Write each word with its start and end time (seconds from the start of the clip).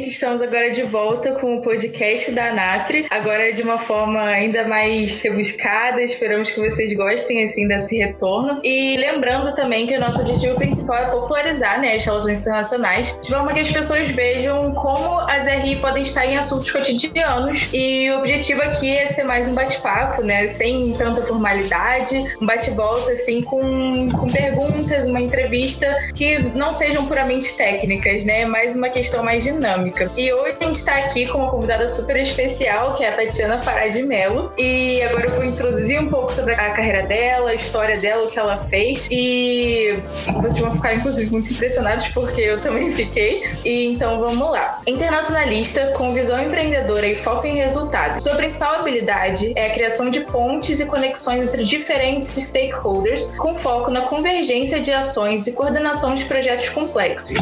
gente, 0.00 0.08
estamos 0.08 0.40
agora 0.40 0.70
de 0.70 0.82
volta 0.82 1.32
com 1.32 1.56
o 1.56 1.62
podcast 1.62 2.32
da 2.32 2.48
ANAPRE, 2.48 3.06
agora 3.10 3.52
de 3.52 3.60
uma 3.62 3.76
forma 3.76 4.22
ainda 4.22 4.66
mais 4.66 5.20
rebuscada, 5.20 6.00
esperamos 6.00 6.50
que 6.50 6.58
vocês 6.58 6.94
gostem 6.94 7.42
assim 7.42 7.68
desse 7.68 7.98
retorno. 7.98 8.60
E 8.64 8.96
lembrando 8.96 9.54
também 9.54 9.86
que 9.86 9.94
o 9.94 10.00
nosso 10.00 10.22
objetivo 10.22 10.54
principal 10.54 10.96
é 10.96 11.10
popularizar 11.10 11.80
né, 11.80 11.96
as 11.96 12.04
relações 12.04 12.40
internacionais, 12.40 13.14
de 13.20 13.28
forma 13.28 13.52
que 13.52 13.60
as 13.60 13.70
pessoas 13.70 14.08
vejam 14.10 14.72
como 14.74 15.20
as 15.20 15.46
RI 15.46 15.76
podem 15.76 16.02
estar 16.02 16.24
em 16.24 16.38
assuntos 16.38 16.70
cotidianos. 16.70 17.68
E 17.72 18.10
o 18.10 18.20
objetivo 18.20 18.62
aqui 18.62 18.96
é 18.96 19.06
ser 19.06 19.24
mais 19.24 19.48
um 19.48 19.54
bate-papo, 19.54 20.22
né, 20.22 20.48
sem 20.48 20.94
tanta 20.94 21.22
formalidade, 21.22 22.36
um 22.40 22.46
bate-volta 22.46 23.12
assim 23.12 23.42
com, 23.42 24.08
com 24.12 24.26
perguntas, 24.28 25.06
uma 25.06 25.20
entrevista 25.20 25.86
que 26.14 26.38
não 26.54 26.72
sejam 26.72 27.04
puramente 27.04 27.54
técnicas, 27.54 28.24
né, 28.24 28.46
mais 28.46 28.74
uma 28.74 28.88
questão 28.88 29.22
mais 29.22 29.44
dinâmica. 29.44 29.89
E 30.16 30.32
hoje 30.32 30.56
a 30.60 30.64
gente 30.64 30.76
está 30.76 30.96
aqui 30.96 31.26
com 31.26 31.38
uma 31.38 31.50
convidada 31.50 31.88
super 31.88 32.16
especial, 32.16 32.94
que 32.94 33.04
é 33.04 33.08
a 33.08 33.16
Tatiana 33.16 33.58
Farad 33.58 33.94
Mello. 34.02 34.52
E 34.56 35.02
agora 35.02 35.26
eu 35.26 35.34
vou 35.34 35.44
introduzir 35.44 36.00
um 36.00 36.08
pouco 36.08 36.32
sobre 36.32 36.54
a 36.54 36.70
carreira 36.70 37.02
dela, 37.02 37.50
a 37.50 37.54
história 37.54 37.98
dela, 37.98 38.24
o 38.24 38.30
que 38.30 38.38
ela 38.38 38.56
fez. 38.56 39.08
E 39.10 39.98
vocês 40.34 40.58
vão 40.58 40.72
ficar, 40.72 40.94
inclusive, 40.94 41.30
muito 41.30 41.52
impressionados, 41.52 42.08
porque 42.08 42.40
eu 42.40 42.60
também 42.60 42.90
fiquei. 42.94 43.42
E 43.64 43.86
então 43.86 44.20
vamos 44.20 44.50
lá. 44.50 44.80
Internacionalista 44.86 45.92
com 45.96 46.12
visão 46.14 46.40
empreendedora 46.42 47.06
e 47.06 47.16
foco 47.16 47.46
em 47.46 47.56
resultados. 47.56 48.22
Sua 48.22 48.34
principal 48.34 48.76
habilidade 48.76 49.52
é 49.56 49.66
a 49.66 49.70
criação 49.70 50.10
de 50.10 50.20
pontes 50.20 50.80
e 50.80 50.86
conexões 50.86 51.42
entre 51.42 51.64
diferentes 51.64 52.28
stakeholders, 52.28 53.34
com 53.36 53.56
foco 53.56 53.90
na 53.90 54.02
convergência 54.02 54.80
de 54.80 54.92
ações 54.92 55.46
e 55.46 55.52
coordenação 55.52 56.14
de 56.14 56.24
projetos 56.24 56.68
complexos. 56.68 57.36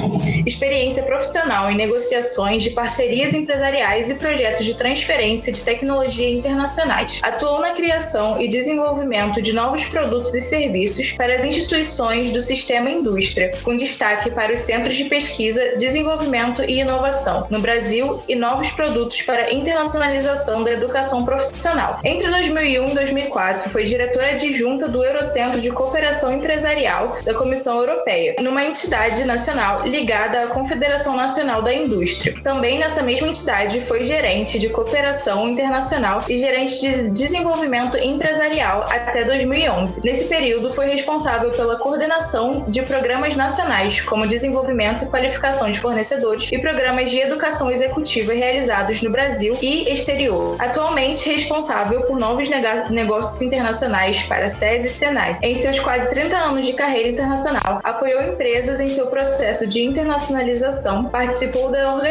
Experiência 0.47 1.03
profissional 1.03 1.71
em 1.71 1.77
negociações 1.77 2.38
de 2.39 2.71
parcerias 2.71 3.35
empresariais 3.35 4.11
e 4.11 4.15
projetos 4.15 4.65
de 4.65 4.77
transferência 4.77 5.53
de 5.53 5.65
tecnologia 5.65 6.31
internacionais. 6.31 7.19
Atuou 7.21 7.61
na 7.61 7.73
criação 7.73 8.41
e 8.41 8.47
desenvolvimento 8.47 9.43
de 9.43 9.53
novos 9.53 9.85
produtos 9.87 10.33
e 10.37 10.41
serviços 10.41 11.11
para 11.13 11.35
as 11.35 11.45
instituições 11.45 12.31
do 12.31 12.41
sistema 12.41 12.91
indústria, 12.91 13.51
com 13.65 13.77
destaque 13.77 14.31
para 14.31 14.53
os 14.53 14.61
centros 14.61 14.95
de 14.95 15.07
pesquisa, 15.07 15.77
desenvolvimento 15.79 16.63
e 16.63 16.79
inovação 16.79 17.45
no 17.51 17.59
Brasil 17.59 18.23
e 18.29 18.37
novos 18.37 18.71
produtos 18.71 19.21
para 19.23 19.53
internacionalização 19.53 20.63
da 20.63 20.71
educação 20.71 21.25
profissional. 21.25 21.99
Entre 22.05 22.31
2001 22.31 22.91
e 22.91 22.95
2004, 22.95 23.69
foi 23.69 23.83
diretora 23.83 24.31
adjunta 24.31 24.89
do 24.89 25.03
Eurocentro 25.03 25.61
de 25.61 25.71
Cooperação 25.71 26.33
Empresarial 26.33 27.19
da 27.25 27.35
Comissão 27.35 27.81
Europeia, 27.81 28.37
numa 28.41 28.65
entidade 28.65 29.25
nacional 29.25 29.83
ligada 29.85 30.45
à 30.45 30.47
Confederação 30.47 31.17
Nacional 31.17 31.63
da 31.63 31.75
Indústria. 31.75 32.18
Também 32.43 32.79
nessa 32.79 33.03
mesma 33.03 33.29
entidade 33.29 33.81
foi 33.81 34.05
gerente 34.05 34.59
de 34.59 34.69
cooperação 34.69 35.49
internacional 35.49 36.25
e 36.29 36.39
gerente 36.39 36.81
de 36.81 37.11
desenvolvimento 37.11 37.97
empresarial 37.97 38.85
até 38.89 39.25
2011. 39.25 40.01
Nesse 40.05 40.25
período, 40.27 40.73
foi 40.73 40.87
responsável 40.87 41.51
pela 41.51 41.77
coordenação 41.77 42.65
de 42.69 42.83
programas 42.83 43.37
nacionais, 43.37 44.01
como 44.01 44.27
desenvolvimento 44.27 45.05
e 45.05 45.09
qualificação 45.09 45.71
de 45.71 45.79
fornecedores 45.79 46.51
e 46.51 46.59
programas 46.59 47.11
de 47.11 47.19
educação 47.19 47.71
executiva 47.71 48.33
realizados 48.33 49.03
no 49.03 49.11
Brasil 49.11 49.57
e 49.61 49.93
exterior. 49.93 50.57
Atualmente 50.59 51.29
responsável 51.31 52.03
por 52.03 52.19
novos 52.19 52.49
negócios 52.91 53.41
internacionais 53.43 54.23
para 54.25 54.49
SES 54.49 54.85
e 54.85 54.91
Senai. 54.91 55.39
Em 55.43 55.55
seus 55.55 55.79
quase 55.79 56.09
30 56.09 56.37
anos 56.37 56.67
de 56.67 56.73
carreira 56.73 57.09
internacional, 57.09 57.81
apoiou 57.85 58.23
empresas 58.23 58.81
em 58.81 58.89
seu 58.89 59.07
processo 59.07 59.67
de 59.67 59.83
internacionalização, 59.83 61.05
participou 61.07 61.71
da 61.71 61.93
organização 61.93 62.08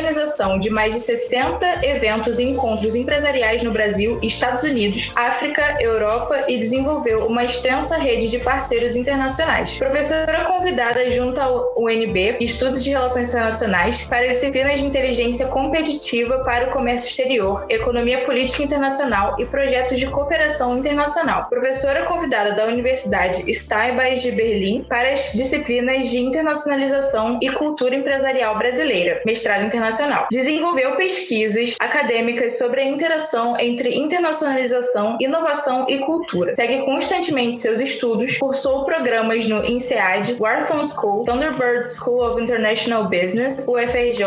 de 0.59 0.69
mais 0.69 0.93
de 0.93 1.01
60 1.01 1.85
eventos 1.85 2.37
e 2.37 2.43
encontros 2.43 2.95
empresariais 2.95 3.63
no 3.63 3.71
Brasil, 3.71 4.19
Estados 4.21 4.63
Unidos, 4.63 5.11
África, 5.15 5.77
Europa 5.79 6.43
e 6.47 6.57
desenvolveu 6.57 7.25
uma 7.25 7.43
extensa 7.43 7.97
rede 7.97 8.29
de 8.29 8.37
parceiros 8.37 8.95
internacionais. 8.95 9.77
Professora 9.77 10.45
convidada 10.45 11.09
junto 11.09 11.41
ao 11.41 11.73
UNB, 11.75 12.37
Estudos 12.39 12.83
de 12.83 12.91
Relações 12.91 13.29
Internacionais, 13.29 14.05
para 14.05 14.27
disciplinas 14.27 14.79
de 14.79 14.85
inteligência 14.85 15.47
competitiva 15.47 16.43
para 16.43 16.67
o 16.67 16.71
comércio 16.71 17.09
exterior, 17.09 17.65
economia 17.67 18.23
política 18.23 18.63
internacional 18.63 19.35
e 19.39 19.45
projetos 19.45 19.99
de 19.99 20.07
cooperação 20.07 20.77
internacional. 20.77 21.47
Professora 21.49 22.03
convidada 22.03 22.53
da 22.53 22.65
Universidade 22.65 23.51
Steinbeis 23.51 24.21
de 24.21 24.31
Berlim 24.31 24.83
para 24.87 25.11
as 25.11 25.31
disciplinas 25.33 26.07
de 26.09 26.19
internacionalização 26.19 27.39
e 27.41 27.49
cultura 27.49 27.95
empresarial 27.95 28.57
brasileira, 28.57 29.21
mestrado 29.25 29.65
internacional. 29.65 29.86
Desenvolveu 30.31 30.95
pesquisas 30.95 31.75
acadêmicas 31.79 32.57
sobre 32.57 32.81
a 32.81 32.85
interação 32.85 33.55
entre 33.59 33.95
internacionalização, 33.95 35.17
inovação 35.19 35.85
e 35.89 35.99
cultura. 35.99 36.53
Segue 36.55 36.83
constantemente 36.83 37.57
seus 37.57 37.79
estudos, 37.79 38.37
cursou 38.37 38.83
programas 38.83 39.47
no 39.47 39.63
INSEAD, 39.65 40.37
Wharton 40.39 40.83
School, 40.83 41.25
Thunderbird 41.25 41.87
School 41.87 42.21
of 42.21 42.41
International 42.41 43.05
Business, 43.05 43.65
UFRJ, 43.67 44.23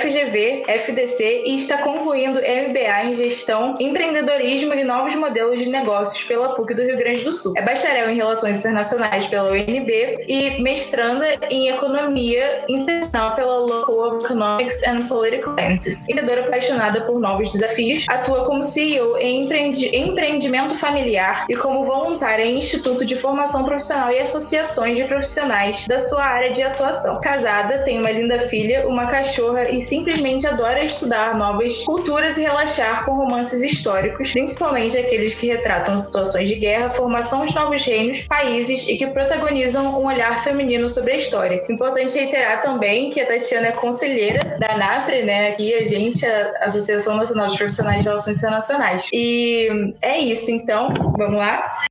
FGV, 0.00 0.64
FDC 0.68 1.42
e 1.46 1.56
está 1.56 1.78
concluindo 1.78 2.40
MBA 2.40 3.04
em 3.04 3.14
Gestão, 3.14 3.76
Empreendedorismo 3.80 4.74
e 4.74 4.84
Novos 4.84 5.14
Modelos 5.14 5.58
de 5.58 5.68
Negócios 5.68 6.22
pela 6.24 6.54
PUC 6.54 6.74
do 6.74 6.82
Rio 6.82 6.98
Grande 6.98 7.22
do 7.22 7.32
Sul. 7.32 7.54
É 7.56 7.62
bacharel 7.62 8.10
em 8.10 8.16
Relações 8.16 8.58
Internacionais 8.58 9.26
pela 9.26 9.50
UNB 9.50 10.24
e 10.26 10.62
mestranda 10.62 11.26
em 11.50 11.68
Economia 11.68 12.64
Internacional 12.68 13.34
pela 13.34 13.58
Local 13.58 14.20
Economics 14.20 14.82
and 14.86 14.93
Political 15.02 15.54
Sciences. 15.58 16.02
Empreendedora 16.08 16.46
apaixonada 16.46 17.00
por 17.02 17.20
novos 17.20 17.50
desafios, 17.50 18.04
atua 18.08 18.44
como 18.44 18.62
CEO 18.62 19.18
em 19.18 19.48
empreendimento 19.92 20.74
familiar 20.74 21.46
e 21.48 21.56
como 21.56 21.84
voluntária 21.84 22.44
em 22.44 22.58
Instituto 22.58 23.04
de 23.04 23.16
Formação 23.16 23.64
Profissional 23.64 24.10
e 24.10 24.18
associações 24.18 24.96
de 24.96 25.04
profissionais 25.04 25.84
da 25.86 25.98
sua 25.98 26.24
área 26.24 26.50
de 26.50 26.62
atuação. 26.62 27.20
Casada, 27.20 27.78
tem 27.78 27.98
uma 27.98 28.10
linda 28.10 28.48
filha, 28.48 28.86
uma 28.86 29.06
cachorra 29.06 29.68
e 29.70 29.80
simplesmente 29.80 30.46
adora 30.46 30.82
estudar 30.82 31.36
novas 31.36 31.82
culturas 31.82 32.38
e 32.38 32.42
relaxar 32.42 33.04
com 33.04 33.12
romances 33.12 33.62
históricos, 33.62 34.32
principalmente 34.32 34.98
aqueles 34.98 35.34
que 35.34 35.46
retratam 35.46 35.98
situações 35.98 36.48
de 36.48 36.54
guerra, 36.54 36.90
formação 36.90 37.44
de 37.44 37.54
novos 37.54 37.84
reinos, 37.84 38.22
países 38.22 38.86
e 38.88 38.96
que 38.96 39.06
protagonizam 39.06 39.98
um 40.00 40.06
olhar 40.06 40.42
feminino 40.42 40.88
sobre 40.88 41.12
a 41.12 41.16
história. 41.16 41.64
Importante 41.68 42.14
reiterar 42.16 42.62
também 42.62 43.10
que 43.10 43.20
a 43.20 43.26
Tatiana 43.26 43.68
é 43.68 43.72
conselheira 43.72 44.58
da 44.58 44.76
NAPRE, 44.84 45.22
né? 45.22 45.48
Aqui 45.48 45.74
a 45.74 45.86
gente, 45.86 46.24
a 46.26 46.66
Associação 46.66 47.16
Nacional 47.16 47.48
de 47.48 47.56
Profissionais 47.56 47.98
de 47.98 48.04
Relações 48.04 48.38
Internacionais. 48.38 49.08
E 49.12 49.94
é 50.02 50.18
isso, 50.18 50.50
então, 50.50 50.92
vamos 51.16 51.38
lá. 51.38 51.84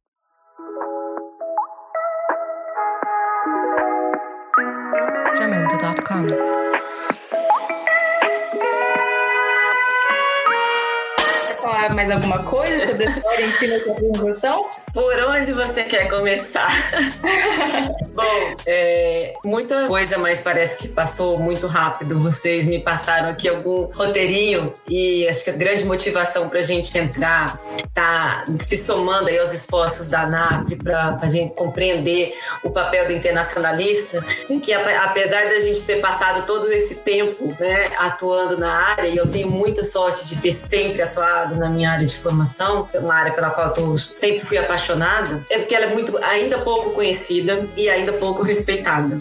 Mais 12.03 12.11
alguma 12.11 12.39
coisa 12.39 12.85
sobre 12.85 13.05
a 13.05 13.07
história 13.07 13.45
em 13.45 13.51
si 13.51 13.67
na 13.67 13.79
sua 13.79 13.93
apresentação? 13.93 14.69
Por 14.93 15.15
onde 15.23 15.53
você 15.53 15.83
quer 15.83 16.09
começar? 16.09 16.69
Bom, 18.13 18.55
é, 18.65 19.33
muita 19.43 19.87
coisa, 19.87 20.17
mas 20.17 20.41
parece 20.41 20.83
que 20.83 20.87
passou 20.89 21.39
muito 21.39 21.65
rápido. 21.65 22.19
Vocês 22.19 22.65
me 22.65 22.79
passaram 22.79 23.29
aqui 23.29 23.47
algum 23.47 23.85
roteirinho 23.85 24.73
e 24.87 25.27
acho 25.27 25.43
que 25.45 25.49
a 25.49 25.53
grande 25.53 25.85
motivação 25.85 26.49
para 26.49 26.59
a 26.59 26.63
gente 26.63 26.95
entrar 26.97 27.59
tá 27.93 28.45
se 28.59 28.77
somando 28.77 29.29
aí 29.29 29.39
aos 29.39 29.51
esforços 29.51 30.07
da 30.07 30.23
ANAP 30.23 30.75
para 30.83 31.17
a 31.21 31.27
gente 31.27 31.55
compreender 31.55 32.35
o 32.63 32.69
papel 32.69 33.07
do 33.07 33.13
internacionalista, 33.13 34.23
em 34.49 34.59
que 34.59 34.73
apesar 34.73 35.45
da 35.45 35.59
gente 35.59 35.81
ter 35.81 36.01
passado 36.01 36.45
todo 36.45 36.71
esse 36.71 36.95
tempo 36.95 37.47
né, 37.59 37.91
atuando 37.97 38.57
na 38.57 38.71
área, 38.71 39.07
e 39.07 39.15
eu 39.15 39.27
tenho 39.27 39.49
muita 39.49 39.83
sorte 39.83 40.27
de 40.27 40.35
ter 40.37 40.51
sempre 40.51 41.01
atuado 41.01 41.55
na 41.55 41.69
minha 41.69 41.92
área 41.93 42.05
de 42.05 42.17
formação, 42.17 42.87
uma 42.95 43.15
área 43.15 43.33
pela 43.33 43.49
qual 43.49 43.73
eu 43.77 43.97
sempre 43.97 44.45
fui 44.45 44.57
apaixonada, 44.57 45.45
é 45.49 45.57
porque 45.59 45.75
ela 45.75 45.85
é 45.85 45.93
muito 45.93 46.17
ainda 46.23 46.59
pouco 46.59 46.91
conhecida 46.91 47.67
e 47.75 47.89
ainda 47.89 48.13
pouco 48.13 48.43
respeitada. 48.43 49.17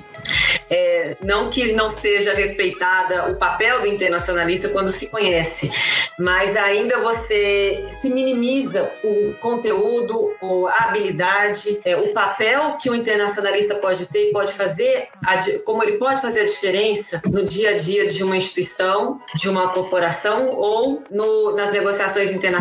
É, 0.70 1.16
não 1.22 1.48
que 1.48 1.72
não 1.72 1.90
seja 1.90 2.32
respeitada 2.32 3.30
o 3.30 3.36
papel 3.36 3.82
do 3.82 3.86
internacionalista 3.86 4.70
quando 4.70 4.88
se 4.88 5.10
conhece, 5.10 5.70
mas 6.18 6.56
ainda 6.56 6.98
você 6.98 7.86
se 7.90 8.08
minimiza 8.08 8.90
o 9.04 9.34
conteúdo, 9.40 10.32
a 10.70 10.84
habilidade, 10.84 11.80
é, 11.84 11.96
o 11.96 12.12
papel 12.12 12.76
que 12.80 12.88
o 12.88 12.94
internacionalista 12.94 13.74
pode 13.74 14.06
ter 14.06 14.30
e 14.30 14.32
pode 14.32 14.52
fazer, 14.52 15.08
como 15.64 15.82
ele 15.82 15.98
pode 15.98 16.20
fazer 16.20 16.42
a 16.42 16.46
diferença 16.46 17.20
no 17.26 17.44
dia 17.44 17.70
a 17.70 17.76
dia 17.76 18.06
de 18.08 18.22
uma 18.22 18.36
instituição, 18.36 19.20
de 19.34 19.48
uma 19.48 19.68
corporação 19.68 20.48
ou 20.48 21.02
no, 21.10 21.54
nas 21.54 21.70
negociações 21.70 22.30
internacionais 22.30 22.51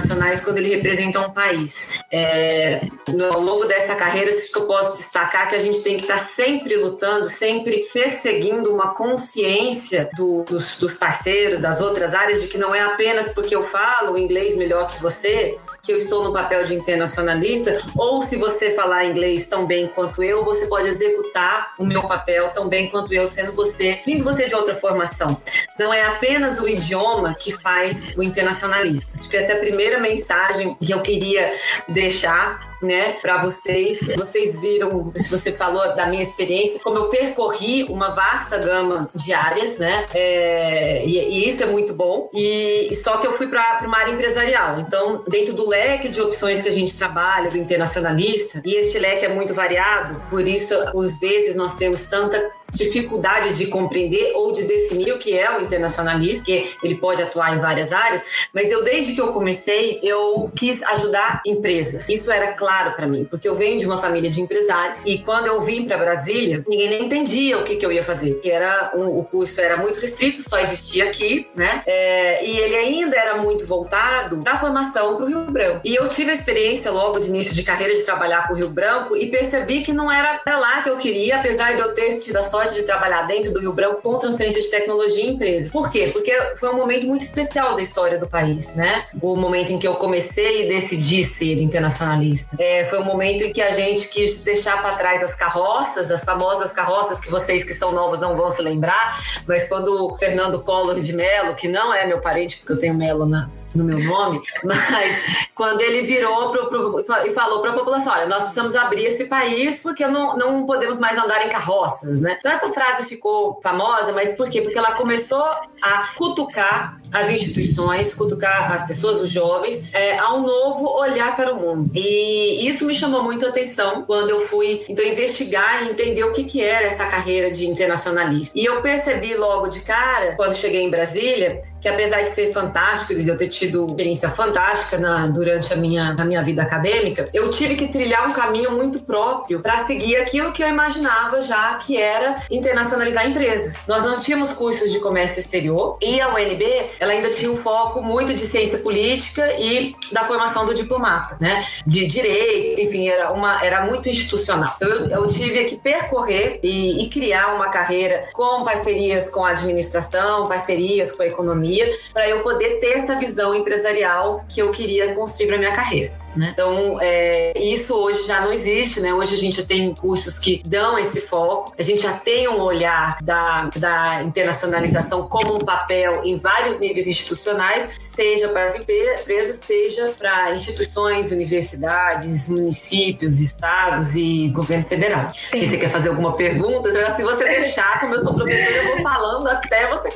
quando 0.43 0.57
ele 0.57 0.69
representa 0.69 1.19
um 1.19 1.31
país. 1.31 1.99
É, 2.11 2.81
no, 3.07 3.25
ao 3.25 3.41
longo 3.41 3.65
dessa 3.65 3.95
carreira, 3.95 4.29
acho 4.29 4.51
que 4.51 4.57
eu 4.57 4.65
posso 4.65 4.97
destacar 4.97 5.49
que 5.49 5.55
a 5.55 5.59
gente 5.59 5.81
tem 5.81 5.97
que 5.97 6.03
estar 6.03 6.17
sempre 6.17 6.75
lutando, 6.77 7.25
sempre 7.29 7.87
perseguindo 7.91 8.73
uma 8.73 8.93
consciência 8.93 10.09
do, 10.15 10.43
dos, 10.43 10.79
dos 10.79 10.97
parceiros, 10.97 11.61
das 11.61 11.81
outras 11.81 12.13
áreas, 12.13 12.41
de 12.41 12.47
que 12.47 12.57
não 12.57 12.73
é 12.73 12.81
apenas 12.81 13.33
porque 13.33 13.55
eu 13.55 13.63
falo 13.63 14.17
inglês 14.17 14.55
melhor 14.55 14.87
que 14.87 15.01
você, 15.01 15.57
que 15.81 15.91
eu 15.91 15.97
estou 15.97 16.23
no 16.23 16.33
papel 16.33 16.63
de 16.63 16.75
internacionalista, 16.75 17.79
ou 17.97 18.23
se 18.23 18.35
você 18.35 18.71
falar 18.71 19.05
inglês 19.05 19.47
tão 19.47 19.65
bem 19.65 19.87
quanto 19.87 20.23
eu, 20.23 20.43
você 20.45 20.67
pode 20.67 20.87
executar 20.87 21.73
o 21.77 21.85
meu 21.85 22.03
papel 22.03 22.49
tão 22.49 22.67
bem 22.67 22.89
quanto 22.89 23.13
eu, 23.13 23.25
sendo 23.25 23.53
você, 23.53 23.99
vindo 24.05 24.23
você 24.23 24.47
de 24.47 24.55
outra 24.55 24.75
formação. 24.75 25.41
Não 25.77 25.93
é 25.93 26.03
apenas 26.03 26.59
o 26.59 26.67
idioma 26.67 27.33
que 27.33 27.51
faz 27.51 28.15
o 28.17 28.23
internacionalista. 28.23 29.19
Acho 29.19 29.29
que 29.29 29.37
essa 29.37 29.53
é 29.53 29.55
a 29.55 29.59
primeira 29.59 29.99
mensagem 29.99 30.75
que 30.75 30.91
eu 30.91 31.01
queria 31.01 31.53
deixar 31.87 32.71
né, 32.81 33.13
para 33.21 33.37
vocês. 33.37 33.99
Vocês 34.15 34.59
viram, 34.59 35.11
se 35.15 35.29
você 35.29 35.53
falou 35.53 35.95
da 35.95 36.07
minha 36.07 36.23
experiência, 36.23 36.79
como 36.83 36.97
eu 36.97 37.09
percorri 37.09 37.83
uma 37.83 38.09
vasta 38.09 38.57
gama 38.57 39.09
de 39.13 39.33
áreas, 39.33 39.77
né, 39.77 40.05
é, 40.13 41.05
e, 41.05 41.17
e, 41.17 41.49
isso 41.49 41.63
é 41.63 41.65
muito 41.65 41.93
bom. 41.93 42.29
E 42.33 42.93
só 43.03 43.17
que 43.17 43.27
eu 43.27 43.37
fui 43.37 43.47
para 43.47 43.81
uma 43.85 43.97
área 43.97 44.11
empresarial. 44.11 44.79
Então, 44.79 45.23
dentro 45.27 45.53
do 45.53 45.70
leque 45.71 46.09
de 46.09 46.21
opções 46.21 46.61
que 46.61 46.69
a 46.69 46.71
gente 46.71 46.95
trabalha, 46.97 47.49
do 47.49 47.57
internacionalista, 47.57 48.61
e 48.65 48.75
este 48.75 48.99
leque 48.99 49.25
é 49.25 49.33
muito 49.33 49.53
variado, 49.53 50.21
por 50.29 50.45
isso, 50.47 50.73
às 50.73 51.17
vezes, 51.17 51.55
nós 51.55 51.75
temos 51.77 52.05
tanta 52.05 52.51
dificuldade 52.71 53.53
de 53.57 53.67
compreender 53.67 54.33
ou 54.35 54.51
de 54.51 54.63
definir 54.63 55.13
o 55.13 55.17
que 55.17 55.37
é 55.37 55.57
o 55.57 55.61
internacionalista, 55.61 56.45
que 56.45 56.71
ele 56.83 56.95
pode 56.95 57.21
atuar 57.21 57.55
em 57.55 57.59
várias 57.59 57.91
áreas, 57.91 58.23
mas 58.53 58.69
eu 58.69 58.83
desde 58.83 59.13
que 59.13 59.21
eu 59.21 59.33
comecei, 59.33 59.99
eu 60.01 60.51
quis 60.55 60.81
ajudar 60.83 61.41
empresas. 61.45 62.09
Isso 62.09 62.31
era 62.31 62.53
claro 62.53 62.95
para 62.95 63.07
mim, 63.07 63.25
porque 63.25 63.47
eu 63.47 63.55
venho 63.55 63.79
de 63.79 63.85
uma 63.85 63.97
família 63.99 64.29
de 64.29 64.41
empresários 64.41 65.05
e 65.05 65.17
quando 65.19 65.47
eu 65.47 65.61
vim 65.61 65.85
para 65.85 65.97
Brasília, 65.97 66.63
ninguém 66.67 66.89
nem 66.89 67.05
entendia 67.05 67.57
o 67.57 67.63
que, 67.63 67.75
que 67.75 67.85
eu 67.85 67.91
ia 67.91 68.03
fazer, 68.03 68.35
que 68.35 68.49
era 68.49 68.91
um, 68.95 69.19
o 69.19 69.23
curso 69.23 69.59
era 69.59 69.77
muito 69.77 69.99
restrito, 69.99 70.47
só 70.47 70.59
existia 70.59 71.05
aqui, 71.05 71.47
né? 71.55 71.81
É, 71.85 72.45
e 72.45 72.57
ele 72.57 72.75
ainda 72.75 73.15
era 73.15 73.35
muito 73.35 73.65
voltado 73.65 74.37
para 74.37 74.59
formação 74.59 75.15
para 75.15 75.25
o 75.25 75.27
Rio 75.27 75.45
Branco. 75.45 75.81
E 75.83 75.95
eu 75.95 76.07
tive 76.07 76.31
a 76.31 76.33
experiência 76.33 76.91
logo 76.91 77.19
de 77.19 77.27
início 77.27 77.53
de 77.53 77.63
carreira 77.63 77.95
de 77.95 78.03
trabalhar 78.03 78.47
com 78.47 78.53
o 78.53 78.57
Rio 78.57 78.69
Branco 78.69 79.15
e 79.15 79.27
percebi 79.27 79.81
que 79.81 79.93
não 79.93 80.11
era 80.11 80.39
lá 80.57 80.81
que 80.81 80.89
eu 80.89 80.97
queria, 80.97 81.37
apesar 81.37 81.75
de 81.75 81.81
eu 81.81 81.93
ter 81.93 82.19
tido 82.19 82.37
a 82.37 82.43
sorte 82.43 82.60
sorte 82.61 82.75
de 82.75 82.83
trabalhar 82.83 83.23
dentro 83.23 83.51
do 83.51 83.59
Rio 83.59 83.73
Branco 83.73 84.01
com 84.01 84.19
transferência 84.19 84.61
de 84.61 84.69
tecnologia 84.69 85.25
em 85.25 85.33
empresas. 85.33 85.71
Por 85.71 85.89
quê? 85.89 86.09
Porque 86.13 86.31
foi 86.59 86.69
um 86.69 86.77
momento 86.77 87.07
muito 87.07 87.23
especial 87.23 87.75
da 87.75 87.81
história 87.81 88.17
do 88.17 88.27
país, 88.27 88.75
né? 88.75 89.03
O 89.21 89.35
momento 89.35 89.71
em 89.71 89.79
que 89.79 89.87
eu 89.87 89.95
comecei 89.95 90.65
e 90.65 90.69
decidi 90.69 91.23
ser 91.23 91.59
internacionalista. 91.59 92.55
É, 92.59 92.85
foi 92.85 92.99
um 92.99 93.03
momento 93.03 93.43
em 93.43 93.51
que 93.51 93.61
a 93.61 93.71
gente 93.71 94.07
quis 94.09 94.43
deixar 94.43 94.81
para 94.81 94.95
trás 94.95 95.23
as 95.23 95.33
carroças, 95.33 96.11
as 96.11 96.23
famosas 96.23 96.71
carroças 96.71 97.19
que 97.19 97.31
vocês 97.31 97.63
que 97.63 97.73
são 97.73 97.91
novos 97.91 98.19
não 98.19 98.35
vão 98.35 98.49
se 98.49 98.61
lembrar, 98.61 99.19
mas 99.47 99.67
quando 99.67 99.87
o 100.05 100.17
Fernando 100.17 100.61
Collor 100.63 100.99
de 100.99 101.13
Mello, 101.13 101.55
que 101.55 101.67
não 101.67 101.93
é 101.93 102.05
meu 102.05 102.19
parente, 102.19 102.57
porque 102.57 102.73
eu 102.73 102.79
tenho 102.79 102.95
Mello 102.95 103.25
na, 103.25 103.49
no 103.75 103.83
meu 103.83 103.99
nome, 103.99 104.41
mas 104.63 105.47
quando 105.55 105.81
ele 105.81 106.03
virou 106.03 106.51
pro, 106.51 106.67
pro, 106.67 107.05
e 107.25 107.33
falou 107.33 107.61
para 107.61 107.71
a 107.71 107.73
população: 107.73 108.13
olha, 108.13 108.25
nós 108.27 108.43
precisamos 108.43 108.75
abrir 108.75 109.05
esse 109.05 109.25
país 109.25 109.81
porque 109.81 110.05
não, 110.07 110.37
não 110.37 110.65
podemos 110.65 110.97
mais 110.97 111.17
andar 111.17 111.45
em 111.45 111.49
carroças, 111.49 112.19
né? 112.21 112.37
Então 112.39 112.51
essa 112.51 112.71
frase 112.71 113.07
ficou 113.07 113.59
famosa, 113.61 114.11
mas 114.11 114.35
por 114.35 114.49
quê? 114.49 114.61
Porque 114.61 114.77
ela 114.77 114.93
começou 114.93 115.43
a 115.81 116.09
cutucar 116.15 116.97
as 117.11 117.29
instituições, 117.29 118.13
cutucar 118.13 118.71
as 118.71 118.87
pessoas, 118.87 119.21
os 119.21 119.29
jovens, 119.29 119.93
é, 119.93 120.17
a 120.17 120.33
um 120.33 120.41
novo 120.41 120.87
olhar 120.97 121.35
para 121.35 121.53
o 121.53 121.59
mundo. 121.59 121.91
E 121.93 122.67
isso 122.67 122.85
me 122.85 122.95
chamou 122.95 123.23
muito 123.23 123.45
a 123.45 123.49
atenção 123.49 124.03
quando 124.03 124.29
eu 124.29 124.47
fui 124.47 124.85
então 124.87 125.05
investigar 125.05 125.83
e 125.83 125.89
entender 125.89 126.23
o 126.23 126.31
que, 126.31 126.43
que 126.43 126.63
era 126.63 126.87
essa 126.87 127.05
carreira 127.05 127.51
de 127.51 127.67
internacionalista. 127.67 128.57
E 128.57 128.65
eu 128.65 128.81
percebi 128.81 129.35
logo 129.35 129.67
de 129.67 129.81
cara, 129.81 130.33
quando 130.35 130.55
cheguei 130.55 130.81
em 130.81 130.89
Brasília, 130.89 131.61
que 131.81 131.87
apesar 131.87 132.21
de 132.21 132.31
ser 132.31 132.53
fantástico, 132.53 133.13
de 133.15 133.27
eu 133.27 133.37
ter 133.37 133.47
tido 133.61 133.85
experiência 133.87 134.29
fantástica 134.29 134.97
na, 134.97 135.27
durante 135.27 135.71
a 135.71 135.75
minha, 135.75 136.15
a 136.17 136.25
minha 136.25 136.41
vida 136.41 136.63
acadêmica, 136.63 137.29
eu 137.33 137.49
tive 137.51 137.75
que 137.75 137.87
trilhar 137.87 138.27
um 138.27 138.33
caminho 138.33 138.71
muito 138.71 138.99
próprio 139.01 139.59
para 139.59 139.85
seguir 139.85 140.15
aquilo 140.15 140.51
que 140.51 140.63
eu 140.63 140.67
imaginava 140.67 141.41
já 141.41 141.75
que 141.75 141.97
era 141.97 142.43
internacionalizar 142.49 143.27
empresas. 143.29 143.85
Nós 143.87 144.03
não 144.03 144.19
tínhamos 144.19 144.51
cursos 144.51 144.91
de 144.91 144.99
comércio 144.99 145.39
exterior 145.39 145.97
e 146.01 146.19
a 146.19 146.33
UNB 146.33 146.63
ela 146.99 147.11
ainda 147.11 147.29
tinha 147.29 147.51
um 147.51 147.57
foco 147.57 148.01
muito 148.01 148.33
de 148.33 148.39
ciência 148.39 148.79
política 148.79 149.53
e 149.59 149.95
da 150.11 150.23
formação 150.23 150.65
do 150.65 150.73
diplomata, 150.73 151.37
né? 151.39 151.65
De 151.85 152.07
direito, 152.07 152.81
enfim, 152.81 153.07
era, 153.09 153.31
uma, 153.31 153.63
era 153.63 153.85
muito 153.85 154.09
institucional. 154.09 154.73
Então 154.77 154.89
eu, 154.89 155.07
eu 155.07 155.27
tive 155.27 155.65
que 155.65 155.77
percorrer 155.77 156.59
e, 156.63 157.03
e 157.03 157.09
criar 157.09 157.53
uma 157.55 157.69
carreira 157.69 158.25
com 158.33 158.63
parcerias 158.63 159.29
com 159.29 159.45
a 159.45 159.51
administração, 159.51 160.47
parcerias 160.47 161.11
com 161.11 161.21
a 161.23 161.27
economia, 161.27 161.91
para 162.13 162.27
eu 162.27 162.41
poder 162.41 162.79
ter 162.79 162.99
essa 162.99 163.15
visão 163.15 163.50
visão 163.51 163.55
empresarial 163.55 164.45
que 164.47 164.61
eu 164.61 164.71
queria 164.71 165.13
construir 165.13 165.47
para 165.47 165.57
minha 165.57 165.73
carreira. 165.73 166.13
Né? 166.35 166.51
Então, 166.53 166.97
é, 167.01 167.53
isso 167.57 167.93
hoje 167.93 168.25
já 168.25 168.41
não 168.41 168.51
existe, 168.51 168.99
né? 168.99 169.13
Hoje 169.13 169.35
a 169.35 169.37
gente 169.37 169.65
tem 169.65 169.93
cursos 169.93 170.39
que 170.39 170.61
dão 170.65 170.97
esse 170.97 171.21
foco, 171.21 171.73
a 171.77 171.81
gente 171.81 172.01
já 172.01 172.13
tem 172.13 172.47
um 172.47 172.61
olhar 172.61 173.17
da, 173.21 173.69
da 173.75 174.23
internacionalização 174.23 175.27
como 175.27 175.55
um 175.55 175.65
papel 175.65 176.21
em 176.23 176.37
vários 176.37 176.79
níveis 176.79 177.07
institucionais, 177.07 177.95
seja 177.97 178.49
para 178.49 178.65
as 178.65 178.75
empresas, 178.75 179.57
seja 179.65 180.13
para 180.17 180.53
instituições, 180.53 181.31
universidades, 181.31 182.49
municípios, 182.49 183.39
estados 183.39 184.15
e 184.15 184.49
governo 184.49 184.85
federal. 184.85 185.33
Sim. 185.33 185.59
Se 185.59 185.67
você 185.67 185.77
quer 185.77 185.91
fazer 185.91 186.09
alguma 186.09 186.33
pergunta, 186.35 186.91
se 187.15 187.23
você 187.23 187.43
deixar, 187.43 187.99
como 187.99 188.15
eu 188.15 188.21
sou 188.21 188.33
professora, 188.33 188.77
eu 188.77 188.87
vou 188.87 189.03
falando 189.03 189.47
até 189.47 189.89
você. 189.89 190.09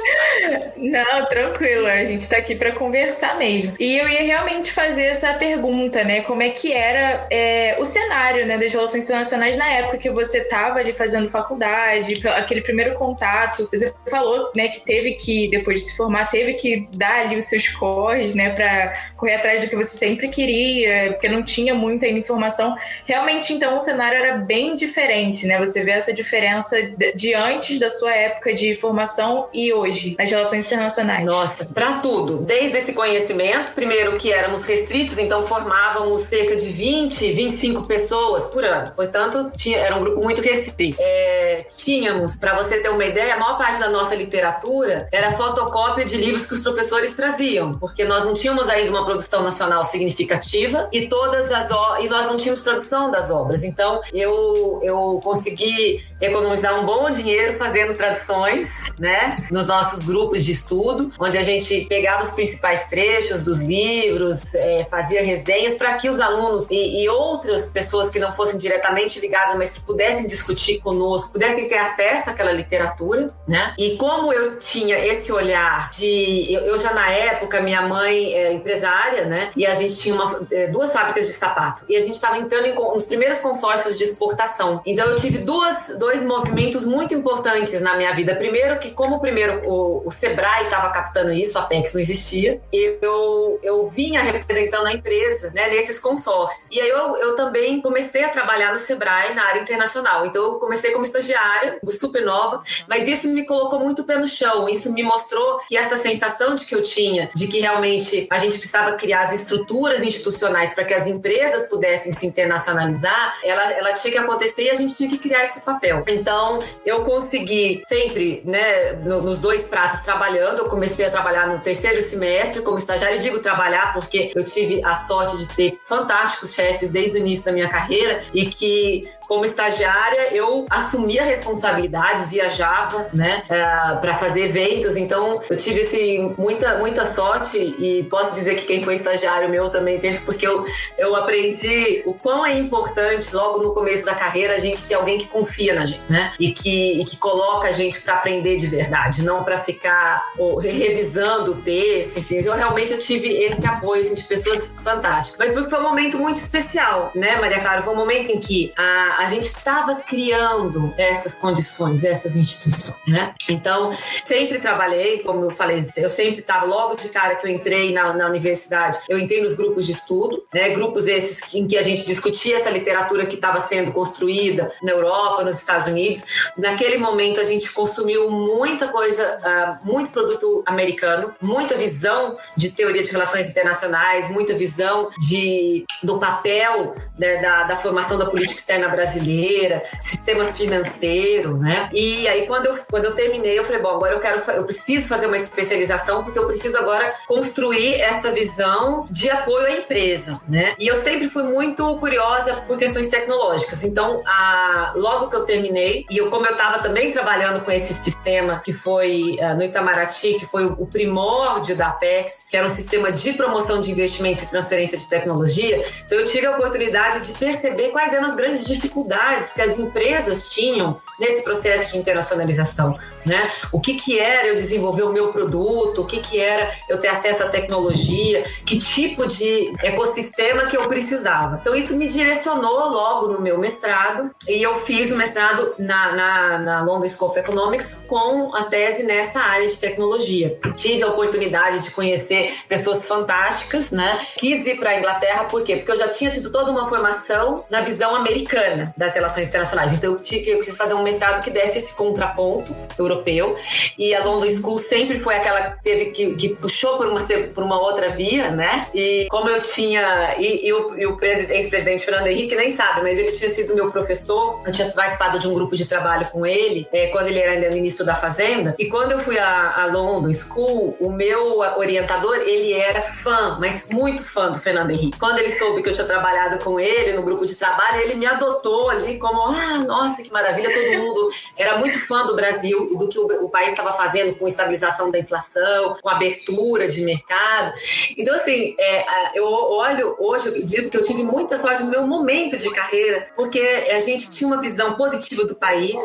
Não, 0.77 1.25
tranquilo, 1.27 1.87
a 1.87 2.05
gente 2.05 2.21
está 2.21 2.37
aqui 2.37 2.55
para 2.55 2.71
conversar 2.71 3.37
mesmo. 3.37 3.73
E 3.79 3.97
eu 3.97 4.07
ia 4.07 4.23
realmente 4.23 4.71
fazer 4.71 5.03
essa 5.03 5.33
pergunta, 5.33 6.03
né? 6.05 6.21
Como 6.21 6.41
é 6.41 6.49
que 6.49 6.71
era 6.71 7.27
é, 7.31 7.75
o 7.79 7.85
cenário 7.85 8.45
né, 8.45 8.57
das 8.57 8.71
relações 8.71 9.03
internacionais 9.03 9.57
na 9.57 9.67
época 9.69 9.97
que 9.97 10.09
você 10.09 10.39
estava 10.39 10.79
ali 10.79 10.93
fazendo 10.93 11.29
faculdade, 11.29 12.21
aquele 12.35 12.61
primeiro 12.61 12.93
contato. 12.93 13.67
Você 13.73 13.93
falou, 14.09 14.51
né, 14.55 14.67
que 14.67 14.81
teve 14.81 15.13
que, 15.13 15.49
depois 15.49 15.81
de 15.81 15.87
se 15.87 15.97
formar, 15.97 16.29
teve 16.29 16.53
que 16.53 16.87
dar 16.93 17.25
ali 17.25 17.35
os 17.35 17.45
seus 17.45 17.67
corres, 17.67 18.35
né, 18.35 18.51
para 18.51 18.93
correr 19.17 19.35
atrás 19.35 19.61
do 19.61 19.67
que 19.67 19.75
você 19.75 19.97
sempre 19.97 20.29
queria, 20.29 21.11
porque 21.11 21.27
não 21.27 21.43
tinha 21.43 21.73
muita 21.73 22.07
informação. 22.07 22.75
Realmente, 23.05 23.53
então, 23.53 23.77
o 23.77 23.79
cenário 23.79 24.17
era 24.17 24.37
bem 24.37 24.75
diferente, 24.75 25.45
né? 25.45 25.59
Você 25.59 25.83
vê 25.83 25.91
essa 25.91 26.13
diferença 26.13 26.77
de 27.15 27.33
antes 27.33 27.79
da 27.79 27.89
sua 27.89 28.13
época 28.13 28.53
de 28.53 28.75
formação 28.75 29.47
e 29.53 29.73
hoje, 29.73 30.15
nas 30.17 30.29
relações 30.29 30.65
internacionais. 30.65 31.25
Nossa, 31.25 31.65
para 31.65 31.99
tudo. 31.99 32.37
Desde 32.39 32.77
esse 32.77 32.93
conhecimento, 32.93 33.73
primeiro 33.73 34.17
que 34.17 34.31
éramos 34.31 34.63
restritos, 34.63 35.17
então 35.17 35.47
formava 35.47 35.94
estávamos 35.95 36.21
cerca 36.23 36.55
de 36.57 36.65
20, 36.65 37.31
25 37.31 37.83
pessoas 37.83 38.45
por 38.45 38.63
ano. 38.65 38.91
Portanto, 38.95 39.51
tinha, 39.55 39.77
era 39.77 39.95
um 39.95 40.01
grupo 40.01 40.21
muito 40.21 40.41
restrito. 40.41 40.97
É, 40.99 41.65
tínhamos, 41.69 42.35
para 42.35 42.55
você 42.55 42.79
ter 42.81 42.89
uma 42.89 43.05
ideia, 43.05 43.35
a 43.35 43.39
maior 43.39 43.57
parte 43.57 43.79
da 43.79 43.89
nossa 43.89 44.13
literatura 44.13 45.07
era 45.11 45.31
fotocópia 45.33 46.03
de 46.03 46.17
livros 46.17 46.45
que 46.45 46.53
os 46.53 46.63
professores 46.63 47.15
traziam, 47.15 47.73
porque 47.75 48.03
nós 48.03 48.25
não 48.25 48.33
tínhamos 48.33 48.67
ainda 48.67 48.91
uma 48.91 49.05
produção 49.05 49.41
nacional 49.41 49.83
significativa 49.83 50.89
e 50.91 51.07
todas 51.07 51.51
as 51.51 51.65
e 51.99 52.09
nós 52.09 52.27
não 52.27 52.37
tínhamos 52.37 52.61
tradução 52.61 53.09
das 53.09 53.31
obras. 53.31 53.63
Então, 53.63 54.01
eu, 54.13 54.79
eu 54.83 55.19
consegui 55.23 56.03
economizar 56.21 56.79
um 56.79 56.85
bom 56.85 57.09
dinheiro 57.09 57.57
fazendo 57.57 57.95
traduções, 57.95 58.93
né, 58.99 59.37
nos 59.51 59.65
nossos 59.65 60.03
grupos 60.03 60.43
de 60.43 60.51
estudo, 60.51 61.11
onde 61.19 61.37
a 61.37 61.43
gente 61.43 61.85
pegava 61.87 62.23
os 62.23 62.35
principais 62.35 62.89
trechos 62.89 63.43
dos 63.43 63.59
livros, 63.59 64.53
é, 64.53 64.85
fazia 64.89 65.23
resenhas 65.23 65.77
para 65.85 65.97
que 65.97 66.09
os 66.09 66.19
alunos 66.19 66.67
e, 66.71 67.03
e, 67.03 67.07
outras 67.07 67.69
pessoas 67.71 68.09
que 68.09 68.17
não 68.17 68.31
fossem 68.31 68.57
diretamente 68.57 69.19
ligadas, 69.19 69.55
mas 69.55 69.73
que 69.73 69.81
pudessem 69.81 70.25
discutir 70.25 70.79
conosco, 70.79 71.33
pudessem 71.33 71.69
ter 71.69 71.77
acesso 71.77 72.31
àquela 72.31 72.51
literatura, 72.51 73.31
né? 73.47 73.75
E 73.77 73.95
como 73.95 74.33
eu 74.33 74.57
tinha 74.57 74.97
esse 74.97 75.31
olhar 75.31 75.91
de. 75.91 76.51
Eu, 76.51 76.61
eu 76.61 76.77
já 76.79 76.91
na 76.91 77.11
época, 77.11 77.61
minha 77.61 77.83
mãe 77.83 78.33
é 78.33 78.51
empresária, 78.51 79.25
né? 79.25 79.51
E 79.55 79.63
a 79.63 79.75
gente 79.75 79.95
tinha 79.97 80.15
uma, 80.15 80.47
é, 80.51 80.65
duas 80.67 80.91
fábricas 80.91 81.27
de 81.27 81.33
sapato. 81.33 81.85
E 81.87 81.95
a 81.95 81.99
gente 81.99 82.15
estava 82.15 82.39
entrando 82.39 82.65
em, 82.65 82.73
nos 82.73 83.05
primeiros 83.05 83.37
consórcios 83.37 83.95
de 83.95 84.05
exportação. 84.05 84.81
Então 84.87 85.05
eu 85.05 85.15
tive 85.17 85.37
duas, 85.37 85.99
dois 85.99 86.23
movimentos 86.23 86.83
muito 86.83 87.13
importantes 87.13 87.79
na 87.79 87.95
minha 87.95 88.11
vida. 88.15 88.35
Primeiro, 88.35 88.79
que 88.79 88.89
como 88.89 89.19
primeiro 89.19 89.61
o, 89.69 90.07
o 90.07 90.09
Sebrae 90.09 90.63
estava 90.63 90.89
captando 90.89 91.31
isso, 91.31 91.59
a 91.59 91.61
Apex 91.61 91.93
não 91.93 92.01
existia, 92.01 92.59
eu, 92.73 93.59
eu 93.61 93.87
vinha 93.89 94.23
representando 94.23 94.87
a 94.87 94.93
empresa 94.93 95.51
né, 95.53 95.69
nesses 95.75 95.99
consórcios. 95.99 96.69
E 96.71 96.79
aí 96.79 96.89
eu, 96.89 97.17
eu 97.17 97.35
também 97.35 97.81
comecei 97.81 98.23
a 98.23 98.29
trabalhar 98.29 98.71
no 98.71 98.79
Sebrae 98.79 99.33
na 99.33 99.45
área 99.45 99.61
internacional. 99.61 100.25
Então 100.25 100.43
eu 100.43 100.53
comecei 100.55 100.91
como 100.91 101.05
estagiária, 101.05 101.79
super 101.89 102.23
nova, 102.23 102.61
mas 102.87 103.07
isso 103.07 103.27
me 103.27 103.45
colocou 103.45 103.79
muito 103.79 104.03
pé 104.03 104.17
no 104.17 104.27
chão. 104.27 104.69
Isso 104.69 104.91
me 104.93 105.03
mostrou 105.03 105.59
que 105.67 105.77
essa 105.77 105.97
sensação 105.97 106.55
de 106.55 106.65
que 106.65 106.75
eu 106.75 106.81
tinha, 106.81 107.29
de 107.35 107.47
que 107.47 107.59
realmente 107.59 108.27
a 108.29 108.37
gente 108.37 108.57
precisava 108.57 108.93
criar 108.93 109.21
as 109.21 109.33
estruturas 109.33 110.01
institucionais 110.01 110.73
para 110.73 110.85
que 110.85 110.93
as 110.93 111.07
empresas 111.07 111.67
pudessem 111.69 112.11
se 112.11 112.25
internacionalizar, 112.25 113.37
ela, 113.43 113.71
ela 113.73 113.93
tinha 113.93 114.11
que 114.11 114.17
acontecer 114.17 114.63
e 114.63 114.69
a 114.69 114.73
gente 114.73 114.95
tinha 114.95 115.09
que 115.09 115.17
criar 115.17 115.43
esse 115.43 115.61
papel. 115.61 116.03
Então 116.07 116.59
eu 116.85 117.03
consegui 117.03 117.83
sempre, 117.87 118.41
né, 118.45 118.93
no, 118.93 119.21
nos 119.21 119.39
dois 119.39 119.63
pratos 119.63 119.99
trabalhando. 120.01 120.59
Eu 120.59 120.69
comecei 120.69 121.05
a 121.05 121.11
trabalhar 121.11 121.47
no 121.47 121.59
terceiro 121.59 121.99
semestre 122.01 122.61
como 122.61 122.77
estagiária. 122.77 123.15
E 123.15 123.19
digo 123.19 123.39
trabalhar 123.39 123.93
porque 123.93 124.31
eu 124.35 124.43
tive 124.43 124.83
a 124.83 124.95
sorte 124.95 125.37
de 125.37 125.47
ter 125.47 125.64
fantásticos 125.85 126.53
chefes 126.53 126.89
desde 126.89 127.17
o 127.17 127.19
início 127.19 127.45
da 127.45 127.51
minha 127.51 127.69
carreira 127.69 128.23
e 128.33 128.45
que 128.45 129.09
como 129.27 129.45
estagiária, 129.45 130.33
eu 130.33 130.65
assumia 130.69 131.23
responsabilidades, 131.23 132.29
viajava, 132.29 133.09
né, 133.13 133.43
para 133.47 134.17
fazer 134.17 134.45
eventos. 134.45 134.95
Então, 134.95 135.35
eu 135.49 135.57
tive 135.57 135.81
assim, 135.81 136.33
muita, 136.37 136.77
muita 136.77 137.05
sorte 137.05 137.57
e 137.57 138.03
posso 138.09 138.33
dizer 138.33 138.55
que 138.55 138.65
quem 138.65 138.83
foi 138.83 138.95
estagiário 138.95 139.49
meu 139.49 139.69
também 139.69 139.99
teve, 139.99 140.19
porque 140.19 140.45
eu, 140.45 140.65
eu 140.97 141.15
aprendi 141.15 142.03
o 142.05 142.13
quão 142.13 142.45
é 142.45 142.57
importante, 142.57 143.33
logo 143.33 143.61
no 143.61 143.73
começo 143.73 144.05
da 144.05 144.15
carreira, 144.15 144.53
a 144.53 144.59
gente 144.59 144.83
ter 144.83 144.95
alguém 144.95 145.17
que 145.17 145.27
confia 145.27 145.73
na 145.73 145.85
gente, 145.85 146.01
né, 146.09 146.33
e 146.39 146.51
que, 146.51 147.01
e 147.01 147.05
que 147.05 147.17
coloca 147.17 147.67
a 147.67 147.71
gente 147.71 148.01
para 148.01 148.15
aprender 148.15 148.57
de 148.57 148.67
verdade, 148.67 149.23
não 149.23 149.43
para 149.43 149.57
ficar 149.57 150.25
ou, 150.37 150.57
revisando 150.57 151.53
o 151.53 151.55
texto, 151.55 152.19
enfim. 152.19 152.35
Eu 152.35 152.53
realmente 152.53 152.91
eu 152.91 152.99
tive 152.99 153.27
esse 153.43 153.65
apoio 153.65 154.01
assim, 154.01 154.15
de 154.15 154.23
pessoas 154.23 154.75
fantásticas. 154.83 155.37
Mas 155.37 155.69
foi 155.69 155.79
um 155.79 155.83
momento 155.83 156.17
muito 156.17 156.37
especial, 156.37 157.11
né, 157.15 157.39
Maria 157.39 157.59
Clara? 157.59 157.81
Foi 157.81 157.93
um 157.93 157.97
momento 157.97 158.31
em 158.31 158.39
que 158.39 158.73
a 158.77 159.14
a, 159.17 159.25
gente 159.27 159.47
estava 159.47 159.95
criando 159.95 160.93
essas 160.97 161.39
condições, 161.39 162.03
essas 162.03 162.35
instituições, 162.35 162.97
né? 163.07 163.33
Então, 163.49 163.95
sempre 164.27 164.59
trabalhei, 164.59 165.19
como 165.19 165.45
eu 165.45 165.51
falei, 165.51 165.85
eu 165.97 166.09
sempre 166.09 166.39
estava, 166.39 166.65
logo 166.65 166.95
de 166.95 167.09
cara 167.09 167.35
que 167.35 167.47
eu 167.47 167.51
entrei 167.51 167.93
na, 167.93 168.13
na 168.13 168.27
universidade, 168.27 168.99
eu 169.07 169.17
entrei 169.17 169.41
nos 169.41 169.53
grupos 169.53 169.85
de 169.85 169.93
estudo, 169.93 170.43
né? 170.53 170.69
Grupos 170.69 171.07
esses 171.07 171.53
em 171.55 171.67
que 171.67 171.77
a 171.77 171.81
gente 171.81 172.05
discutia 172.05 172.57
essa 172.57 172.69
literatura 172.69 173.25
que 173.25 173.35
estava 173.35 173.59
sendo 173.59 173.91
construída 173.91 174.71
na 174.83 174.91
Europa, 174.91 175.43
nos 175.43 175.57
Estados 175.57 175.87
Unidos. 175.87 176.51
Naquele 176.57 176.97
momento, 176.97 177.39
a 177.39 177.43
gente 177.43 177.71
consumiu 177.71 178.29
muita 178.29 178.87
coisa, 178.89 179.39
uh, 179.39 179.85
muito 179.85 180.11
produto 180.11 180.63
americano, 180.65 181.33
muita 181.41 181.75
visão 181.75 182.37
de 182.55 182.71
teoria 182.71 183.03
de 183.03 183.11
relações 183.11 183.49
internacionais, 183.49 184.29
muita 184.29 184.53
visão 184.53 185.09
de, 185.27 185.85
do 186.03 186.19
papel 186.19 186.95
né, 187.17 187.41
da, 187.41 187.63
da 187.63 187.75
formação 187.77 188.17
da 188.17 188.25
política 188.25 188.59
externa 188.59 188.87
brasileira 188.87 189.04
brasileira, 189.05 189.83
sistema 190.01 190.45
financeiro, 190.53 191.57
né? 191.57 191.89
E 191.93 192.27
aí 192.27 192.47
quando 192.47 192.65
eu, 192.65 192.79
quando 192.89 193.05
eu 193.05 193.13
terminei, 193.13 193.57
eu 193.57 193.63
falei, 193.63 193.81
bom, 193.81 193.89
agora 193.89 194.13
eu 194.13 194.19
quero, 194.19 194.41
eu 194.51 194.63
preciso 194.63 195.07
fazer 195.07 195.27
uma 195.27 195.37
especialização 195.37 196.23
porque 196.23 196.39
eu 196.39 196.47
preciso 196.47 196.77
agora 196.77 197.15
construir 197.27 197.95
essa 198.01 198.31
visão 198.31 199.05
de 199.09 199.29
apoio 199.29 199.67
à 199.67 199.71
empresa, 199.71 200.41
né? 200.47 200.73
E 200.79 200.87
eu 200.87 200.95
sempre 200.95 201.29
fui 201.29 201.43
muito 201.43 201.97
curiosa 201.97 202.55
por 202.67 202.77
questões 202.77 203.07
tecnológicas. 203.07 203.83
Então, 203.83 204.21
a, 204.25 204.93
logo 204.95 205.29
que 205.29 205.35
eu 205.35 205.45
terminei, 205.45 206.05
e 206.09 206.17
eu, 206.17 206.29
como 206.29 206.45
eu 206.45 206.53
estava 206.53 206.79
também 206.79 207.11
trabalhando 207.11 207.63
com 207.63 207.71
esse 207.71 207.93
sistema 207.93 208.61
que 208.63 208.73
foi 208.73 209.37
uh, 209.39 209.55
no 209.55 209.63
Itamaraty, 209.63 210.39
que 210.39 210.45
foi 210.45 210.65
o, 210.65 210.85
primórdio 210.85 211.75
da 211.75 211.89
Apex, 211.89 212.47
que 212.49 212.55
era 212.55 212.65
um 212.65 212.69
sistema 212.69 213.11
de 213.11 213.33
promoção 213.33 213.81
de 213.81 213.91
investimentos 213.91 214.43
e 214.43 214.49
transferência 214.49 214.97
de 214.97 215.07
tecnologia, 215.09 215.85
então 216.05 216.17
eu 216.19 216.25
tive 216.25 216.45
a 216.45 216.51
oportunidade 216.51 217.27
de 217.27 217.37
perceber 217.37 217.89
quais 217.89 218.13
eram 218.13 218.27
as 218.27 218.35
grandes 218.35 218.65
dificuldades 218.65 218.94
dificuldades 218.95 219.51
que 219.51 219.61
as 219.61 219.77
empresas 219.77 220.47
tinham 220.49 220.99
nesse 221.19 221.43
processo 221.43 221.91
de 221.91 221.97
internacionalização, 221.97 222.97
né? 223.25 223.51
O 223.71 223.79
que 223.79 223.95
que 223.95 224.19
era 224.19 224.47
eu 224.47 224.55
desenvolver 224.55 225.03
o 225.03 225.13
meu 225.13 225.29
produto, 225.29 226.01
o 226.01 226.05
que 226.05 226.19
que 226.19 226.39
era 226.39 226.71
eu 226.89 226.97
ter 226.99 227.07
acesso 227.07 227.43
à 227.43 227.49
tecnologia, 227.49 228.43
que 228.65 228.77
tipo 228.77 229.27
de 229.27 229.73
ecossistema 229.83 230.65
que 230.65 230.77
eu 230.77 230.87
precisava. 230.87 231.59
Então 231.61 231.75
isso 231.75 231.95
me 231.95 232.07
direcionou 232.07 232.89
logo 232.89 233.27
no 233.27 233.41
meu 233.41 233.57
mestrado 233.57 234.29
e 234.47 234.61
eu 234.61 234.79
fiz 234.85 235.11
o 235.11 235.15
mestrado 235.15 235.73
na, 235.77 236.15
na, 236.15 236.57
na 236.59 236.81
London 236.83 237.07
School 237.07 237.29
of 237.29 237.39
Economics 237.39 238.05
com 238.07 238.53
a 238.55 238.65
tese 238.65 239.03
nessa 239.03 239.39
área 239.39 239.67
de 239.67 239.77
tecnologia. 239.77 240.57
Tive 240.75 241.03
a 241.03 241.07
oportunidade 241.07 241.79
de 241.79 241.91
conhecer 241.91 242.55
pessoas 242.67 243.05
fantásticas, 243.05 243.91
né? 243.91 244.19
Quis 244.37 244.65
ir 244.65 244.77
para 244.79 244.91
a 244.91 244.99
Inglaterra, 244.99 245.45
por 245.45 245.63
quê? 245.63 245.77
Porque 245.77 245.91
eu 245.91 245.97
já 245.97 246.07
tinha 246.07 246.29
tido 246.29 246.51
toda 246.51 246.71
uma 246.71 246.89
formação 246.89 247.65
na 247.69 247.81
visão 247.81 248.15
americana 248.15 248.84
das 248.95 249.13
relações 249.13 249.47
internacionais. 249.47 249.93
Então 249.93 250.13
eu, 250.13 250.19
tinha, 250.19 250.41
eu 250.43 250.59
quis 250.59 250.75
fazer 250.75 250.93
um 250.93 251.03
mestrado 251.03 251.41
que 251.43 251.49
desse 251.49 251.79
esse 251.79 251.95
contraponto 251.95 252.73
europeu. 252.97 253.57
E 253.97 254.13
a 254.13 254.23
London 254.23 254.49
School 254.49 254.79
sempre 254.79 255.19
foi 255.19 255.35
aquela 255.35 255.71
que 255.71 255.83
teve 255.83 256.05
que, 256.05 256.35
que 256.35 256.49
puxou 256.55 256.97
por 256.97 257.07
uma, 257.07 257.19
por 257.53 257.63
uma 257.63 257.79
outra 257.79 258.09
via, 258.09 258.51
né? 258.51 258.87
E 258.93 259.27
como 259.29 259.49
eu 259.49 259.61
tinha. 259.61 260.35
E, 260.37 260.67
e 260.67 260.73
o, 260.73 260.97
e 260.97 261.05
o 261.05 261.17
ex-presidente 261.21 262.05
Fernando 262.05 262.27
Henrique 262.27 262.55
nem 262.55 262.71
sabe, 262.71 263.01
mas 263.01 263.17
ele 263.17 263.31
tinha 263.31 263.49
sido 263.49 263.75
meu 263.75 263.87
professor. 263.87 264.61
Eu 264.65 264.71
tinha 264.71 264.89
participado 264.89 265.39
de 265.39 265.47
um 265.47 265.53
grupo 265.53 265.75
de 265.75 265.85
trabalho 265.85 266.27
com 266.27 266.45
ele 266.45 266.87
é, 266.91 267.07
quando 267.07 267.27
ele 267.27 267.39
era 267.39 267.53
ainda 267.53 267.69
ministro 267.69 268.05
da 268.05 268.15
Fazenda. 268.15 268.75
E 268.77 268.85
quando 268.85 269.11
eu 269.13 269.19
fui 269.19 269.37
a 269.37 269.89
London 269.91 270.31
School, 270.33 270.95
o 270.99 271.11
meu 271.11 271.59
orientador, 271.77 272.35
ele 272.37 272.73
era 272.73 273.01
fã, 273.01 273.57
mas 273.59 273.89
muito 273.89 274.23
fã 274.23 274.51
do 274.51 274.59
Fernando 274.59 274.91
Henrique. 274.91 275.17
Quando 275.19 275.39
ele 275.39 275.49
soube 275.51 275.81
que 275.81 275.89
eu 275.89 275.93
tinha 275.93 276.05
trabalhado 276.05 276.63
com 276.63 276.79
ele 276.79 277.13
no 277.13 277.21
grupo 277.21 277.45
de 277.45 277.55
trabalho, 277.55 278.01
ele 278.01 278.15
me 278.15 278.25
adotou 278.25 278.74
ali 278.89 279.17
como, 279.17 279.41
ah, 279.41 279.77
nossa, 279.85 280.21
que 280.21 280.31
maravilha, 280.31 280.73
todo 280.73 280.97
mundo 280.99 281.29
era 281.57 281.77
muito 281.77 281.99
fã 282.07 282.25
do 282.25 282.35
Brasil 282.35 282.89
e 282.91 282.97
do 282.97 283.07
que 283.07 283.19
o, 283.19 283.45
o 283.45 283.49
país 283.49 283.71
estava 283.71 283.93
fazendo 283.93 284.35
com 284.35 284.47
estabilização 284.47 285.11
da 285.11 285.19
inflação, 285.19 285.97
com 286.01 286.09
abertura 286.09 286.87
de 286.87 287.01
mercado. 287.01 287.73
Então, 288.17 288.35
assim, 288.35 288.75
é, 288.79 289.05
eu 289.37 289.45
olho 289.45 290.15
hoje 290.19 290.49
e 290.57 290.63
digo 290.63 290.89
que 290.89 290.97
eu 290.97 291.01
tive 291.01 291.23
muita 291.23 291.57
sorte 291.57 291.83
no 291.83 291.89
meu 291.89 292.05
momento 292.07 292.57
de 292.57 292.69
carreira, 292.71 293.27
porque 293.35 293.59
a 293.59 293.99
gente 293.99 294.31
tinha 294.31 294.47
uma 294.47 294.61
visão 294.61 294.95
positiva 294.95 295.45
do 295.45 295.55
país, 295.55 295.95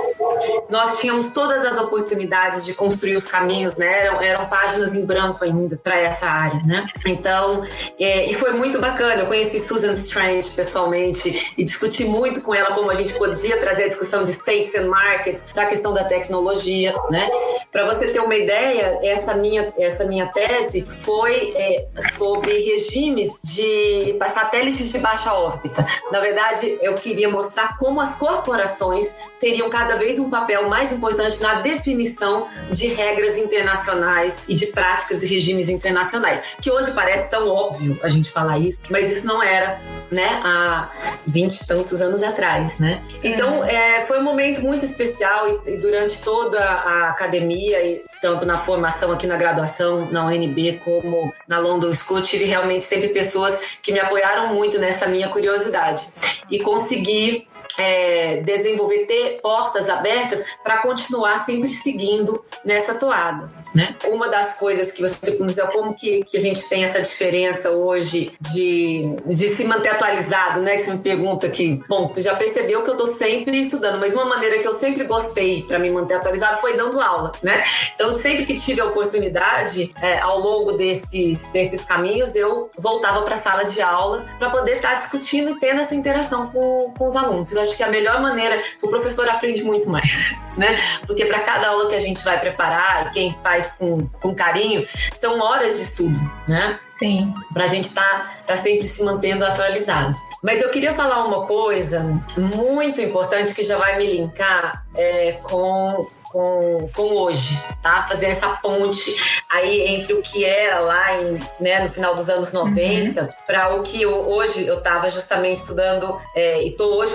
nós 0.68 0.98
tínhamos 0.98 1.32
todas 1.32 1.64
as 1.64 1.78
oportunidades 1.78 2.64
de 2.64 2.74
construir 2.74 3.16
os 3.16 3.24
caminhos, 3.24 3.76
né? 3.76 4.06
Eram, 4.06 4.20
eram 4.20 4.46
páginas 4.46 4.94
em 4.94 5.04
branco 5.04 5.44
ainda 5.44 5.76
para 5.76 5.98
essa 5.98 6.26
área, 6.26 6.60
né? 6.64 6.86
Então, 7.06 7.66
é, 7.98 8.30
e 8.30 8.34
foi 8.34 8.52
muito 8.52 8.78
bacana. 8.78 9.22
Eu 9.22 9.26
conheci 9.26 9.58
Susan 9.60 9.92
Strange 9.92 10.50
pessoalmente 10.50 11.52
e 11.56 11.64
discuti 11.64 12.04
muito 12.04 12.40
com 12.42 12.54
ela 12.54 12.59
como 12.66 12.90
a 12.90 12.94
gente 12.94 13.12
podia 13.14 13.58
trazer 13.58 13.84
a 13.84 13.88
discussão 13.88 14.24
de 14.24 14.32
states 14.32 14.74
and 14.74 14.86
markets, 14.86 15.52
da 15.52 15.66
questão 15.66 15.92
da 15.92 16.04
tecnologia, 16.04 16.94
né? 17.10 17.28
Para 17.72 17.86
você 17.86 18.08
ter 18.08 18.20
uma 18.20 18.34
ideia, 18.34 18.98
essa 19.02 19.34
minha, 19.34 19.66
essa 19.78 20.04
minha 20.04 20.26
tese 20.26 20.86
foi 21.02 21.52
é, 21.56 21.86
sobre 22.16 22.58
regimes 22.60 23.30
de 23.44 24.16
satélites 24.32 24.90
de 24.90 24.98
baixa 24.98 25.32
órbita. 25.34 25.84
Na 26.10 26.20
verdade, 26.20 26.78
eu 26.80 26.94
queria 26.94 27.28
mostrar 27.28 27.76
como 27.78 28.00
as 28.00 28.18
corporações 28.18 29.16
teriam 29.40 29.68
cada 29.70 29.96
vez 29.96 30.18
um 30.18 30.30
papel 30.30 30.68
mais 30.68 30.92
importante 30.92 31.40
na 31.40 31.60
definição 31.60 32.48
de 32.70 32.88
regras 32.88 33.36
internacionais 33.36 34.38
e 34.48 34.54
de 34.54 34.66
práticas 34.66 35.22
e 35.22 35.26
regimes 35.26 35.68
internacionais, 35.68 36.42
que 36.60 36.70
hoje 36.70 36.92
parece 36.92 37.30
tão 37.30 37.48
óbvio 37.48 37.98
a 38.02 38.08
gente 38.08 38.30
falar 38.30 38.58
isso, 38.58 38.84
mas 38.90 39.10
isso 39.10 39.26
não 39.26 39.42
era, 39.42 39.80
né, 40.10 40.40
há 40.44 40.90
vinte 41.26 41.60
e 41.60 41.66
tantos 41.66 42.00
anos 42.00 42.22
atrás, 42.22 42.39
né? 42.78 43.02
Então, 43.22 43.64
é, 43.64 44.04
foi 44.04 44.18
um 44.18 44.22
momento 44.24 44.60
muito 44.62 44.84
especial 44.84 45.62
e, 45.66 45.74
e, 45.74 45.76
durante 45.76 46.22
toda 46.22 46.60
a 46.60 47.08
academia, 47.10 47.84
e 47.84 48.02
tanto 48.20 48.46
na 48.46 48.58
formação 48.58 49.12
aqui 49.12 49.26
na 49.26 49.36
graduação, 49.36 50.08
na 50.10 50.24
UNB, 50.26 50.80
como 50.84 51.32
na 51.46 51.58
London 51.58 51.92
School, 51.92 52.22
tive 52.22 52.44
realmente 52.44 52.84
sempre 52.84 53.08
pessoas 53.08 53.60
que 53.82 53.92
me 53.92 54.00
apoiaram 54.00 54.54
muito 54.54 54.78
nessa 54.78 55.06
minha 55.06 55.28
curiosidade. 55.28 56.04
E 56.50 56.58
consegui 56.60 57.46
é, 57.78 58.36
desenvolver, 58.38 59.06
ter 59.06 59.40
portas 59.40 59.88
abertas 59.88 60.44
para 60.62 60.78
continuar 60.78 61.44
sempre 61.44 61.68
seguindo 61.68 62.44
nessa 62.64 62.94
toada. 62.94 63.50
Né? 63.74 63.94
Uma 64.04 64.28
das 64.28 64.58
coisas 64.58 64.90
que 64.92 65.00
você 65.00 65.38
dizer 65.46 65.66
como 65.68 65.94
que, 65.94 66.24
que 66.24 66.36
a 66.36 66.40
gente 66.40 66.68
tem 66.68 66.84
essa 66.84 67.00
diferença 67.00 67.70
hoje 67.70 68.32
de, 68.40 69.16
de 69.26 69.56
se 69.56 69.64
manter 69.64 69.90
atualizado, 69.90 70.60
né? 70.60 70.76
Que 70.76 70.84
você 70.84 70.92
me 70.92 70.98
pergunta 70.98 71.48
que, 71.48 71.80
bom, 71.88 72.12
já 72.16 72.34
percebeu 72.36 72.82
que 72.82 72.90
eu 72.90 72.98
estou 72.98 73.14
sempre 73.14 73.60
estudando, 73.60 73.98
mas 73.98 74.12
uma 74.12 74.24
maneira 74.24 74.58
que 74.58 74.66
eu 74.66 74.72
sempre 74.72 75.04
gostei 75.04 75.62
para 75.62 75.78
me 75.78 75.90
manter 75.90 76.14
atualizado 76.14 76.60
foi 76.60 76.76
dando 76.76 77.00
aula, 77.00 77.32
né? 77.42 77.62
Então, 77.94 78.14
sempre 78.20 78.44
que 78.44 78.58
tive 78.58 78.80
a 78.80 78.86
oportunidade, 78.86 79.92
é, 80.00 80.18
ao 80.20 80.38
longo 80.40 80.72
desses, 80.72 81.52
desses 81.52 81.84
caminhos, 81.84 82.34
eu 82.34 82.70
voltava 82.78 83.22
para 83.22 83.34
a 83.34 83.38
sala 83.38 83.64
de 83.64 83.80
aula 83.80 84.24
para 84.38 84.50
poder 84.50 84.76
estar 84.76 84.90
tá 84.90 84.94
discutindo 84.96 85.50
e 85.50 85.60
tendo 85.60 85.80
essa 85.80 85.94
interação 85.94 86.48
com, 86.50 86.92
com 86.96 87.06
os 87.06 87.16
alunos. 87.16 87.50
Eu 87.52 87.62
acho 87.62 87.76
que 87.76 87.82
a 87.82 87.88
melhor 87.88 88.20
maneira, 88.20 88.62
o 88.82 88.88
professor 88.88 89.28
aprende 89.28 89.62
muito 89.62 89.88
mais, 89.88 90.40
né? 90.56 90.78
Porque 91.06 91.24
para 91.24 91.40
cada 91.40 91.68
aula 91.68 91.88
que 91.88 91.94
a 91.94 92.00
gente 92.00 92.22
vai 92.24 92.38
preparar 92.38 93.06
e 93.06 93.10
quem 93.10 93.38
faz 93.42 93.59
faz 93.60 93.76
com, 93.76 94.06
com 94.06 94.34
carinho, 94.34 94.86
são 95.18 95.40
horas 95.40 95.76
de 95.76 95.82
estudo, 95.82 96.18
né? 96.48 96.78
Sim. 96.88 97.34
Pra 97.52 97.66
gente 97.66 97.88
estar 97.88 98.02
tá, 98.02 98.32
tá 98.50 98.62
sempre 98.62 98.86
se 98.86 99.02
mantendo 99.02 99.44
atualizado. 99.44 100.16
Mas 100.42 100.60
eu 100.60 100.70
queria 100.70 100.94
falar 100.94 101.24
uma 101.24 101.46
coisa 101.46 102.00
muito 102.36 103.00
importante 103.00 103.54
que 103.54 103.62
já 103.62 103.76
vai 103.76 103.98
me 103.98 104.06
linkar 104.06 104.86
é, 104.94 105.32
com 105.42 106.06
com, 106.30 106.88
com 106.94 107.02
hoje, 107.02 107.60
tá? 107.82 108.06
Fazer 108.08 108.26
essa 108.26 108.48
ponte 108.48 109.16
aí 109.48 109.80
entre 109.88 110.14
o 110.14 110.22
que 110.22 110.44
era 110.44 110.78
lá 110.78 111.20
em, 111.20 111.40
né, 111.58 111.80
no 111.80 111.88
final 111.90 112.14
dos 112.14 112.28
anos 112.28 112.52
90 112.52 113.20
uhum. 113.20 113.28
para 113.46 113.74
o 113.74 113.82
que 113.82 114.00
eu, 114.00 114.28
hoje 114.28 114.66
eu 114.66 114.78
estava 114.78 115.10
justamente 115.10 115.58
estudando 115.60 116.20
é, 116.34 116.62
e 116.62 116.68
estou 116.68 116.94
hoje 116.94 117.12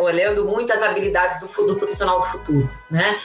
olhando 0.00 0.44
muito 0.44 0.72
as 0.72 0.82
habilidades 0.82 1.40
do, 1.40 1.66
do 1.66 1.76
profissional 1.76 2.20
do 2.20 2.26
futuro, 2.26 2.70
né? 2.90 3.18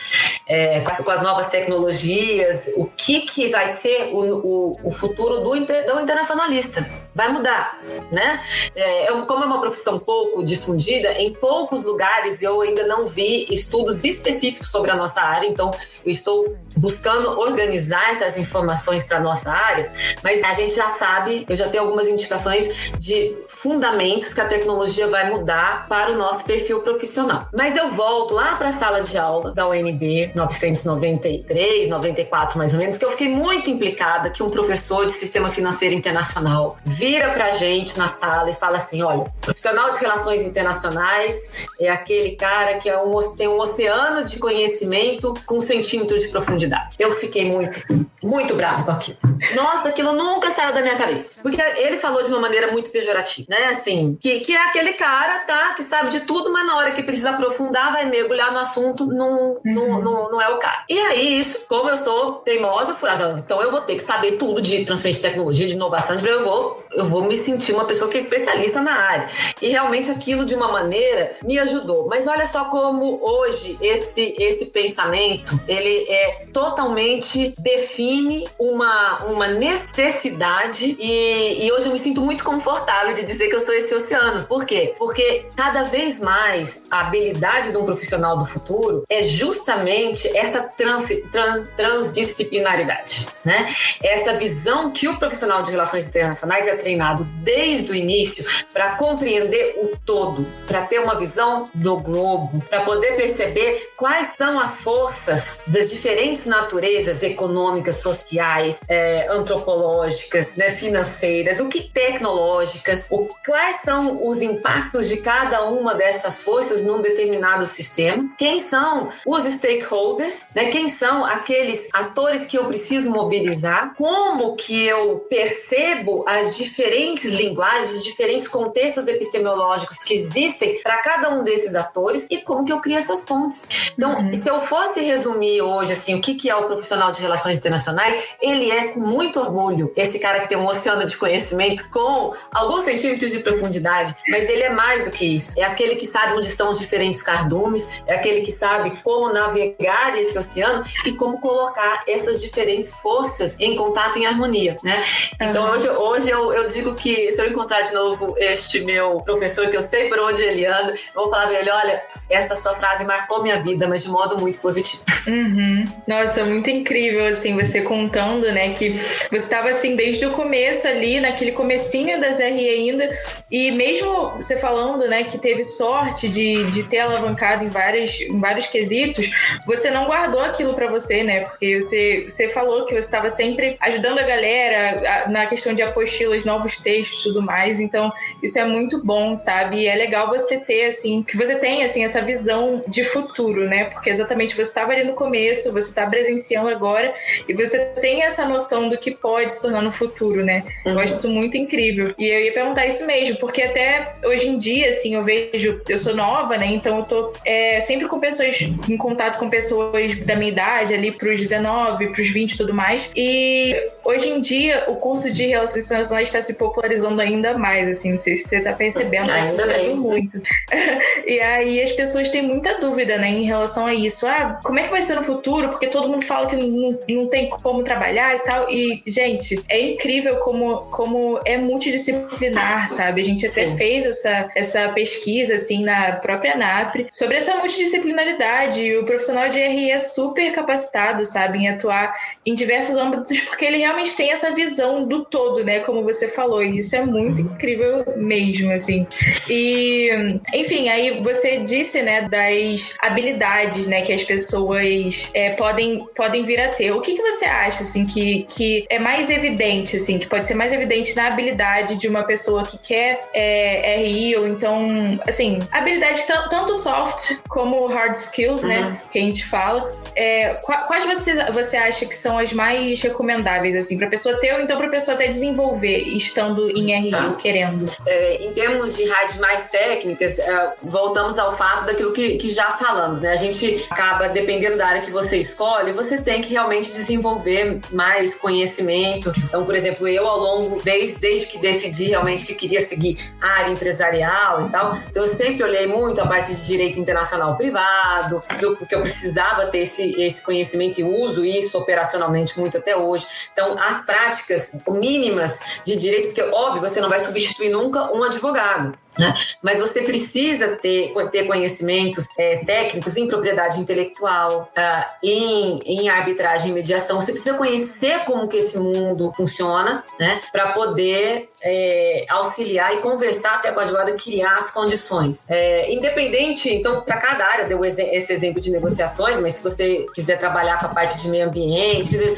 É, 0.48 0.82
com, 0.82 1.12
as 1.12 1.22
novas 1.22 1.48
tecnologias, 1.48 2.64
o 2.78 2.86
que, 2.86 3.22
que 3.22 3.50
vai 3.50 3.76
ser 3.78 4.12
o, 4.14 4.20
o, 4.20 4.80
o 4.84 4.92
futuro 4.92 5.42
do, 5.42 5.52
do 5.52 6.00
internacionalista? 6.02 6.86
Vai 7.16 7.32
mudar, 7.32 7.80
né? 8.12 8.42
É, 8.76 9.08
como 9.28 9.44
é 9.44 9.48
uma 9.48 9.62
profissão 9.62 10.00
pouco 10.00 10.44
difundida, 10.44 11.14
em 11.14 11.34
poucos 11.34 11.84
lugares 11.84 12.42
eu 12.42 12.62
ainda 12.62 12.86
não 12.86 13.08
vi 13.08 13.46
estudos 13.50 14.04
específicos 14.04 14.70
sobre 14.70 14.92
a 14.92 14.96
nossa 14.96 15.22
área 15.22 15.48
então 15.48 15.72
eu 16.06 16.12
estou 16.12 16.58
buscando 16.76 17.40
organizar 17.40 18.12
essas 18.12 18.38
informações 18.38 19.04
para 19.04 19.20
nossa 19.20 19.52
área, 19.52 19.92
mas 20.24 20.44
a 20.44 20.54
gente 20.54 20.76
já 20.76 20.90
sabe, 20.90 21.46
eu 21.48 21.56
já 21.56 21.70
tenho 21.70 21.84
algumas 21.84 22.08
indicações 22.08 22.92
de 22.98 23.36
fundamentos 23.48 24.34
que 24.34 24.42
a 24.42 24.48
tecnologia 24.48 25.08
vai 25.08 25.30
mudar 25.30 25.88
para 25.88 26.12
o 26.12 26.18
nosso 26.18 26.44
perfil 26.44 26.82
profissional. 26.82 27.48
Mas 27.54 27.76
eu 27.76 27.92
volto 27.92 28.34
lá 28.34 28.56
para 28.56 28.70
a 28.70 28.74
sala 28.74 29.02
de 29.02 29.18
aula 29.18 29.52
da 29.52 29.68
UNB 29.68 30.32
993, 30.36 31.88
94 31.88 32.58
mais 32.58 32.74
ou 32.74 32.80
menos, 32.80 32.98
que 32.98 33.06
eu 33.06 33.12
fiquei 33.12 33.30
muito 33.30 33.70
implicada 33.70 34.30
que 34.30 34.44
um 34.44 34.50
professor 34.50 35.06
de 35.06 35.14
sistema 35.14 35.50
financeiro 35.50 35.94
internacional 35.94 36.78
vira 37.04 37.34
para 37.34 37.48
a 37.48 37.52
gente 37.52 37.98
na 37.98 38.08
sala 38.08 38.50
e 38.50 38.54
fala 38.54 38.78
assim, 38.78 39.04
olha, 39.04 39.26
profissional 39.42 39.92
de 39.92 39.98
relações 39.98 40.44
internacionais 40.44 41.58
é 41.78 41.90
aquele 41.90 42.38
cara 42.38 42.76
que 42.76 42.90
é 42.90 42.98
um, 42.98 43.36
tem 43.36 43.46
um 43.46 43.60
oceano 43.60 44.24
de 44.24 44.40
conhecimento 44.40 45.34
com 45.46 45.58
um 45.58 45.62
centímetro 45.62 46.18
de 46.18 46.30
profundidade. 46.30 46.96
Eu 46.98 47.12
fiquei 47.20 47.44
muito, 47.44 47.78
muito 48.24 48.56
bravo 48.56 48.86
com 48.86 48.92
aquilo. 48.92 49.18
Nossa, 49.54 49.90
aquilo 49.90 50.14
nunca 50.14 50.52
saiu 50.52 50.74
da 50.74 50.82
minha 50.82 50.96
cabeça. 50.96 51.42
Porque 51.42 51.62
ele 51.62 51.98
falou 51.98 52.24
de 52.24 52.30
uma 52.30 52.40
maneira 52.40 52.72
muito 52.72 52.90
pejorativa, 52.90 53.48
né? 53.50 53.66
Assim, 53.72 54.18
que, 54.22 54.40
que 54.40 54.56
é 54.56 54.70
aquele 54.70 54.94
cara, 54.94 55.40
tá? 55.40 55.74
Que 55.74 55.84
sabe 55.84 56.10
de 56.10 56.22
tudo, 56.22 56.54
mas 56.54 56.66
na 56.66 56.78
hora 56.78 56.92
que 56.92 57.04
precisa 57.04 57.32
aprofundar, 57.32 57.92
vai 57.92 58.06
mergulhar 58.06 58.54
no 58.54 58.60
assunto, 58.60 59.08
não, 59.08 59.60
não, 59.66 60.02
não, 60.02 60.32
não 60.32 60.42
é 60.42 60.48
o 60.48 60.58
cara. 60.58 60.86
E 60.90 60.98
aí, 60.98 61.40
isso, 61.40 61.68
como 61.68 61.90
eu 61.90 61.98
sou 61.98 62.36
teimosa, 62.36 62.96
furada, 62.96 63.36
então 63.38 63.62
eu 63.62 63.70
vou 63.70 63.82
ter 63.82 63.96
que 63.96 64.04
saber 64.04 64.34
tudo 64.34 64.62
de 64.62 64.86
transferência 64.86 65.22
de 65.22 65.28
tecnologia, 65.28 65.68
de 65.68 65.74
inovação, 65.74 66.18
eu 66.26 66.44
vou, 66.46 66.82
eu 66.96 67.06
vou 67.06 67.24
me 67.24 67.38
sentir 67.38 67.74
uma 67.74 67.86
pessoa 67.86 68.10
que 68.10 68.18
é 68.18 68.22
especialista 68.22 68.82
na 68.82 68.94
área. 68.94 69.30
E 69.62 69.70
realmente 69.70 70.10
aquilo, 70.10 70.46
de 70.46 70.56
uma 70.56 70.72
maneira, 70.72 71.36
me 71.44 71.58
ajudou. 71.60 72.08
Mas 72.08 72.28
olha 72.28 72.46
só 72.46 72.66
como 72.66 73.20
hoje 73.22 73.78
esse, 73.82 74.36
esse 74.40 74.66
pensamento 74.68 75.60
ele 75.68 76.06
é 76.10 76.46
totalmente 76.54 77.54
define 77.58 78.48
uma, 78.60 79.26
uma 79.26 79.48
necessidade 79.48 80.96
e, 81.00 81.66
e 81.66 81.72
hoje 81.72 81.88
eu 81.88 81.94
me 81.94 82.00
sinto 82.00 82.22
muito 82.22 82.44
confortável 82.44 83.14
de 83.14 83.24
dizer 83.24 83.48
que 83.48 83.56
eu 83.56 83.60
sou 83.60 83.74
esse 83.74 83.94
oceano. 83.94 84.46
Por 84.46 84.66
quê? 84.66 84.94
Porque 84.98 85.46
cada 85.56 85.84
vez 85.84 86.20
mais 86.20 86.86
a 86.92 87.02
habilidade 87.02 87.72
de 87.72 87.78
um 87.78 87.86
profissional 87.86 88.38
do 88.38 88.46
futuro 88.46 89.04
é 89.10 89.24
justamente 89.24 90.28
essa 90.38 90.64
trans, 90.64 91.08
trans, 91.32 91.68
transdisciplinaridade, 91.76 93.28
né? 93.44 93.74
Essa 94.02 94.34
visão 94.34 94.92
que 94.92 95.08
o 95.08 95.18
profissional 95.18 95.64
de 95.64 95.72
relações 95.72 96.06
internacionais 96.06 96.68
é 96.68 96.83
treinado 96.84 97.24
desde 97.42 97.92
o 97.92 97.96
início 97.96 98.46
para 98.72 98.96
compreender 98.96 99.78
o 99.82 99.98
todo, 100.06 100.46
para 100.68 100.86
ter 100.86 101.00
uma 101.00 101.16
visão 101.16 101.66
do 101.74 101.98
globo, 101.98 102.62
para 102.70 102.82
poder 102.82 103.16
perceber 103.16 103.94
quais 103.96 104.36
são 104.38 104.60
as 104.60 104.78
forças 104.78 105.64
das 105.66 105.90
diferentes 105.90 106.46
naturezas 106.46 107.24
econômicas, 107.24 107.98
sociais, 107.98 108.80
é, 108.90 109.28
antropológicas, 109.30 110.56
né, 110.56 110.72
financeiras, 110.72 111.60
o 111.60 111.70
que 111.70 111.82
tecnológicas, 111.82 113.08
o, 113.10 113.28
quais 113.46 113.78
são 113.82 114.28
os 114.28 114.42
impactos 114.42 115.08
de 115.08 115.18
cada 115.18 115.64
uma 115.64 115.96
dessas 115.96 116.42
forças 116.42 116.84
num 116.84 117.02
determinado 117.02 117.66
sistema, 117.66 118.30
quem 118.38 118.60
são 118.60 119.10
os 119.26 119.44
stakeholders, 119.54 120.54
né, 120.56 120.66
quem 120.66 120.90
são 120.90 121.24
aqueles 121.26 121.90
atores 121.94 122.46
que 122.46 122.58
eu 122.58 122.66
preciso 122.66 123.10
mobilizar, 123.10 123.94
como 123.96 124.56
que 124.56 124.84
eu 124.84 125.20
percebo 125.30 126.26
as 126.28 126.58
diferentes 126.74 127.36
linguagens, 127.36 128.04
diferentes 128.04 128.48
contextos 128.48 129.08
epistemológicos 129.08 130.00
que 130.00 130.16
existem 130.16 130.82
para 130.82 130.98
cada 130.98 131.30
um 131.30 131.44
desses 131.44 131.76
atores 131.76 132.26
e 132.30 132.38
como 132.40 132.66
que 132.66 132.74
eu 132.74 132.80
crio 132.80 132.98
essas 132.98 133.22
pontes. 133.26 133.94
Então, 133.96 134.20
uhum. 134.20 134.34
se 134.34 134.50
eu 134.50 134.66
fosse 134.66 135.02
resumir 135.02 135.62
hoje 135.62 135.94
assim, 135.94 136.16
o 136.16 136.22
que, 136.22 136.34
que 136.34 136.50
é 136.50 136.56
o 136.56 136.66
profissional 136.66 137.12
de 137.12 137.22
relações 137.22 137.58
internacionais, 137.58 138.24
ele 138.42 138.72
é 138.72 138.88
com 138.88 139.00
muito 139.00 139.40
orgulho 139.40 139.92
esse 139.96 140.18
cara 140.18 140.40
que 140.40 140.50
tem 140.50 140.58
um 140.58 140.66
oceano 140.66 141.06
de 141.06 141.16
conhecimento 141.16 141.88
com 141.92 142.34
alguns 142.52 142.84
centímetros 142.86 143.32
de 143.32 143.40
profundidade, 143.40 144.16
mas 144.28 144.50
ele 144.50 144.64
é 144.64 144.70
mais 144.70 145.06
do 145.06 145.12
que 145.12 145.26
isso. 145.26 145.54
É 145.58 145.64
aquele 145.64 145.96
que 145.96 146.08
sabe 146.08 146.34
onde 146.34 146.48
estão 146.48 146.72
os 146.72 146.80
diferentes 146.80 147.22
cardumes, 147.22 148.02
é 148.08 148.16
aquele 148.16 148.42
que 148.42 148.52
sabe 148.52 148.98
como 149.04 149.32
navegar 149.32 150.18
esse 150.18 150.36
oceano 150.36 150.84
e 151.06 151.12
como 151.14 151.40
colocar 151.40 152.04
essas 152.08 152.42
diferentes 152.42 152.94
forças 152.96 153.60
em 153.60 153.76
contato 153.76 154.18
em 154.18 154.26
harmonia, 154.26 154.76
né? 154.84 155.04
Então 155.40 155.70
hoje, 155.70 155.90
hoje 155.90 156.30
eu, 156.30 156.54
eu 156.54 156.63
digo 156.70 156.96
que 156.96 157.32
se 157.32 157.42
eu 157.42 157.50
encontrar 157.50 157.82
de 157.82 157.94
novo 157.94 158.36
este 158.38 158.82
meu 158.82 159.22
professor, 159.22 159.70
que 159.70 159.78
eu 159.78 159.82
sei 159.82 160.10
por 160.10 160.20
onde 160.20 160.42
ele 160.42 160.66
anda, 160.66 160.92
eu 160.92 160.98
vou 161.14 161.30
falar 161.30 161.48
pra 161.48 161.60
ele, 161.60 161.70
olha, 161.70 162.02
essa 162.30 162.56
sua 162.56 162.76
frase 162.76 163.04
marcou 163.06 163.42
minha 163.42 163.62
vida, 163.62 163.88
mas 163.88 164.04
de 164.04 164.10
modo 164.10 164.40
muito 164.40 164.60
positivo 164.60 164.74
positivo. 164.74 165.04
Uhum. 165.28 165.86
Nossa, 166.08 166.44
muito 166.44 166.70
incrível, 166.70 167.26
assim, 167.26 167.56
você 167.56 167.82
contando, 167.82 168.52
né, 168.52 168.74
que 168.74 168.92
você 169.30 169.36
estava, 169.36 169.70
assim, 169.70 169.96
desde 169.96 170.26
o 170.26 170.32
começo 170.32 170.88
ali, 170.88 171.20
naquele 171.20 171.52
comecinho 171.52 172.20
das 172.20 172.40
RE 172.40 172.70
ainda, 172.70 173.18
e 173.50 173.72
mesmo 173.72 174.32
você 174.32 174.58
falando, 174.58 175.08
né, 175.08 175.24
que 175.24 175.38
teve 175.38 175.64
sorte 175.64 176.28
de, 176.28 176.66
de 176.72 176.84
ter 176.84 177.00
alavancado 177.00 177.64
em, 177.64 177.70
vários 177.70 178.20
em 178.22 178.40
vários 178.40 178.68
quesitos, 178.68 179.32
você 179.66 179.90
não 179.90 180.06
guardou 180.06 180.42
aquilo 180.42 180.74
para 180.74 180.90
você, 180.90 181.24
né, 181.24 181.42
porque 181.42 181.82
você, 181.82 182.26
você 182.28 182.50
falou 182.50 182.86
que 182.86 182.94
você 182.94 183.00
estava 183.00 183.30
sempre 183.30 183.78
ajudando 183.80 184.20
a 184.20 184.24
galera 184.24 185.28
na 185.30 185.46
questão 185.46 185.74
de 185.74 185.82
apostilas, 185.82 186.43
novos 186.46 186.78
textos 186.78 187.22
e 187.22 187.24
tudo 187.24 187.42
mais, 187.42 187.80
então 187.80 188.12
isso 188.42 188.58
é 188.60 188.66
muito 188.66 189.04
bom, 189.04 189.36
sabe, 189.36 189.82
e 189.82 189.88
é 189.88 189.96
legal 189.96 190.28
você 190.28 190.60
ter, 190.60 190.86
assim, 190.86 191.24
que 191.24 191.38
você 191.38 191.56
tenha, 191.56 191.86
assim, 191.86 192.04
essa 192.04 192.22
visão 192.22 192.84
de 192.88 193.04
futuro, 193.04 193.68
né, 193.68 193.86
porque 193.86 194.10
exatamente 194.10 194.56
você 194.56 194.62
estava 194.62 194.92
ali 194.92 195.04
no 195.04 195.14
começo, 195.14 195.72
você 195.72 195.90
está 195.90 196.08
presenciando 196.08 196.70
agora 196.70 197.14
e 197.48 197.54
você 197.54 197.80
tem 198.02 198.24
essa 198.24 198.46
noção 198.46 198.90
do 198.90 198.98
que 198.98 199.12
pode 199.12 199.54
se 199.54 199.62
tornar 199.62 199.82
no 199.82 199.92
futuro, 199.92 200.44
né? 200.44 200.64
Uhum. 200.86 200.94
Eu 200.94 201.00
acho 201.00 201.16
isso 201.16 201.30
muito 201.30 201.58
incrível. 201.58 202.14
E 202.18 202.26
eu 202.26 202.40
ia 202.46 202.54
perguntar 202.54 202.86
isso 202.86 203.06
mesmo, 203.06 203.38
porque 203.38 203.62
até 203.62 204.16
hoje 204.26 204.48
em 204.48 204.58
dia, 204.58 204.90
assim, 204.90 205.16
eu 205.16 205.24
vejo, 205.24 205.82
eu 205.88 205.98
sou 205.98 206.16
nova, 206.16 206.58
né? 206.58 206.68
Então 206.68 206.98
eu 206.98 207.04
tô 207.04 207.34
é, 207.46 207.80
sempre 207.80 208.08
com 208.08 208.20
pessoas, 208.20 208.62
em 208.62 208.98
contato 208.98 209.38
com 209.38 209.50
pessoas 209.50 210.16
da 210.20 210.36
minha 210.36 210.52
idade, 210.52 210.94
ali 210.94 211.12
pros 211.12 211.40
19, 211.40 212.08
pros 212.08 212.30
20 212.30 212.52
e 212.52 212.58
tudo 212.58 212.74
mais. 212.74 213.10
E 213.16 213.76
hoje 214.04 214.30
em 214.30 214.42
dia, 214.42 214.86
o 214.88 214.96
curso 214.96 215.32
de 215.32 215.48
Relações 215.48 215.86
Internacionais 215.86 216.30
está 216.34 216.42
se 216.42 216.56
popularizando 216.56 217.22
ainda 217.22 217.58
mais, 217.58 217.88
assim, 217.88 218.12
não 218.12 218.18
sei 218.18 218.36
se 218.36 218.50
você 218.50 218.58
está 218.58 218.74
percebendo, 218.74 219.28
mas 219.28 219.48
popularizou 219.48 219.96
muito. 219.98 220.42
e 221.26 221.40
aí 221.40 221.82
as 221.82 221.92
pessoas 221.92 222.30
têm 222.32 222.42
muita 222.42 222.76
dúvida, 222.80 223.18
né, 223.18 223.30
em 223.30 223.46
relação 223.46 223.86
a 223.86 223.94
isso. 223.94 224.26
Ah, 224.26 224.60
como 224.64 224.80
é 224.80 224.84
que 224.84 224.90
vai 224.90 225.02
ser 225.02 225.16
no 225.16 225.24
futuro? 225.24 225.70
Porque 225.70 225.88
todo 225.88 226.10
mundo 226.10 226.26
fala 226.26 226.48
que 226.48 226.56
não, 226.56 226.98
não 227.08 227.28
tem 227.28 227.50
como 227.50 227.84
trabalhar 227.84 228.36
e 228.36 228.40
tal. 228.40 228.70
E, 228.70 229.04
gente, 229.06 229.64
é 229.70 229.80
incrível 229.80 230.38
como, 230.38 230.78
como 230.92 231.40
é 231.46 231.58
multidisciplinar, 231.58 232.90
sabe? 232.90 233.22
A 233.22 233.26
gente 233.26 233.46
até 233.46 233.70
Sim. 233.70 233.78
fez 233.78 234.06
essa, 234.06 234.52
essa 234.56 234.90
pesquisa, 234.90 235.56
assim, 235.56 235.84
na 235.84 236.14
própria 236.14 236.56
NAPRE, 236.56 237.08
sobre 237.12 237.38
essa 237.38 237.56
multidisciplinaridade. 237.56 238.82
E 238.82 238.98
o 238.98 239.06
profissional 239.06 239.50
de 239.50 239.60
RI 239.60 239.92
é 239.92 240.00
super 240.00 240.52
capacitado, 240.54 241.26
sabe, 241.26 241.60
em 241.60 241.70
atuar 241.70 242.16
em 242.46 242.54
diversos 242.54 242.96
âmbitos, 242.96 243.40
porque 243.42 243.66
ele 243.66 243.78
realmente 243.78 244.16
tem 244.16 244.32
essa 244.32 244.52
visão 244.54 245.08
do 245.08 245.26
todo, 245.26 245.64
né? 245.64 245.80
Como 245.82 246.04
você 246.04 246.23
falou. 246.28 246.64
E 246.64 246.78
isso 246.80 246.96
é 246.96 247.02
muito 247.06 247.42
uhum. 247.42 247.52
incrível 247.54 248.06
mesmo, 248.18 248.72
assim. 248.72 249.08
E, 249.50 250.40
enfim, 250.54 250.90
aí 250.90 251.22
você 251.22 251.58
disse, 251.58 252.02
né, 252.02 252.28
das 252.30 252.96
habilidades, 253.00 253.88
né, 253.88 254.02
que 254.02 254.14
as 254.14 254.24
pessoas 254.24 255.30
é, 255.34 255.52
podem, 255.52 256.06
podem 256.16 256.44
vir 256.44 256.60
a 256.60 256.70
ter. 256.70 256.92
O 256.92 257.02
que, 257.02 257.16
que 257.16 257.22
você 257.22 257.46
acha, 257.46 257.84
assim, 257.84 258.06
que, 258.06 258.46
que 258.50 258.86
é 258.90 259.00
mais 259.00 259.30
evidente, 259.30 259.98
assim, 259.98 260.18
que 260.18 260.28
pode 260.28 260.48
ser 260.48 260.54
mais 260.54 260.72
evidente 260.72 261.16
na 261.16 261.28
habilidade 261.28 261.96
de 261.96 262.08
uma 262.08 262.24
pessoa 262.24 262.64
que 262.64 262.78
quer 262.78 263.20
é, 263.34 263.98
RI, 263.98 264.36
ou 264.36 264.48
então, 264.48 265.20
assim, 265.28 265.60
habilidade 265.72 266.24
tanto 266.50 266.76
soft 266.76 267.38
como 267.48 267.86
hard 267.86 268.14
skills, 268.14 268.64
né, 268.64 268.80
uhum. 268.80 268.90
né, 268.92 269.02
que 269.12 269.20
a 269.20 269.22
gente 269.22 269.46
fala. 269.46 269.92
É, 270.16 270.56
quais 270.64 271.06
você, 271.06 271.34
você 271.52 271.78
acha 271.78 272.06
que 272.06 272.16
são 272.16 272.38
as 272.38 272.54
mais 272.54 273.02
recomendáveis, 273.02 273.76
assim, 273.76 273.98
pra 273.98 274.08
pessoa 274.08 274.40
ter, 274.40 274.54
ou 274.54 274.62
então 274.62 274.78
pra 274.78 274.88
pessoa 274.88 275.16
até 275.16 275.28
desenvolver, 275.28 276.04
estando 276.16 276.70
em 276.70 276.94
RI, 276.94 277.12
tá. 277.12 277.34
querendo? 277.34 277.86
É, 278.06 278.44
em 278.44 278.54
termos 278.54 278.96
de 278.96 279.06
rádios 279.06 279.40
mais 279.40 279.70
técnicas, 279.70 280.40
é, 280.40 280.74
voltamos 280.82 281.38
ao 281.38 281.58
fato 281.58 281.86
daquilo 281.86 282.12
que, 282.14 282.38
que 282.38 282.52
já 282.52 282.70
falamos, 282.78 283.22
né? 283.22 283.32
A 283.32 283.36
gente 283.36 283.86
acaba, 283.90 284.30
dependendo 284.30 284.78
da 284.78 284.88
área 284.88 285.02
que 285.02 285.12
você 285.12 285.38
escolhe, 285.38 285.92
você 285.92 286.22
tem 286.22 286.42
que 286.42 286.52
realmente 286.52 286.92
desenvolver 286.92 287.80
mais 287.92 288.36
conhecimento. 288.36 289.32
Então, 289.38 289.66
por 289.66 289.76
exemplo, 289.76 290.08
eu 290.08 290.28
ao 290.28 290.40
longo, 290.40 290.82
desde, 290.82 291.20
desde 291.20 291.48
que 291.48 291.60
decidi 291.60 292.06
realmente 292.06 292.46
que 292.46 292.56
queria 292.56 292.82
seguir 292.82 293.18
a 293.42 293.48
área 293.48 293.72
empresarial 293.72 294.66
e 294.66 294.70
tal, 294.70 294.98
então 295.10 295.24
eu 295.24 295.28
sempre 295.28 295.64
olhei 295.64 295.88
muito 295.88 296.22
a 296.22 296.28
parte 296.28 296.54
de 296.54 296.66
direito 296.66 297.00
internacional 297.00 297.56
privado, 297.58 298.42
porque 298.78 298.96
eu 298.96 299.02
precisava 299.02 299.68
ter 299.68 299.80
esse, 299.80 300.22
esse 300.22 300.44
conhecimento 300.44 301.00
e 301.00 301.04
uso 301.04 301.46
isso 301.46 301.78
operacionalmente 301.78 302.60
muito 302.60 302.78
até 302.78 302.96
hoje. 302.96 303.26
Então, 303.52 303.78
as 303.80 304.06
práticas 304.06 304.76
mínimas 304.88 305.82
de 305.86 305.96
direito, 306.04 306.28
porque 306.28 306.42
óbvio, 306.42 306.82
você 306.88 307.00
não 307.02 307.10
vai 307.10 307.20
substituir 307.20 307.70
nunca 307.70 308.12
um 308.14 308.24
advogado. 308.24 308.98
Né? 309.18 309.36
Mas 309.62 309.78
você 309.78 310.02
precisa 310.02 310.70
ter, 310.78 311.14
ter 311.32 311.46
conhecimentos 311.46 312.28
é, 312.38 312.58
técnicos 312.66 313.16
em 313.16 313.28
propriedade 313.28 313.80
intelectual, 313.80 314.72
uh, 314.76 315.06
em, 315.22 315.82
em 315.86 316.10
arbitragem 316.10 316.72
e 316.72 316.74
mediação. 316.74 317.20
Você 317.20 317.32
precisa 317.32 317.56
conhecer 317.56 318.26
como 318.26 318.48
que 318.48 318.58
esse 318.58 318.78
mundo 318.80 319.32
funciona, 319.36 320.04
né? 320.20 320.42
Para 320.52 320.72
poder 320.72 321.52
é, 321.62 322.26
auxiliar 322.28 322.96
e 322.96 322.98
conversar 322.98 323.56
até 323.56 323.72
com 323.72 323.80
a 323.80 323.84
advogada 323.84 324.14
criar 324.14 324.58
as 324.58 324.72
condições. 324.72 325.44
É, 325.48 325.94
independente, 325.94 326.74
então, 326.74 327.02
para 327.02 327.18
cada 327.18 327.46
área, 327.46 327.66
deu 327.66 327.86
esse 327.86 328.34
exemplo 328.34 328.60
de 328.60 328.72
negociações, 328.72 329.38
mas 329.38 329.54
se 329.54 329.64
você 329.64 330.08
quiser 330.14 330.40
trabalhar 330.40 330.80
com 330.80 330.88
a 330.88 330.90
parte 330.90 331.22
de 331.22 331.30
meio 331.30 331.48
ambiente, 331.48 332.10
quiser, 332.10 332.34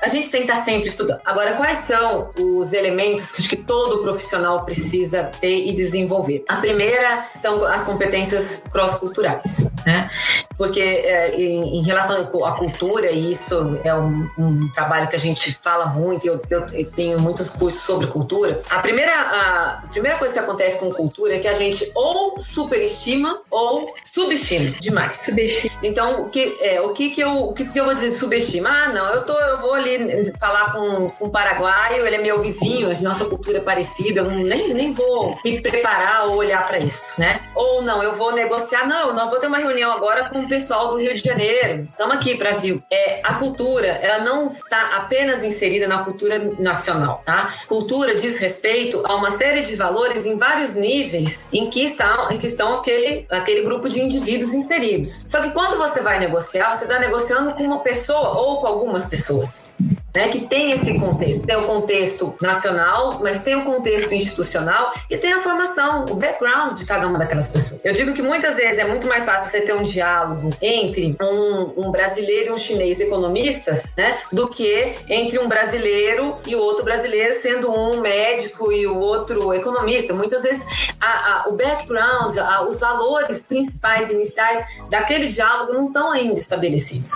a 0.00 0.08
gente 0.08 0.30
tem 0.30 0.42
que 0.42 0.50
estar 0.50 0.64
sempre 0.64 0.88
estudando. 0.88 1.20
Agora, 1.24 1.54
quais 1.54 1.78
são 1.78 2.30
os 2.38 2.72
elementos 2.72 3.46
que 3.46 3.56
todo 3.56 4.02
profissional 4.02 4.64
precisa 4.64 5.24
ter 5.40 5.66
e 5.66 5.72
desenvolver? 5.72 6.44
A 6.48 6.56
primeira 6.56 7.26
são 7.40 7.64
as 7.64 7.82
competências 7.82 8.64
cross-culturais, 8.70 9.72
né? 9.84 10.10
Porque 10.56 10.80
é, 10.80 11.34
em, 11.36 11.78
em, 11.78 11.82
relação 11.82 12.16
à 12.44 12.52
cultura, 12.52 13.10
e 13.10 13.32
isso 13.32 13.78
é 13.84 13.94
um, 13.94 14.28
um, 14.38 14.68
trabalho 14.72 15.08
que 15.08 15.16
a 15.16 15.18
gente 15.18 15.52
fala 15.54 15.86
muito, 15.86 16.26
eu, 16.26 16.40
eu, 16.50 16.66
eu, 16.72 16.90
tenho 16.90 17.20
muitos 17.20 17.48
cursos 17.50 17.82
sobre 17.82 18.06
cultura. 18.06 18.62
A 18.70 18.78
primeira, 18.78 19.12
a 19.12 19.88
primeira 19.90 20.16
coisa 20.18 20.32
que 20.32 20.40
acontece 20.40 20.80
com 20.80 20.90
cultura 20.90 21.36
é 21.36 21.38
que 21.38 21.48
a 21.48 21.52
gente 21.52 21.90
ou 21.94 22.40
superestima 22.40 23.40
ou 23.50 23.94
subestima 24.04 24.70
demais. 24.80 25.18
Subestima. 25.18 25.74
Então, 25.82 26.22
o 26.22 26.30
que, 26.30 26.56
é, 26.60 26.80
o 26.80 26.90
que, 26.90 27.10
que, 27.10 27.20
eu, 27.20 27.48
o 27.48 27.52
que, 27.52 27.66
que 27.66 27.78
eu 27.78 27.84
vou 27.84 27.94
dizer 27.94 28.12
subestima? 28.12 28.70
Ah, 28.70 28.88
não, 28.88 29.06
eu, 29.14 29.24
tô, 29.24 29.38
eu 29.38 29.58
vou 29.58 29.74
ali 29.74 30.32
falar 30.38 30.72
com, 30.72 31.10
com 31.10 31.26
um 31.26 31.30
paraguaio, 31.30 32.06
ele 32.06 32.16
é 32.16 32.22
meu 32.22 32.40
vizinho, 32.40 32.90
a 32.90 33.02
nossa 33.02 33.26
cultura 33.26 33.58
é 33.58 33.60
parecida, 33.60 34.20
eu 34.20 34.30
nem, 34.30 34.72
nem 34.72 34.92
vou 34.92 35.38
me 35.44 35.60
preparar 35.60 36.28
ou 36.28 36.36
olhar 36.36 36.66
para 36.66 36.78
isso, 36.78 37.20
né? 37.20 37.40
Ou 37.54 37.82
não, 37.82 38.02
eu 38.02 38.16
vou 38.16 38.32
negociar, 38.32 38.86
não, 38.86 39.12
nós 39.12 39.26
vamos 39.26 39.40
ter 39.40 39.46
uma 39.48 39.58
reunião 39.58 39.92
agora 39.92 40.28
com 40.28 40.45
pessoal 40.46 40.88
do 40.88 40.98
Rio 40.98 41.14
de 41.14 41.20
Janeiro. 41.20 41.88
Estamos 41.90 42.16
aqui, 42.16 42.34
Brasil. 42.34 42.82
É, 42.90 43.20
a 43.22 43.34
cultura, 43.34 43.86
ela 43.86 44.24
não 44.24 44.48
está 44.48 44.96
apenas 44.96 45.44
inserida 45.44 45.86
na 45.86 46.04
cultura 46.04 46.38
nacional, 46.58 47.22
tá? 47.24 47.54
Cultura 47.66 48.14
diz 48.14 48.38
respeito 48.38 49.02
a 49.04 49.14
uma 49.14 49.30
série 49.36 49.62
de 49.62 49.76
valores 49.76 50.24
em 50.24 50.36
vários 50.36 50.74
níveis 50.74 51.48
em 51.52 51.68
que 51.68 51.84
estão, 51.84 52.30
em 52.30 52.38
que 52.38 52.46
estão 52.46 52.74
aquele, 52.74 53.26
aquele 53.30 53.62
grupo 53.62 53.88
de 53.88 54.00
indivíduos 54.00 54.52
inseridos. 54.54 55.24
Só 55.28 55.40
que 55.40 55.50
quando 55.50 55.76
você 55.76 56.00
vai 56.00 56.18
negociar, 56.18 56.74
você 56.74 56.84
está 56.84 56.98
negociando 56.98 57.52
com 57.52 57.62
uma 57.64 57.80
pessoa 57.80 58.38
ou 58.38 58.60
com 58.60 58.66
algumas 58.66 59.08
pessoas 59.08 59.72
né, 60.16 60.28
que 60.28 60.40
tem 60.40 60.72
esse 60.72 60.98
contexto. 60.98 61.46
Tem 61.46 61.56
o 61.56 61.62
contexto 61.62 62.34
nacional, 62.40 63.20
mas 63.22 63.44
tem 63.44 63.54
o 63.54 63.64
contexto 63.64 64.14
institucional 64.14 64.94
e 65.10 65.18
tem 65.18 65.34
a 65.34 65.42
formação, 65.42 66.06
o 66.06 66.14
background 66.14 66.78
de 66.78 66.86
cada 66.86 67.06
uma 67.06 67.18
daquelas 67.18 67.48
pessoas. 67.48 67.82
Eu 67.84 67.92
digo 67.92 68.14
que 68.14 68.22
muitas 68.22 68.56
vezes 68.56 68.78
é 68.78 68.86
muito 68.86 69.06
mais 69.06 69.24
fácil 69.24 69.50
você 69.50 69.60
ter 69.60 69.74
um 69.74 69.82
diálogo 69.82 70.50
entre 70.62 71.14
um, 71.20 71.84
um 71.88 71.90
brasileiro 71.90 72.48
e 72.48 72.52
um 72.52 72.56
chinês 72.56 72.98
economistas, 72.98 73.94
né, 73.98 74.18
do 74.32 74.48
que 74.48 74.94
entre 75.06 75.38
um 75.38 75.48
brasileiro 75.48 76.38
e 76.46 76.56
outro 76.56 76.82
brasileiro, 76.82 77.34
sendo 77.34 77.70
um 77.70 78.00
médico 78.00 78.72
e 78.72 78.86
o 78.86 78.98
outro 78.98 79.52
economista. 79.52 80.14
Muitas 80.14 80.42
vezes 80.42 80.94
a, 80.98 81.42
a, 81.42 81.48
o 81.48 81.52
background, 81.52 82.38
a, 82.38 82.64
os 82.64 82.78
valores 82.78 83.46
principais 83.46 84.10
iniciais 84.10 84.64
daquele 84.88 85.26
diálogo 85.26 85.74
não 85.74 85.88
estão 85.88 86.10
ainda 86.10 86.40
estabelecidos. 86.40 87.10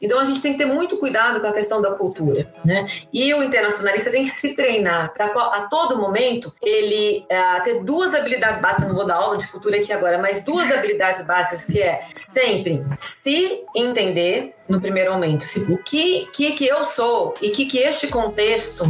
Então 0.00 0.18
a 0.18 0.24
gente 0.24 0.42
tem 0.42 0.52
que 0.52 0.58
ter 0.58 0.66
muito 0.66 0.98
cuidado 0.98 1.40
com 1.40 1.46
a 1.46 1.52
questão 1.52 1.80
da 1.80 1.92
cultura, 1.92 2.33
né? 2.64 2.86
E 3.12 3.32
o 3.34 3.42
internacionalista 3.42 4.10
tem 4.10 4.24
que 4.24 4.30
se 4.30 4.54
treinar 4.54 5.12
para 5.12 5.26
a 5.26 5.68
todo 5.68 5.98
momento 5.98 6.54
ele 6.62 7.24
é, 7.28 7.60
ter 7.60 7.84
duas 7.84 8.14
habilidades 8.14 8.60
básicas. 8.60 8.88
Não 8.88 8.94
vou 8.94 9.06
dar 9.06 9.16
aula 9.16 9.36
de 9.36 9.46
cultura 9.48 9.76
aqui 9.76 9.92
agora, 9.92 10.18
mas 10.18 10.44
duas 10.44 10.70
habilidades 10.70 11.24
básicas 11.24 11.64
que 11.64 11.80
é 11.80 12.04
sempre 12.14 12.84
se 12.96 13.64
entender 13.74 14.54
no 14.68 14.80
primeiro 14.80 15.12
momento, 15.12 15.44
se, 15.44 15.70
o 15.72 15.78
que, 15.78 16.26
que 16.32 16.52
que 16.52 16.66
eu 16.66 16.84
sou 16.84 17.34
e 17.42 17.50
que 17.50 17.66
que 17.66 17.78
este 17.78 18.06
contexto 18.06 18.84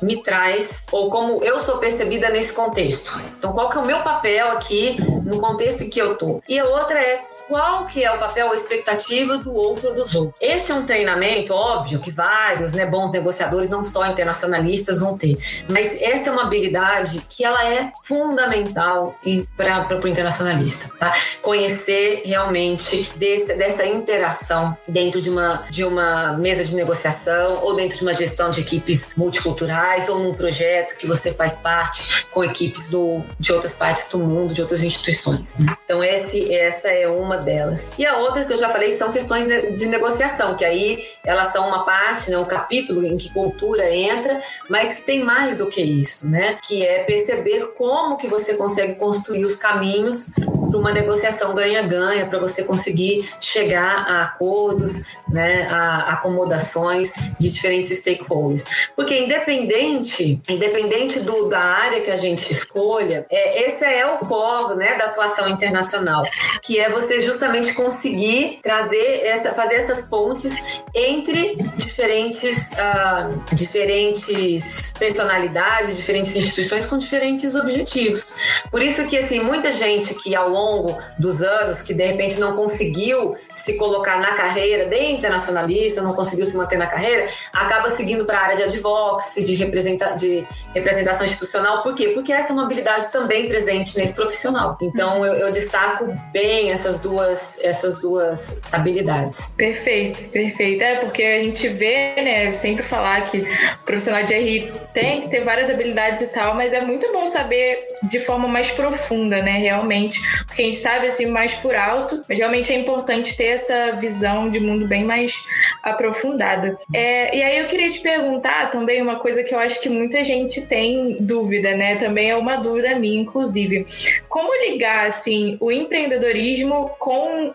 me 0.00 0.22
traz 0.22 0.86
ou 0.90 1.10
como 1.10 1.44
eu 1.44 1.60
sou 1.60 1.78
percebida 1.78 2.30
nesse 2.30 2.52
contexto. 2.52 3.20
Então, 3.38 3.52
qual 3.52 3.68
que 3.68 3.76
é 3.76 3.80
o 3.80 3.86
meu 3.86 4.02
papel 4.02 4.50
aqui 4.52 4.96
no 5.24 5.38
contexto 5.38 5.82
em 5.82 5.90
que 5.90 6.00
eu 6.00 6.16
tô? 6.16 6.42
E 6.48 6.58
a 6.58 6.64
outra 6.64 6.98
é 6.98 7.22
qual 7.50 7.84
que 7.86 8.04
é 8.04 8.12
o 8.12 8.16
papel 8.16 8.46
ou 8.46 8.54
expectativa 8.54 9.36
do 9.36 9.52
outro 9.52 9.88
ou 9.88 9.94
dos 9.96 10.14
outros. 10.14 10.36
Este 10.40 10.70
é 10.70 10.74
um 10.76 10.86
treinamento, 10.86 11.52
óbvio, 11.52 11.98
que 11.98 12.12
vários 12.12 12.70
né, 12.70 12.86
bons 12.86 13.10
negociadores, 13.10 13.68
não 13.68 13.82
só 13.82 14.06
internacionalistas, 14.06 15.00
vão 15.00 15.18
ter. 15.18 15.36
Mas 15.68 16.00
essa 16.00 16.28
é 16.28 16.32
uma 16.32 16.44
habilidade 16.44 17.20
que 17.28 17.44
ela 17.44 17.68
é 17.68 17.90
fundamental 18.04 19.18
para 19.56 20.00
o 20.00 20.06
internacionalista, 20.06 20.90
tá? 20.96 21.12
Conhecer 21.42 22.22
realmente 22.24 23.10
desse, 23.16 23.52
dessa 23.54 23.84
interação 23.84 24.76
dentro 24.86 25.20
de 25.20 25.28
uma, 25.28 25.64
de 25.70 25.82
uma 25.82 26.34
mesa 26.34 26.64
de 26.64 26.72
negociação 26.72 27.64
ou 27.64 27.74
dentro 27.74 27.96
de 27.96 28.02
uma 28.04 28.14
gestão 28.14 28.50
de 28.50 28.60
equipes 28.60 29.12
multiculturais 29.16 30.08
ou 30.08 30.20
num 30.20 30.34
projeto 30.34 30.96
que 30.96 31.04
você 31.04 31.34
faz 31.34 31.54
parte 31.54 32.26
com 32.30 32.44
equipes 32.44 32.88
do, 32.90 33.24
de 33.40 33.52
outras 33.52 33.72
partes 33.72 34.08
do 34.08 34.18
mundo, 34.18 34.54
de 34.54 34.60
outras 34.60 34.84
instituições. 34.84 35.56
Né? 35.58 35.66
Então, 35.84 36.04
esse, 36.04 36.54
essa 36.54 36.88
é 36.88 37.08
uma 37.08 37.39
delas. 37.40 37.90
E 37.98 38.06
a 38.06 38.18
outra 38.18 38.44
que 38.44 38.52
eu 38.52 38.56
já 38.56 38.68
falei 38.68 38.92
são 38.92 39.12
questões 39.12 39.46
de 39.76 39.86
negociação, 39.86 40.56
que 40.56 40.64
aí 40.64 41.04
elas 41.24 41.52
são 41.52 41.66
uma 41.66 41.84
parte, 41.84 42.30
né, 42.30 42.38
um 42.38 42.44
capítulo 42.44 43.04
em 43.04 43.16
que 43.16 43.32
cultura 43.32 43.92
entra, 43.94 44.40
mas 44.68 45.00
que 45.00 45.06
tem 45.06 45.22
mais 45.22 45.56
do 45.56 45.68
que 45.68 45.82
isso, 45.82 46.28
né? 46.28 46.58
Que 46.66 46.84
é 46.84 47.04
perceber 47.04 47.72
como 47.76 48.16
que 48.16 48.28
você 48.28 48.54
consegue 48.54 48.94
construir 48.94 49.44
os 49.44 49.56
caminhos 49.56 50.30
para 50.70 50.78
uma 50.78 50.92
negociação 50.92 51.54
ganha-ganha, 51.54 52.26
para 52.26 52.38
você 52.38 52.62
conseguir 52.62 53.28
chegar 53.40 54.06
a 54.08 54.22
acordos, 54.22 55.06
né, 55.28 55.66
a 55.68 56.12
acomodações 56.12 57.12
de 57.38 57.50
diferentes 57.50 57.98
stakeholders. 57.98 58.64
Porque 58.94 59.18
independente, 59.18 60.40
independente 60.48 61.20
do, 61.20 61.48
da 61.48 61.60
área 61.60 62.00
que 62.00 62.10
a 62.10 62.16
gente 62.16 62.50
escolha, 62.52 63.26
é, 63.28 63.68
esse 63.68 63.84
é 63.84 64.06
o 64.06 64.18
core 64.18 64.76
né, 64.76 64.96
da 64.96 65.06
atuação 65.06 65.48
internacional, 65.48 66.22
que 66.62 66.78
é 66.78 66.88
você 66.88 67.20
justamente 67.30 67.72
conseguir 67.74 68.58
trazer 68.62 69.22
essa, 69.24 69.52
fazer 69.54 69.76
essas 69.76 70.08
pontes 70.08 70.82
entre 70.94 71.56
diferentes, 71.76 72.70
uh, 72.72 73.54
diferentes 73.54 74.92
personalidades, 74.98 75.96
diferentes 75.96 76.34
instituições 76.34 76.84
com 76.86 76.98
diferentes 76.98 77.54
objetivos. 77.54 78.34
Por 78.70 78.82
isso 78.82 79.06
que 79.06 79.16
assim 79.16 79.40
muita 79.40 79.72
gente 79.72 80.14
que 80.14 80.34
ao 80.34 80.48
longo 80.48 80.98
dos 81.18 81.42
anos 81.42 81.80
que 81.80 81.94
de 81.94 82.04
repente 82.04 82.38
não 82.38 82.56
conseguiu 82.56 83.36
se 83.54 83.74
colocar 83.74 84.20
na 84.20 84.32
carreira 84.32 84.86
de 84.86 85.04
internacionalista, 85.10 86.02
não 86.02 86.14
conseguiu 86.14 86.44
se 86.44 86.56
manter 86.56 86.78
na 86.78 86.86
carreira, 86.86 87.28
acaba 87.52 87.90
seguindo 87.96 88.24
para 88.24 88.38
a 88.38 88.42
área 88.42 88.56
de 88.56 88.62
advocacy, 88.64 89.44
de, 89.44 89.54
representa 89.54 90.12
de 90.12 90.46
representação 90.74 91.26
institucional. 91.26 91.82
Por 91.82 91.94
quê? 91.94 92.08
Porque 92.08 92.32
essa 92.32 92.48
é 92.48 92.52
uma 92.52 92.64
habilidade 92.64 93.10
também 93.12 93.48
presente 93.48 93.96
nesse 93.96 94.14
profissional. 94.14 94.76
Então 94.82 95.24
eu, 95.24 95.34
eu 95.34 95.50
destaco 95.50 96.06
bem 96.32 96.70
essas 96.70 97.00
duas, 97.00 97.19
essas 97.22 97.98
duas 97.98 98.60
habilidades. 98.72 99.54
Perfeito, 99.56 100.28
perfeito. 100.30 100.82
É 100.82 100.96
porque 100.96 101.22
a 101.22 101.42
gente 101.42 101.68
vê, 101.68 102.14
né, 102.16 102.52
sempre 102.52 102.82
falar 102.82 103.24
que 103.26 103.38
o 103.38 103.84
profissional 103.84 104.22
de 104.22 104.34
RI 104.34 104.72
tem 104.92 105.20
que 105.20 105.28
ter 105.28 105.40
várias 105.40 105.70
habilidades 105.70 106.22
e 106.22 106.28
tal, 106.28 106.54
mas 106.54 106.72
é 106.72 106.82
muito 106.82 107.10
bom 107.12 107.26
saber 107.26 107.86
de 108.02 108.18
forma 108.20 108.48
mais 108.48 108.70
profunda, 108.70 109.42
né, 109.42 109.58
realmente, 109.58 110.20
porque 110.46 110.62
a 110.62 110.64
gente 110.64 110.78
sabe 110.78 111.06
assim 111.06 111.26
mais 111.26 111.54
por 111.54 111.74
alto, 111.74 112.22
mas 112.28 112.38
realmente 112.38 112.72
é 112.72 112.76
importante 112.76 113.36
ter 113.36 113.48
essa 113.48 113.92
visão 113.92 114.50
de 114.50 114.60
mundo 114.60 114.86
bem 114.86 115.04
mais 115.04 115.34
aprofundada. 115.82 116.78
É, 116.92 117.36
e 117.36 117.42
aí 117.42 117.58
eu 117.58 117.66
queria 117.66 117.88
te 117.88 118.00
perguntar 118.00 118.70
também 118.70 119.02
uma 119.02 119.18
coisa 119.18 119.42
que 119.42 119.54
eu 119.54 119.58
acho 119.58 119.80
que 119.80 119.88
muita 119.88 120.22
gente 120.24 120.62
tem 120.62 121.16
dúvida, 121.20 121.76
né? 121.76 121.96
Também 121.96 122.30
é 122.30 122.36
uma 122.36 122.56
dúvida 122.56 122.94
minha, 122.96 123.20
inclusive. 123.20 123.86
Como 124.28 124.52
ligar, 124.64 125.06
assim, 125.06 125.56
o 125.60 125.70
empreendedorismo 125.70 126.90
com 126.98 127.09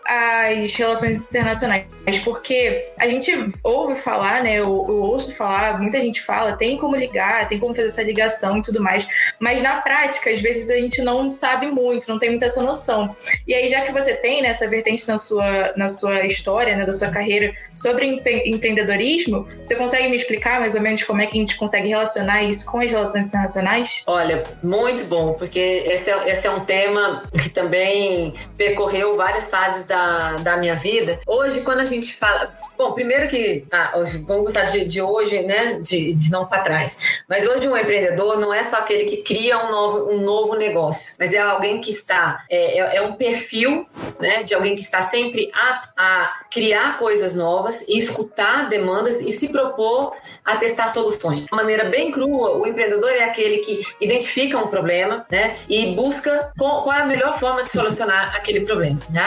as 0.06 0.74
relações 0.74 1.16
internacionais? 1.16 1.95
Porque 2.24 2.88
a 2.98 3.08
gente 3.08 3.32
ouve 3.62 3.96
falar, 3.96 4.42
né? 4.42 4.54
Eu, 4.54 4.84
eu 4.88 5.02
ouço 5.02 5.34
falar, 5.34 5.80
muita 5.80 6.00
gente 6.00 6.22
fala, 6.22 6.56
tem 6.56 6.76
como 6.76 6.96
ligar, 6.96 7.48
tem 7.48 7.58
como 7.58 7.74
fazer 7.74 7.88
essa 7.88 8.02
ligação 8.02 8.58
e 8.58 8.62
tudo 8.62 8.82
mais, 8.82 9.06
mas 9.38 9.60
na 9.62 9.80
prática, 9.80 10.30
às 10.30 10.40
vezes 10.40 10.70
a 10.70 10.76
gente 10.76 11.02
não 11.02 11.28
sabe 11.28 11.66
muito, 11.66 12.08
não 12.08 12.18
tem 12.18 12.30
muita 12.30 12.46
essa 12.46 12.62
noção. 12.62 13.14
E 13.46 13.54
aí, 13.54 13.68
já 13.68 13.82
que 13.82 13.92
você 13.92 14.14
tem 14.14 14.42
né, 14.42 14.48
essa 14.48 14.68
vertente 14.68 15.06
na 15.08 15.18
sua, 15.18 15.72
na 15.76 15.88
sua 15.88 16.24
história, 16.24 16.76
né, 16.76 16.84
da 16.84 16.92
sua 16.92 17.10
carreira 17.10 17.52
sobre 17.72 18.06
empre 18.06 18.42
empreendedorismo, 18.46 19.46
você 19.60 19.74
consegue 19.74 20.08
me 20.08 20.16
explicar 20.16 20.60
mais 20.60 20.74
ou 20.74 20.80
menos 20.80 21.02
como 21.02 21.20
é 21.22 21.26
que 21.26 21.36
a 21.36 21.40
gente 21.40 21.56
consegue 21.56 21.88
relacionar 21.88 22.42
isso 22.42 22.66
com 22.70 22.80
as 22.80 22.90
relações 22.90 23.26
internacionais? 23.26 24.02
Olha, 24.06 24.42
muito 24.62 25.04
bom, 25.04 25.34
porque 25.34 25.58
esse 25.58 26.10
é, 26.10 26.30
esse 26.30 26.46
é 26.46 26.50
um 26.50 26.60
tema 26.60 27.24
que 27.32 27.48
também 27.48 28.34
percorreu 28.56 29.16
várias 29.16 29.50
fases 29.50 29.86
da, 29.86 30.36
da 30.36 30.56
minha 30.56 30.76
vida. 30.76 31.18
Hoje, 31.26 31.60
quando 31.62 31.80
a 31.80 31.84
gente 31.84 31.95
fala. 32.02 32.56
Bom, 32.76 32.92
primeiro 32.92 33.28
que. 33.28 33.66
Ah, 33.72 33.92
vamos 34.26 34.44
gostar 34.44 34.64
de, 34.64 34.84
de 34.86 35.00
hoje, 35.00 35.42
né? 35.42 35.80
De, 35.80 36.14
de 36.14 36.30
não 36.30 36.46
para 36.46 36.62
trás. 36.62 37.22
Mas 37.28 37.46
hoje, 37.46 37.68
um 37.68 37.76
empreendedor 37.76 38.38
não 38.38 38.52
é 38.52 38.62
só 38.62 38.76
aquele 38.76 39.04
que 39.04 39.18
cria 39.22 39.58
um 39.58 39.70
novo, 39.70 40.12
um 40.12 40.20
novo 40.20 40.54
negócio, 40.56 41.14
mas 41.18 41.32
é 41.32 41.38
alguém 41.38 41.80
que 41.80 41.90
está. 41.90 42.44
É, 42.50 42.78
é, 42.78 42.96
é 42.96 43.02
um 43.02 43.14
perfil 43.14 43.86
né, 44.20 44.42
de 44.42 44.54
alguém 44.54 44.74
que 44.74 44.82
está 44.82 45.00
sempre 45.00 45.50
apto 45.54 45.88
a 45.96 46.40
criar 46.50 46.98
coisas 46.98 47.34
novas, 47.34 47.86
escutar 47.88 48.68
demandas 48.68 49.20
e 49.20 49.30
se 49.32 49.48
propor 49.48 50.14
a 50.44 50.56
testar 50.56 50.88
soluções. 50.88 51.44
De 51.44 51.56
maneira 51.56 51.84
bem 51.84 52.10
crua, 52.10 52.56
o 52.56 52.66
empreendedor 52.66 53.10
é 53.10 53.24
aquele 53.24 53.58
que 53.58 53.82
identifica 54.00 54.58
um 54.58 54.68
problema 54.68 55.26
né, 55.30 55.56
e 55.68 55.94
busca 55.94 56.52
qual 56.58 56.92
é 56.92 57.02
a 57.02 57.06
melhor 57.06 57.38
forma 57.38 57.62
de 57.62 57.70
solucionar 57.70 58.34
aquele 58.34 58.60
problema. 58.60 58.98
Né? 59.10 59.26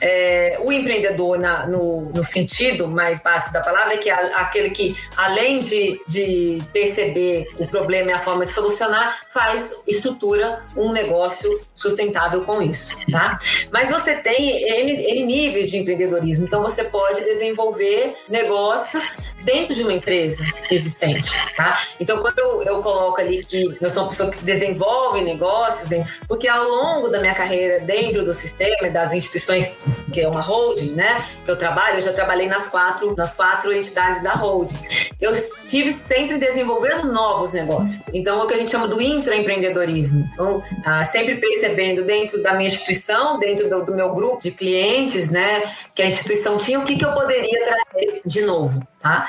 É, 0.00 0.58
o 0.62 0.72
empreendedor, 0.72 1.38
na, 1.38 1.66
no, 1.66 2.03
no, 2.12 2.22
sentido 2.22 2.88
mais 2.88 3.22
básico 3.22 3.52
da 3.52 3.60
palavra, 3.60 3.94
é 3.94 3.96
que 3.96 4.10
é 4.10 4.14
aquele 4.34 4.70
que, 4.70 4.96
além 5.16 5.60
de, 5.60 6.00
de 6.06 6.62
perceber 6.72 7.46
o 7.58 7.66
problema 7.66 8.10
e 8.10 8.12
a 8.14 8.20
forma 8.20 8.44
de 8.44 8.52
solucionar, 8.52 9.20
faz, 9.32 9.82
estrutura 9.86 10.64
um 10.76 10.92
negócio 10.92 11.60
sustentável 11.74 12.44
com 12.44 12.62
isso. 12.62 12.96
Tá? 13.10 13.38
Mas 13.70 13.90
você 13.90 14.14
tem 14.14 14.62
N, 14.62 14.92
N 14.92 15.24
níveis 15.24 15.70
de 15.70 15.78
empreendedorismo, 15.78 16.46
então 16.46 16.62
você 16.62 16.84
pode 16.84 17.22
desenvolver 17.22 18.16
negócios 18.28 19.34
dentro 19.44 19.74
de 19.74 19.82
uma 19.82 19.92
empresa 19.92 20.44
existente. 20.70 21.30
Tá? 21.56 21.80
Então, 21.98 22.20
quando 22.20 22.38
eu, 22.38 22.62
eu 22.62 22.82
coloco 22.82 23.20
ali 23.20 23.44
que 23.44 23.76
eu 23.80 23.90
sou 23.90 24.04
uma 24.04 24.10
pessoa 24.10 24.30
que 24.30 24.44
desenvolve 24.44 25.20
negócios, 25.22 25.88
porque 26.26 26.48
ao 26.48 26.64
longo 26.64 27.08
da 27.08 27.20
minha 27.20 27.34
carreira 27.34 27.80
dentro 27.80 28.24
do 28.24 28.32
sistema, 28.32 28.88
das 28.90 29.12
instituições 29.12 29.78
que 30.12 30.20
é 30.20 30.28
uma 30.28 30.40
holding, 30.40 30.92
né? 30.92 31.24
Que 31.44 31.50
eu 31.50 31.56
trabalho, 31.56 31.98
eu 31.98 32.02
já 32.02 32.12
trabalhei 32.12 32.46
nas 32.46 32.68
quatro, 32.68 33.14
nas 33.16 33.34
quatro 33.34 33.72
entidades 33.72 34.22
da 34.22 34.32
holding. 34.32 34.78
Eu 35.24 35.34
estive 35.34 35.94
sempre 35.94 36.36
desenvolvendo 36.36 37.10
novos 37.10 37.54
negócios. 37.54 38.10
Então, 38.12 38.42
é 38.42 38.44
o 38.44 38.46
que 38.46 38.52
a 38.52 38.58
gente 38.58 38.70
chama 38.70 38.86
do 38.86 39.00
intraempreendedorismo. 39.00 40.28
Então, 40.34 40.62
ah, 40.84 41.02
sempre 41.04 41.36
percebendo 41.36 42.04
dentro 42.04 42.42
da 42.42 42.52
minha 42.52 42.68
instituição, 42.68 43.38
dentro 43.38 43.70
do, 43.70 43.86
do, 43.86 43.94
meu 43.94 44.14
grupo 44.14 44.42
de 44.42 44.50
clientes, 44.50 45.30
né? 45.30 45.62
Que 45.94 46.02
a 46.02 46.06
instituição 46.08 46.58
tinha, 46.58 46.78
o 46.78 46.84
que, 46.84 46.96
que 46.96 47.06
eu 47.06 47.14
poderia 47.14 47.58
trazer 47.64 48.20
de 48.26 48.42
novo. 48.42 48.86
Tá? 49.04 49.28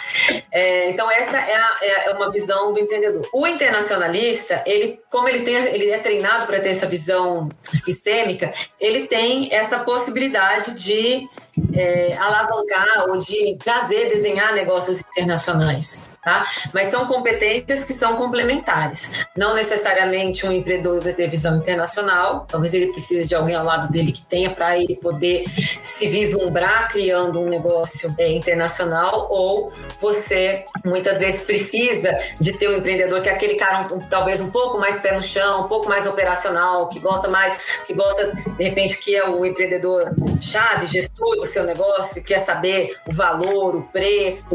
É, 0.53 0.89
então 0.89 1.11
essa 1.11 1.37
é, 1.37 1.53
a, 1.53 1.77
é, 1.81 2.09
uma 2.11 2.31
visão 2.31 2.71
do 2.71 2.79
empreendedor. 2.79 3.27
O 3.33 3.45
internacionalista, 3.45 4.63
ele, 4.65 5.01
como 5.11 5.27
ele 5.27 5.41
tem, 5.41 5.53
ele 5.53 5.91
é 5.91 5.97
treinado 5.97 6.45
para 6.45 6.61
ter 6.61 6.69
essa 6.69 6.87
visão 6.87 7.49
sistêmica, 7.61 8.53
ele 8.79 9.05
tem 9.05 9.53
essa 9.53 9.79
possibilidade 9.79 10.75
de 10.81 11.27
é, 11.73 12.15
alavancar 12.17 13.09
ou 13.09 13.17
de 13.17 13.57
trazer, 13.61 14.07
desenhar 14.07 14.53
negócios 14.53 15.01
internacionais 15.01 16.14
tá? 16.25 16.43
Mas 16.73 16.87
são 16.87 17.05
competências 17.05 17.85
que 17.85 17.93
são 17.93 18.15
complementares. 18.15 19.27
Não 19.37 19.53
necessariamente 19.53 20.45
um 20.45 20.51
empreendedor 20.51 20.99
vai 20.99 21.13
ter 21.13 21.27
visão 21.27 21.57
internacional, 21.57 22.47
talvez 22.49 22.73
ele 22.73 22.91
precise 22.91 23.27
de 23.27 23.35
alguém 23.35 23.55
ao 23.55 23.63
lado 23.63 23.91
dele 23.91 24.11
que 24.11 24.23
tenha 24.23 24.49
para 24.49 24.77
ele 24.77 24.95
poder 24.95 25.45
se 25.83 26.07
vislumbrar 26.07 26.89
criando 26.89 27.39
um 27.39 27.47
negócio 27.47 28.13
é, 28.17 28.31
internacional, 28.31 29.27
ou 29.29 29.71
você 30.01 30.65
muitas 30.83 31.19
vezes 31.19 31.45
precisa 31.45 32.17
de 32.39 32.53
ter 32.53 32.69
um 32.69 32.77
empreendedor 32.77 33.21
que 33.21 33.29
é 33.29 33.33
aquele 33.33 33.55
cara 33.55 33.93
um, 33.93 33.99
talvez 33.99 34.41
um 34.41 34.49
pouco 34.49 34.79
mais 34.79 35.01
pé 35.01 35.13
no 35.13 35.21
chão, 35.21 35.65
um 35.65 35.67
pouco 35.67 35.87
mais 35.87 36.07
operacional, 36.07 36.89
que 36.89 36.99
gosta 36.99 37.27
mais, 37.27 37.57
que 37.85 37.93
gosta 37.93 38.33
de 38.57 38.63
repente 38.63 38.97
que 38.97 39.15
é 39.15 39.29
o 39.29 39.45
empreendedor 39.45 40.11
chave, 40.41 40.87
gestor 40.87 41.35
do 41.35 41.45
seu 41.45 41.65
negócio, 41.65 42.15
que 42.15 42.21
quer 42.21 42.39
saber 42.39 42.97
o 43.07 43.13
valor, 43.13 43.75
o 43.75 43.83
preço, 43.83 44.45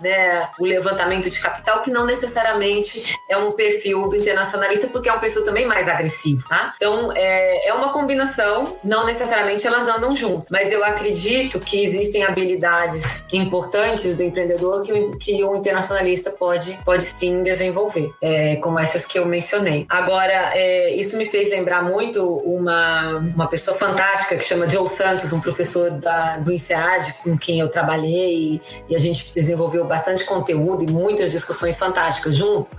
né, 0.00 0.48
o 0.58 0.64
levantamento 0.64 1.19
de 1.28 1.40
capital, 1.40 1.82
que 1.82 1.90
não 1.90 2.06
necessariamente 2.06 3.16
é 3.28 3.36
um 3.36 3.50
perfil 3.50 4.08
do 4.08 4.16
internacionalista, 4.16 4.86
porque 4.88 5.08
é 5.08 5.12
um 5.12 5.18
perfil 5.18 5.44
também 5.44 5.66
mais 5.66 5.88
agressivo, 5.88 6.46
tá? 6.48 6.74
Então, 6.76 7.12
é, 7.14 7.68
é 7.68 7.74
uma 7.74 7.92
combinação, 7.92 8.78
não 8.82 9.04
necessariamente 9.04 9.66
elas 9.66 9.88
andam 9.88 10.14
juntas, 10.14 10.48
mas 10.50 10.70
eu 10.72 10.84
acredito 10.84 11.60
que 11.60 11.82
existem 11.82 12.24
habilidades 12.24 13.26
importantes 13.32 14.16
do 14.16 14.22
empreendedor 14.22 14.82
que, 14.82 14.92
o, 14.92 15.18
que 15.18 15.44
o 15.44 15.54
internacionalista 15.56 16.30
pode, 16.30 16.78
pode 16.84 17.04
sim 17.04 17.42
desenvolver, 17.42 18.12
é, 18.20 18.56
como 18.56 18.78
essas 18.78 19.04
que 19.04 19.18
eu 19.18 19.26
mencionei. 19.26 19.86
Agora, 19.88 20.52
é, 20.54 20.94
isso 20.94 21.16
me 21.16 21.24
fez 21.24 21.50
lembrar 21.50 21.82
muito 21.82 22.24
uma, 22.38 23.16
uma 23.16 23.48
pessoa 23.48 23.76
fantástica 23.76 24.36
que 24.36 24.44
chama 24.44 24.68
Joe 24.68 24.88
Santos, 24.88 25.32
um 25.32 25.40
professor 25.40 25.90
da, 25.90 26.36
do 26.38 26.52
INSEAD, 26.52 27.14
com 27.22 27.36
quem 27.36 27.60
eu 27.60 27.68
trabalhei 27.68 28.34
e, 28.34 28.62
e 28.88 28.94
a 28.94 28.98
gente 28.98 29.32
desenvolveu 29.34 29.84
bastante 29.84 30.24
conteúdo 30.24 30.84
e 30.84 30.90
muito 30.90 31.09
muitas 31.10 31.32
discussões 31.32 31.76
fantásticas 31.76 32.36
juntos, 32.36 32.72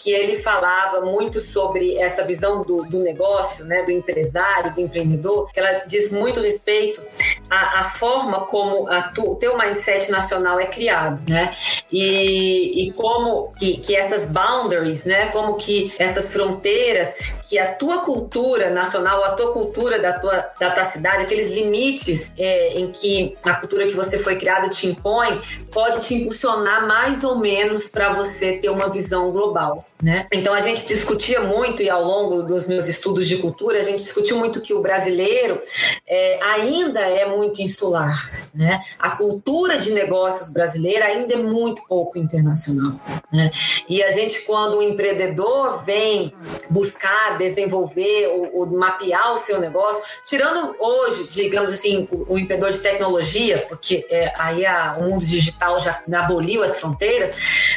que 0.00 0.10
ele 0.10 0.42
falava 0.42 1.02
muito 1.02 1.38
sobre 1.40 1.96
essa 1.98 2.24
visão 2.24 2.62
do, 2.62 2.78
do 2.78 2.98
negócio, 3.00 3.66
né, 3.66 3.82
do 3.82 3.90
empresário, 3.90 4.72
do 4.72 4.80
empreendedor, 4.80 5.52
que 5.52 5.60
ela 5.60 5.84
diz 5.86 6.10
muito 6.10 6.40
respeito 6.40 7.02
à, 7.50 7.80
à 7.80 7.90
forma 7.90 8.46
como 8.46 8.88
o 9.18 9.34
teu 9.36 9.58
mindset 9.58 10.10
nacional 10.10 10.58
é 10.58 10.66
criado, 10.66 11.22
né? 11.28 11.52
e, 11.92 12.86
e 12.88 12.92
como 12.92 13.52
que, 13.52 13.76
que 13.78 13.94
essas 13.94 14.30
boundaries, 14.30 15.04
né, 15.04 15.26
como 15.26 15.56
que 15.56 15.92
essas 15.98 16.30
fronteiras 16.30 17.16
que 17.50 17.58
a 17.58 17.74
tua 17.74 17.98
cultura 17.98 18.70
nacional, 18.70 19.24
a 19.24 19.32
tua 19.32 19.52
cultura 19.52 19.98
da 19.98 20.12
tua, 20.20 20.52
da 20.58 20.70
tua 20.70 20.84
cidade, 20.84 21.24
aqueles 21.24 21.52
limites 21.52 22.32
é, 22.38 22.74
em 22.74 22.92
que 22.92 23.34
a 23.44 23.56
cultura 23.56 23.88
que 23.88 23.94
você 23.94 24.20
foi 24.20 24.36
criada 24.36 24.68
te 24.68 24.86
impõe, 24.86 25.42
pode 25.72 26.06
te 26.06 26.14
impulsionar 26.14 26.86
mais 26.86 27.24
ou 27.24 27.38
menos 27.38 27.88
para 27.88 28.12
você 28.12 28.58
ter 28.58 28.70
uma 28.70 28.88
visão 28.88 29.32
global. 29.32 29.84
Né? 30.02 30.26
Então 30.32 30.54
a 30.54 30.60
gente 30.60 30.86
discutia 30.86 31.40
muito, 31.40 31.82
e 31.82 31.90
ao 31.90 32.02
longo 32.02 32.42
dos 32.42 32.66
meus 32.66 32.86
estudos 32.86 33.28
de 33.28 33.36
cultura, 33.36 33.80
a 33.80 33.82
gente 33.82 34.02
discutiu 34.02 34.38
muito 34.38 34.60
que 34.60 34.72
o 34.72 34.80
brasileiro 34.80 35.60
é, 36.08 36.40
ainda 36.42 37.00
é 37.00 37.26
muito 37.26 37.60
insular. 37.60 38.30
Né? 38.54 38.82
A 38.98 39.10
cultura 39.10 39.78
de 39.78 39.90
negócios 39.92 40.52
brasileira 40.52 41.04
ainda 41.04 41.34
é 41.34 41.36
muito 41.36 41.82
pouco 41.86 42.18
internacional. 42.18 42.98
Né? 43.30 43.50
E 43.88 44.02
a 44.02 44.10
gente, 44.10 44.40
quando 44.42 44.78
o 44.78 44.82
empreendedor 44.82 45.84
vem 45.84 46.32
buscar 46.70 47.36
desenvolver 47.36 48.28
ou, 48.28 48.60
ou 48.60 48.66
mapear 48.66 49.34
o 49.34 49.38
seu 49.38 49.60
negócio, 49.60 50.02
tirando 50.26 50.74
hoje, 50.78 51.28
digamos 51.28 51.72
assim, 51.72 52.08
o, 52.10 52.34
o 52.34 52.38
empreendedor 52.38 52.72
de 52.72 52.78
tecnologia, 52.78 53.66
porque 53.68 54.06
é, 54.08 54.32
aí 54.38 54.64
a, 54.64 54.96
o 54.98 55.04
mundo 55.04 55.26
digital 55.26 55.78
já 55.78 56.02
aboliu 56.14 56.62
as 56.62 56.78
fronteiras, 56.78 57.34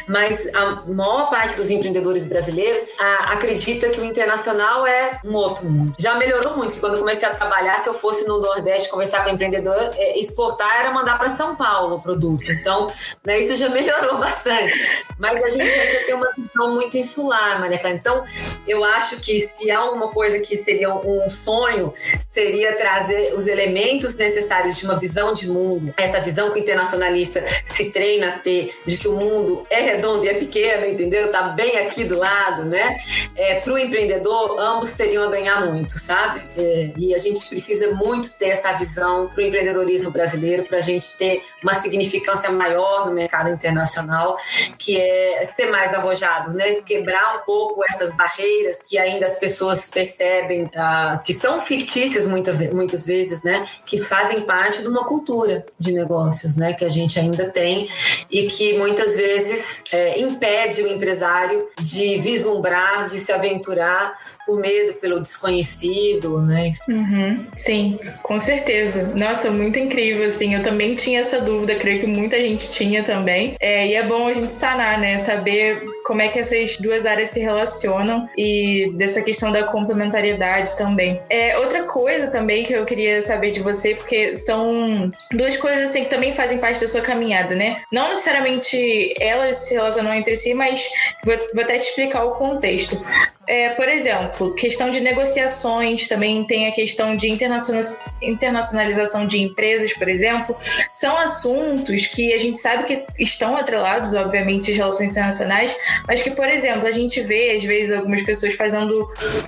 mas 0.07 0.53
a 0.55 0.83
maior 0.87 1.29
parte 1.29 1.55
dos 1.57 1.69
empreendedores 1.69 2.12
empreendedores 2.13 2.25
brasileiros 2.25 2.81
a, 2.99 3.33
acredita 3.33 3.89
que 3.89 3.99
o 3.99 4.05
internacional 4.05 4.85
é 4.85 5.19
um 5.25 5.33
outro 5.33 5.65
mundo. 5.65 5.95
Já 5.99 6.15
melhorou 6.15 6.55
muito, 6.55 6.73
que 6.73 6.79
quando 6.79 6.93
eu 6.93 6.99
comecei 6.99 7.27
a 7.27 7.33
trabalhar, 7.33 7.79
se 7.79 7.89
eu 7.89 7.93
fosse 7.93 8.27
no 8.27 8.39
Nordeste 8.39 8.89
conversar 8.89 9.23
com 9.23 9.31
o 9.31 9.33
empreendedor, 9.33 9.91
é, 9.95 10.19
exportar 10.19 10.79
era 10.79 10.91
mandar 10.91 11.17
para 11.17 11.35
São 11.35 11.55
Paulo 11.55 11.95
o 11.95 12.01
produto. 12.01 12.43
Então, 12.51 12.87
né, 13.25 13.39
isso 13.39 13.55
já 13.55 13.69
melhorou 13.69 14.17
bastante. 14.17 14.73
Mas 15.17 15.43
a 15.43 15.49
gente 15.49 15.61
ainda 15.61 16.05
tem 16.05 16.15
uma 16.15 16.29
visão 16.37 16.73
muito 16.73 16.97
insular, 16.97 17.59
Maria 17.59 17.77
Clara. 17.77 17.95
Então, 17.95 18.23
eu 18.67 18.83
acho 18.83 19.17
que 19.17 19.39
se 19.39 19.71
há 19.71 19.89
uma 19.89 20.09
coisa 20.09 20.39
que 20.39 20.55
seria 20.55 20.93
um 20.93 21.29
sonho, 21.29 21.93
seria 22.31 22.75
trazer 22.75 23.33
os 23.33 23.47
elementos 23.47 24.15
necessários 24.15 24.77
de 24.77 24.85
uma 24.85 24.97
visão 24.97 25.33
de 25.33 25.47
mundo, 25.47 25.93
essa 25.97 26.19
visão 26.19 26.51
que 26.51 26.59
o 26.59 26.61
internacionalista 26.61 27.43
se 27.65 27.91
treina 27.91 28.29
a 28.29 28.31
ter, 28.39 28.73
de 28.85 28.97
que 28.97 29.07
o 29.07 29.15
mundo 29.15 29.65
é 29.69 29.81
redondo 29.81 30.25
e 30.25 30.29
é 30.29 30.33
pequeno, 30.33 30.85
entendeu? 30.85 31.31
Tá 31.31 31.43
bem 31.43 31.77
aqui 31.77 32.02
aqui 32.03 32.07
do 32.07 32.17
lado, 32.17 32.65
né? 32.65 32.97
É, 33.35 33.55
para 33.55 33.73
o 33.73 33.77
empreendedor, 33.77 34.59
ambos 34.59 34.93
teriam 34.93 35.23
a 35.23 35.31
ganhar 35.31 35.65
muito, 35.65 35.97
sabe? 35.97 36.41
É, 36.57 36.91
e 36.97 37.15
a 37.15 37.17
gente 37.17 37.47
precisa 37.47 37.91
muito 37.95 38.31
ter 38.37 38.49
essa 38.49 38.73
visão 38.73 39.27
para 39.27 39.43
o 39.43 39.47
empreendedorismo 39.47 40.11
brasileiro, 40.11 40.63
para 40.63 40.77
a 40.77 40.81
gente 40.81 41.17
ter 41.17 41.43
uma 41.61 41.73
significância 41.75 42.51
maior 42.51 43.07
no 43.07 43.13
mercado 43.13 43.49
internacional, 43.49 44.37
que 44.77 44.99
é 44.99 45.45
ser 45.55 45.71
mais 45.71 45.93
arrojado, 45.93 46.53
né? 46.53 46.81
Quebrar 46.85 47.37
um 47.37 47.45
pouco 47.45 47.83
essas 47.89 48.15
barreiras 48.15 48.81
que 48.87 48.97
ainda 48.97 49.25
as 49.25 49.39
pessoas 49.39 49.89
percebem, 49.89 50.69
ah, 50.75 51.21
que 51.23 51.33
são 51.33 51.63
fictícias 51.65 52.27
muitas, 52.27 52.57
muitas 52.71 53.05
vezes, 53.05 53.41
né? 53.43 53.65
Que 53.85 53.97
fazem 53.97 54.41
parte 54.41 54.81
de 54.81 54.87
uma 54.87 55.05
cultura 55.05 55.65
de 55.79 55.91
negócios, 55.91 56.55
né? 56.55 56.73
Que 56.73 56.85
a 56.85 56.89
gente 56.89 57.19
ainda 57.19 57.49
tem 57.49 57.89
e 58.29 58.47
que 58.47 58.77
muitas 58.77 59.15
vezes 59.15 59.83
é, 59.91 60.19
impede 60.19 60.81
o 60.81 60.87
empresário 60.87 61.67
de 61.79 61.92
vislumbrar, 62.21 63.07
de 63.09 63.19
se 63.19 63.31
aventurar 63.31 64.17
por 64.45 64.59
medo, 64.59 64.93
pelo 64.95 65.19
desconhecido, 65.19 66.41
né? 66.41 66.71
Uhum, 66.87 67.45
sim, 67.53 67.99
com 68.21 68.39
certeza. 68.39 69.13
Nossa, 69.15 69.49
muito 69.51 69.79
incrível, 69.79 70.27
assim. 70.27 70.55
Eu 70.55 70.61
também 70.61 70.95
tinha 70.95 71.19
essa 71.19 71.39
dúvida, 71.39 71.75
creio 71.75 72.01
que 72.01 72.07
muita 72.07 72.37
gente 72.37 72.71
tinha 72.71 73.03
também. 73.03 73.55
É, 73.59 73.87
e 73.87 73.95
é 73.95 74.03
bom 74.03 74.27
a 74.27 74.33
gente 74.33 74.53
sanar, 74.53 74.99
né? 74.99 75.17
Saber 75.17 75.83
como 76.05 76.21
é 76.21 76.27
que 76.27 76.39
essas 76.39 76.77
duas 76.77 77.05
áreas 77.05 77.29
se 77.29 77.39
relacionam 77.39 78.27
e 78.37 78.91
dessa 78.95 79.21
questão 79.21 79.51
da 79.51 79.63
complementariedade 79.63 80.75
também. 80.77 81.21
É, 81.29 81.57
outra 81.57 81.83
coisa 81.85 82.27
também 82.27 82.63
que 82.63 82.73
eu 82.73 82.85
queria 82.85 83.21
saber 83.21 83.51
de 83.51 83.61
você, 83.61 83.95
porque 83.95 84.35
são 84.35 85.11
duas 85.31 85.57
coisas 85.57 85.89
assim 85.89 86.03
que 86.03 86.09
também 86.09 86.33
fazem 86.33 86.57
parte 86.57 86.81
da 86.81 86.87
sua 86.87 87.01
caminhada, 87.01 87.55
né? 87.55 87.81
Não 87.91 88.09
necessariamente 88.09 89.13
elas 89.19 89.57
se 89.57 89.73
relacionam 89.73 90.13
entre 90.13 90.35
si, 90.35 90.53
mas 90.53 90.87
vou, 91.25 91.35
vou 91.53 91.63
até 91.63 91.77
te 91.77 91.87
explicar 91.87 92.23
o 92.23 92.31
contexto. 92.31 93.01
É, 93.45 93.69
por 93.71 93.89
exemplo, 93.89 94.53
questão 94.55 94.89
de 94.89 95.01
negociações, 95.01 96.07
também 96.07 96.45
tem 96.45 96.67
a 96.67 96.71
questão 96.71 97.15
de 97.15 97.29
internacionalização 97.29 99.27
de 99.27 99.41
empresas, 99.41 99.91
por 99.93 100.07
exemplo, 100.07 100.55
são 100.93 101.17
assuntos 101.17 102.07
que 102.07 102.33
a 102.33 102.37
gente 102.37 102.57
sabe 102.57 102.85
que 102.85 103.03
estão 103.19 103.57
atrelados, 103.57 104.13
obviamente, 104.13 104.71
às 104.71 104.77
relações 104.77 105.11
internacionais, 105.11 105.75
mas 106.07 106.21
que, 106.21 106.31
por 106.31 106.47
exemplo, 106.47 106.87
a 106.87 106.91
gente 106.91 107.19
vê, 107.21 107.51
às 107.51 107.63
vezes, 107.63 107.95
algumas 107.95 108.21
pessoas 108.21 108.53
fazendo 108.53 109.07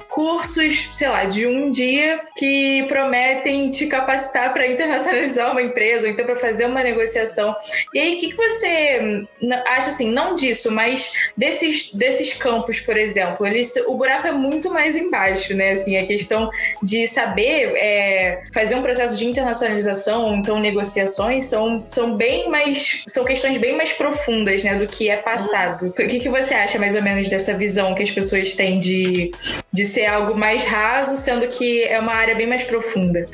cursos, 0.10 0.90
sei 0.92 1.08
lá, 1.08 1.24
de 1.24 1.48
um 1.48 1.72
dia 1.72 2.20
que 2.38 2.84
prometem 2.90 3.70
te 3.70 3.88
capacitar 3.88 4.54
para 4.54 4.68
internacionalizar 4.68 5.52
uma 5.52 5.62
empresa, 5.62 6.08
ou 6.08 6.12
então 6.12 6.26
para 6.26 6.36
fazer 6.36 6.66
uma 6.66 6.84
negociação. 6.84 7.56
E 7.94 8.00
aí, 8.00 8.16
o 8.16 8.20
que, 8.20 8.32
que 8.32 8.36
você 8.36 9.26
acha, 9.68 9.90
assim, 9.90 10.12
não 10.12 10.36
disso, 10.36 10.70
mas 10.70 11.12
desses, 11.38 11.92
desses 11.94 12.34
campos, 12.34 12.82
por 12.82 12.98
exemplo, 12.98 13.48
eles 13.48 13.74
o 13.88 13.96
buraco 13.96 14.28
é 14.28 14.32
muito 14.32 14.70
mais 14.72 14.96
embaixo, 14.96 15.54
né? 15.54 15.72
Assim, 15.72 15.98
a 15.98 16.06
questão 16.06 16.50
de 16.82 17.08
saber 17.08 17.74
é, 17.76 18.44
fazer 18.54 18.76
um 18.76 18.82
processo 18.82 19.18
de 19.18 19.26
internacionalização, 19.26 20.36
então 20.36 20.60
negociações, 20.60 21.46
são, 21.46 21.86
são 21.90 22.16
bem 22.16 22.50
mais. 22.50 23.04
são 23.08 23.24
questões 23.24 23.58
bem 23.58 23.76
mais 23.76 23.94
profundas, 23.94 24.64
né? 24.64 24.76
Do 24.76 24.88
que 24.88 25.10
é 25.10 25.18
passado. 25.18 25.88
O 25.88 25.94
que, 25.94 26.20
que 26.20 26.30
você 26.30 26.54
acha, 26.54 26.80
mais 26.80 26.96
ou 26.96 27.02
menos, 27.02 27.30
dessa 27.30 27.54
visão 27.54 27.94
que 27.96 28.04
as 28.04 28.12
pessoas 28.12 28.54
têm 28.56 28.80
de, 28.80 29.32
de 29.72 29.86
ser 29.86 30.06
algo 30.06 30.36
mais 30.38 30.64
raso, 30.64 31.18
sendo 31.18 31.48
que 31.48 31.84
é 31.84 32.00
uma 32.00 32.14
área 32.14 32.36
bem 32.36 32.48
mais 32.48 32.64
profunda? 32.64 33.26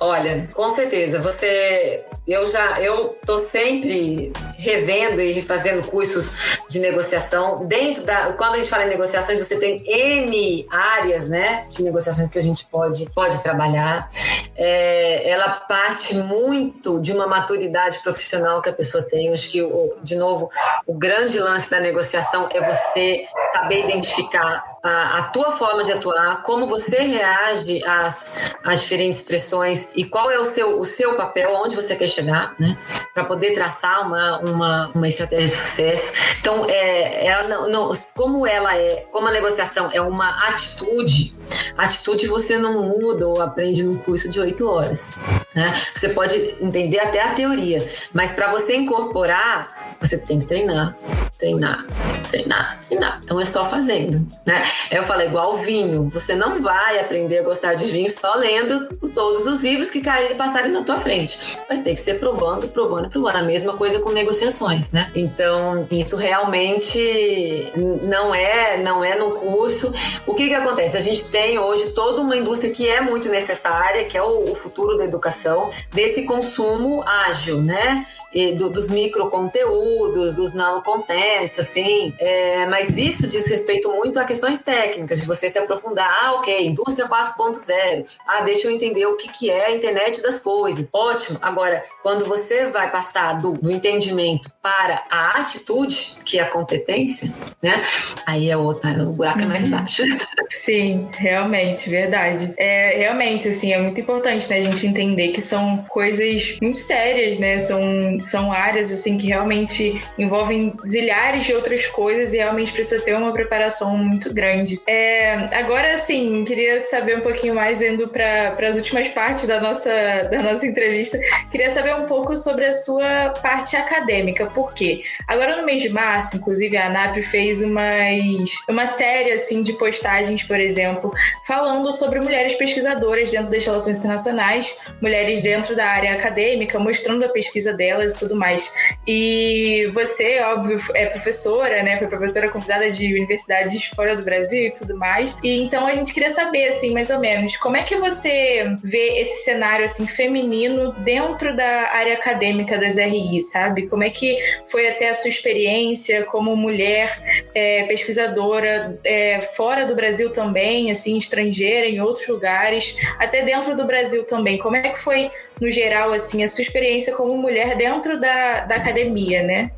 Olha, 0.00 0.48
com 0.52 0.68
certeza. 0.68 1.18
Você. 1.20 2.04
Eu 2.26 2.50
já. 2.50 2.80
Eu 2.80 3.16
tô 3.26 3.38
sempre 3.38 4.32
revendo 4.58 5.20
e 5.20 5.42
fazendo 5.42 5.82
cursos 5.86 6.57
de 6.68 6.78
negociação. 6.78 7.64
Dentro 7.66 8.04
da. 8.04 8.32
Quando 8.32 8.54
a 8.54 8.58
gente 8.58 8.68
fala 8.68 8.84
em 8.84 8.88
negociações, 8.88 9.38
você 9.38 9.56
tem 9.56 9.82
N 9.86 10.66
áreas 10.70 11.28
né, 11.28 11.66
de 11.68 11.82
negociações 11.82 12.28
que 12.28 12.38
a 12.38 12.42
gente 12.42 12.66
pode, 12.66 13.08
pode 13.10 13.42
trabalhar. 13.42 14.10
É, 14.60 15.30
ela 15.30 15.50
parte 15.50 16.16
muito 16.16 17.00
de 17.00 17.12
uma 17.12 17.28
maturidade 17.28 17.98
profissional 18.02 18.60
que 18.60 18.68
a 18.68 18.72
pessoa 18.72 19.04
tem. 19.04 19.32
Acho 19.32 19.48
que, 19.50 19.60
de 20.02 20.16
novo, 20.16 20.50
o 20.84 20.94
grande 20.94 21.38
lance 21.38 21.70
da 21.70 21.78
negociação 21.78 22.48
é 22.52 22.60
você 22.60 23.24
saber 23.52 23.84
identificar 23.84 24.78
a, 24.82 25.18
a, 25.18 25.22
tua 25.24 25.56
forma 25.58 25.84
de 25.84 25.92
atuar, 25.92 26.42
como 26.42 26.66
você 26.66 27.02
reage 27.02 27.84
às, 27.84 28.54
às 28.64 28.80
diferentes 28.80 29.22
pressões 29.22 29.90
e 29.94 30.04
qual 30.04 30.30
é 30.30 30.38
o 30.38 30.50
seu, 30.50 30.78
o 30.78 30.84
seu 30.84 31.14
papel, 31.14 31.52
onde 31.54 31.76
você 31.76 31.94
quer 31.94 32.08
chegar, 32.08 32.54
né? 32.58 32.76
Para 33.14 33.24
poder 33.24 33.54
traçar 33.54 34.06
uma, 34.06 34.38
uma, 34.40 34.90
uma 34.94 35.08
estratégia 35.08 35.48
de 35.48 35.56
sucesso. 35.56 36.12
Então, 36.40 36.66
é, 36.68 37.26
ela 37.26 37.48
não, 37.48 37.68
não, 37.68 37.96
como 38.14 38.46
ela 38.46 38.76
é, 38.76 39.06
como 39.10 39.28
a 39.28 39.30
negociação 39.30 39.90
é 39.92 40.00
uma 40.00 40.30
atitude, 40.48 41.34
atitude 41.76 42.26
você 42.26 42.58
não 42.58 42.82
muda 42.82 43.26
ou 43.26 43.40
aprende 43.40 43.82
num 43.82 43.96
curso 43.98 44.28
de 44.28 44.40
oito 44.48 44.68
horas. 44.68 45.14
Né? 45.54 45.74
Você 45.94 46.08
pode 46.08 46.34
entender 46.60 46.98
até 46.98 47.22
a 47.22 47.34
teoria, 47.34 47.86
mas 48.12 48.32
para 48.32 48.50
você 48.50 48.76
incorporar, 48.76 49.96
você 50.00 50.18
tem 50.18 50.38
que 50.38 50.46
treinar, 50.46 50.96
treinar, 51.38 51.86
treinar, 52.30 52.80
treinar. 52.86 53.20
Então 53.22 53.40
é 53.40 53.44
só 53.44 53.68
fazendo, 53.68 54.26
né? 54.46 54.64
Eu 54.90 55.04
falo 55.04 55.22
igual 55.22 55.58
vinho, 55.58 56.08
você 56.08 56.34
não 56.34 56.62
vai 56.62 57.00
aprender 57.00 57.38
a 57.38 57.42
gostar 57.42 57.74
de 57.74 57.84
vinho 57.86 58.08
só 58.08 58.34
lendo 58.34 58.96
todos 59.12 59.46
os 59.46 59.60
livros 59.60 59.90
que 59.90 60.00
caírem 60.00 60.32
e 60.32 60.34
passarem 60.36 60.70
na 60.70 60.82
tua 60.82 61.00
frente. 61.00 61.58
Vai 61.68 61.78
ter 61.78 61.90
que 61.94 62.00
ser 62.00 62.18
provando, 62.18 62.68
provando, 62.68 63.08
provando. 63.08 63.36
A 63.36 63.42
mesma 63.42 63.76
coisa 63.76 64.00
com 64.00 64.10
negociações, 64.10 64.92
né? 64.92 65.08
Então 65.14 65.86
isso 65.90 66.16
realmente 66.16 67.72
não 68.04 68.34
é, 68.34 68.82
não 68.82 69.04
é 69.04 69.18
no 69.18 69.30
curso. 69.32 69.92
O 70.26 70.34
que 70.34 70.48
que 70.48 70.54
acontece? 70.54 70.96
A 70.96 71.00
gente 71.00 71.30
tem 71.30 71.58
hoje 71.58 71.90
toda 71.90 72.22
uma 72.22 72.36
indústria 72.36 72.72
que 72.72 72.88
é 72.88 73.00
muito 73.00 73.28
necessária, 73.28 74.04
que 74.04 74.16
é 74.16 74.22
o, 74.22 74.37
o 74.38 74.54
futuro 74.54 74.96
da 74.96 75.04
educação, 75.04 75.70
desse 75.92 76.24
consumo 76.24 77.02
ágil, 77.02 77.62
né? 77.62 78.06
E 78.32 78.52
do, 78.52 78.70
dos 78.70 78.88
microconteúdos, 78.88 80.34
dos 80.34 80.52
nanocontents, 80.52 81.58
assim. 81.58 82.14
É, 82.18 82.66
mas 82.66 82.96
isso 82.96 83.26
diz 83.26 83.46
respeito 83.46 83.90
muito 83.92 84.18
a 84.18 84.24
questões 84.24 84.62
técnicas, 84.62 85.20
de 85.20 85.26
você 85.26 85.48
se 85.48 85.58
aprofundar. 85.58 86.08
Ah, 86.22 86.34
ok, 86.34 86.66
indústria 86.66 87.08
4.0. 87.08 88.06
Ah, 88.26 88.42
deixa 88.42 88.66
eu 88.66 88.70
entender 88.70 89.06
o 89.06 89.16
que, 89.16 89.28
que 89.28 89.50
é 89.50 89.66
a 89.66 89.74
internet 89.74 90.20
das 90.22 90.42
coisas. 90.42 90.88
Ótimo. 90.92 91.38
Agora, 91.40 91.84
quando 92.02 92.26
você 92.26 92.66
vai 92.66 92.90
passar 92.90 93.40
do, 93.40 93.52
do 93.54 93.70
entendimento 93.70 94.50
para 94.62 95.04
a 95.10 95.40
atitude, 95.40 96.14
que 96.24 96.38
é 96.38 96.42
a 96.42 96.50
competência, 96.50 97.32
né? 97.62 97.82
Aí 98.26 98.50
é 98.50 98.56
outra, 98.56 98.90
o 99.02 99.12
buraco 99.12 99.40
é 99.40 99.46
mais 99.46 99.64
uhum. 99.64 99.70
baixo. 99.70 100.02
Sim, 100.50 101.08
realmente, 101.12 101.90
verdade. 101.90 102.52
É, 102.56 102.98
realmente, 102.98 103.48
assim, 103.48 103.72
é 103.72 103.78
muito 103.78 104.00
importante, 104.00 104.48
né, 104.50 104.58
a 104.58 104.64
gente 104.64 104.86
entender 104.86 105.28
que 105.28 105.40
são 105.40 105.84
coisas 105.88 106.56
muito 106.60 106.78
sérias, 106.78 107.38
né? 107.38 107.58
São 107.58 108.17
são, 108.20 108.52
áreas 108.52 108.90
assim 108.90 109.18
que 109.18 109.28
realmente 109.28 110.00
envolvem 110.18 110.74
zilhares 110.86 111.44
de 111.44 111.54
outras 111.54 111.86
coisas 111.86 112.32
e 112.32 112.38
realmente 112.38 112.72
precisa 112.72 113.00
ter 113.02 113.14
uma 113.14 113.32
preparação 113.32 113.96
muito 113.96 114.32
grande. 114.32 114.80
É, 114.86 115.34
agora, 115.56 115.94
assim, 115.94 116.44
queria 116.44 116.80
saber 116.80 117.18
um 117.18 117.20
pouquinho 117.20 117.54
mais, 117.54 117.80
indo 117.82 118.08
para 118.08 118.54
as 118.66 118.76
últimas 118.76 119.08
partes 119.08 119.46
da 119.46 119.60
nossa, 119.60 119.90
da 120.30 120.42
nossa 120.42 120.66
entrevista, 120.66 121.18
queria 121.50 121.70
saber 121.70 121.94
um 121.94 122.04
pouco 122.04 122.36
sobre 122.36 122.66
a 122.66 122.72
sua 122.72 123.30
parte 123.42 123.76
acadêmica. 123.76 124.46
Por 124.46 124.74
quê? 124.74 125.02
Agora, 125.26 125.56
no 125.56 125.64
mês 125.64 125.82
de 125.82 125.88
março, 125.88 126.36
inclusive, 126.36 126.76
a 126.76 126.86
ANAP 126.86 127.22
fez 127.22 127.62
umas, 127.62 128.50
uma 128.68 128.86
série 128.86 129.32
assim, 129.32 129.62
de 129.62 129.72
postagens, 129.74 130.42
por 130.42 130.60
exemplo, 130.60 131.12
falando 131.46 131.90
sobre 131.92 132.20
mulheres 132.20 132.54
pesquisadoras 132.54 133.30
dentro 133.30 133.50
das 133.50 133.64
relações 133.64 133.98
internacionais, 133.98 134.76
mulheres 135.00 135.42
dentro 135.42 135.76
da 135.76 135.86
área 135.86 136.12
acadêmica, 136.12 136.78
mostrando 136.78 137.24
a 137.24 137.28
pesquisa 137.28 137.72
delas 137.72 138.07
e 138.14 138.18
tudo 138.18 138.36
mais. 138.36 138.72
E 139.06 139.90
você, 139.92 140.40
óbvio, 140.40 140.78
é 140.94 141.06
professora, 141.06 141.82
né? 141.82 141.96
Foi 141.98 142.06
professora 142.06 142.48
convidada 142.48 142.90
de 142.90 143.12
universidades 143.12 143.84
fora 143.86 144.16
do 144.16 144.22
Brasil 144.22 144.66
e 144.66 144.70
tudo 144.70 144.96
mais. 144.96 145.36
E 145.42 145.62
então 145.62 145.86
a 145.86 145.94
gente 145.94 146.12
queria 146.12 146.30
saber, 146.30 146.68
assim, 146.68 146.92
mais 146.92 147.10
ou 147.10 147.18
menos, 147.18 147.56
como 147.56 147.76
é 147.76 147.82
que 147.82 147.96
você 147.96 148.76
vê 148.82 149.20
esse 149.20 149.44
cenário, 149.44 149.84
assim, 149.84 150.06
feminino 150.06 150.92
dentro 151.04 151.56
da 151.56 151.90
área 151.92 152.14
acadêmica 152.14 152.78
das 152.78 152.96
RI, 152.96 153.40
sabe? 153.42 153.86
Como 153.86 154.02
é 154.02 154.10
que 154.10 154.38
foi 154.66 154.88
até 154.88 155.08
a 155.08 155.14
sua 155.14 155.30
experiência 155.30 156.24
como 156.24 156.56
mulher 156.56 157.20
é, 157.54 157.84
pesquisadora 157.84 158.98
é, 159.04 159.40
fora 159.40 159.86
do 159.86 159.94
Brasil 159.94 160.30
também, 160.30 160.90
assim, 160.90 161.18
estrangeira, 161.18 161.86
em 161.86 162.00
outros 162.00 162.26
lugares, 162.28 162.96
até 163.18 163.42
dentro 163.42 163.76
do 163.76 163.84
Brasil 163.84 164.24
também. 164.24 164.58
Como 164.58 164.76
é 164.76 164.82
que 164.82 164.98
foi 164.98 165.30
no 165.60 165.70
geral, 165.70 166.12
assim, 166.12 166.42
a 166.42 166.48
sua 166.48 166.62
experiência 166.62 167.14
como 167.14 167.36
mulher 167.36 167.76
dentro 167.76 168.18
da, 168.18 168.60
da 168.60 168.76
academia, 168.76 169.42
né? 169.42 169.70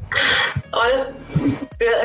Olha, 0.73 1.13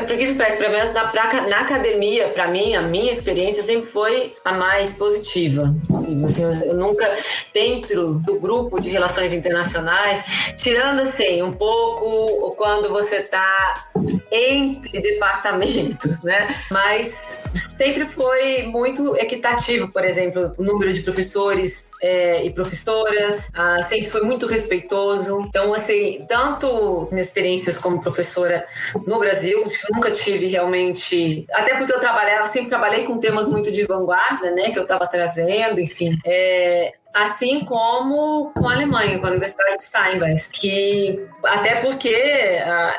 por 0.06 0.16
que 0.16 0.34
parece, 0.34 0.56
pelo 0.56 0.72
menos 0.72 0.92
na, 0.94 1.12
na 1.48 1.60
academia, 1.60 2.28
para 2.28 2.48
mim, 2.48 2.74
a 2.74 2.82
minha 2.82 3.12
experiência 3.12 3.62
sempre 3.62 3.90
foi 3.90 4.34
a 4.44 4.52
mais 4.52 4.96
positiva. 4.96 5.74
Assim, 5.94 6.24
eu 6.64 6.74
nunca, 6.74 7.06
dentro 7.52 8.14
do 8.20 8.40
grupo 8.40 8.80
de 8.80 8.88
relações 8.88 9.32
internacionais, 9.32 10.24
tirando 10.56 11.00
assim, 11.00 11.42
um 11.42 11.52
pouco 11.52 12.56
quando 12.56 12.88
você 12.88 13.16
está 13.16 13.88
entre 14.32 15.00
departamentos, 15.00 16.22
né? 16.22 16.56
Mas 16.70 17.44
sempre 17.76 18.06
foi 18.06 18.62
muito 18.62 19.14
equitativo, 19.16 19.88
por 19.88 20.04
exemplo, 20.04 20.52
o 20.56 20.62
número 20.62 20.92
de 20.92 21.02
professores 21.02 21.90
é, 22.02 22.44
e 22.44 22.50
professoras, 22.50 23.50
ah, 23.54 23.82
sempre 23.82 24.10
foi 24.10 24.22
muito 24.22 24.46
respeitoso. 24.46 25.44
Então, 25.48 25.74
assim, 25.74 26.24
tanto 26.26 27.08
minhas 27.12 27.26
experiências 27.26 27.76
como 27.78 27.95
professora 28.00 28.66
no 29.06 29.18
Brasil, 29.18 29.64
nunca 29.92 30.10
tive 30.10 30.46
realmente. 30.46 31.46
Até 31.52 31.76
porque 31.76 31.92
eu 31.92 32.00
trabalhava, 32.00 32.46
sempre 32.46 32.68
trabalhei 32.68 33.04
com 33.04 33.18
temas 33.18 33.46
muito 33.46 33.70
de 33.70 33.84
vanguarda, 33.84 34.50
né? 34.52 34.70
Que 34.70 34.78
eu 34.78 34.82
estava 34.82 35.06
trazendo, 35.06 35.80
enfim. 35.80 36.18
É, 36.24 36.92
assim 37.16 37.64
como 37.64 38.52
com 38.54 38.68
a 38.68 38.74
Alemanha, 38.74 39.18
com 39.18 39.26
a 39.26 39.30
Universidade 39.30 39.78
de 39.78 39.84
Steinbach, 39.84 40.50
que 40.52 41.26
até 41.42 41.76
porque, 41.76 42.14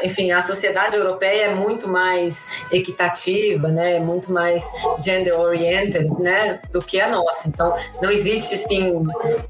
enfim, 0.01 0.31
a 0.31 0.41
sociedade 0.41 0.95
europeia 0.95 1.43
é 1.43 1.53
muito 1.53 1.87
mais 1.87 2.63
equitativa, 2.71 3.67
né, 3.67 3.99
muito 3.99 4.31
mais 4.31 4.63
gender 5.03 5.39
oriented, 5.39 6.09
né, 6.19 6.59
do 6.71 6.81
que 6.81 6.99
a 6.99 7.09
nossa. 7.09 7.47
Então, 7.47 7.75
não 8.01 8.09
existe 8.09 8.55
assim 8.55 9.03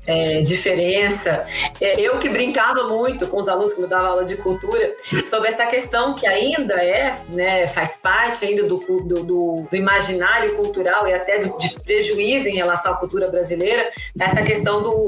é, 0.05 0.41
diferença. 0.41 1.45
É, 1.79 2.01
eu 2.01 2.19
que 2.19 2.27
brincava 2.27 2.83
muito 2.89 3.25
com 3.27 3.37
os 3.37 3.47
alunos 3.47 3.73
que 3.73 3.81
me 3.81 3.87
davam 3.87 4.07
aula 4.07 4.25
de 4.25 4.35
cultura 4.35 4.93
sobre 5.29 5.49
essa 5.49 5.65
questão 5.65 6.13
que 6.13 6.27
ainda 6.27 6.73
é, 6.73 7.15
né, 7.29 7.67
faz 7.67 7.99
parte 8.01 8.45
ainda 8.45 8.63
do, 8.63 8.77
do, 8.77 9.23
do 9.23 9.67
imaginário 9.71 10.57
cultural 10.57 11.07
e 11.07 11.13
até 11.13 11.37
de 11.37 11.79
prejuízo 11.85 12.49
em 12.49 12.55
relação 12.55 12.93
à 12.93 12.97
cultura 12.97 13.29
brasileira, 13.29 13.87
essa 14.19 14.41
questão 14.41 14.56
questão 14.57 14.81
do, 14.81 15.07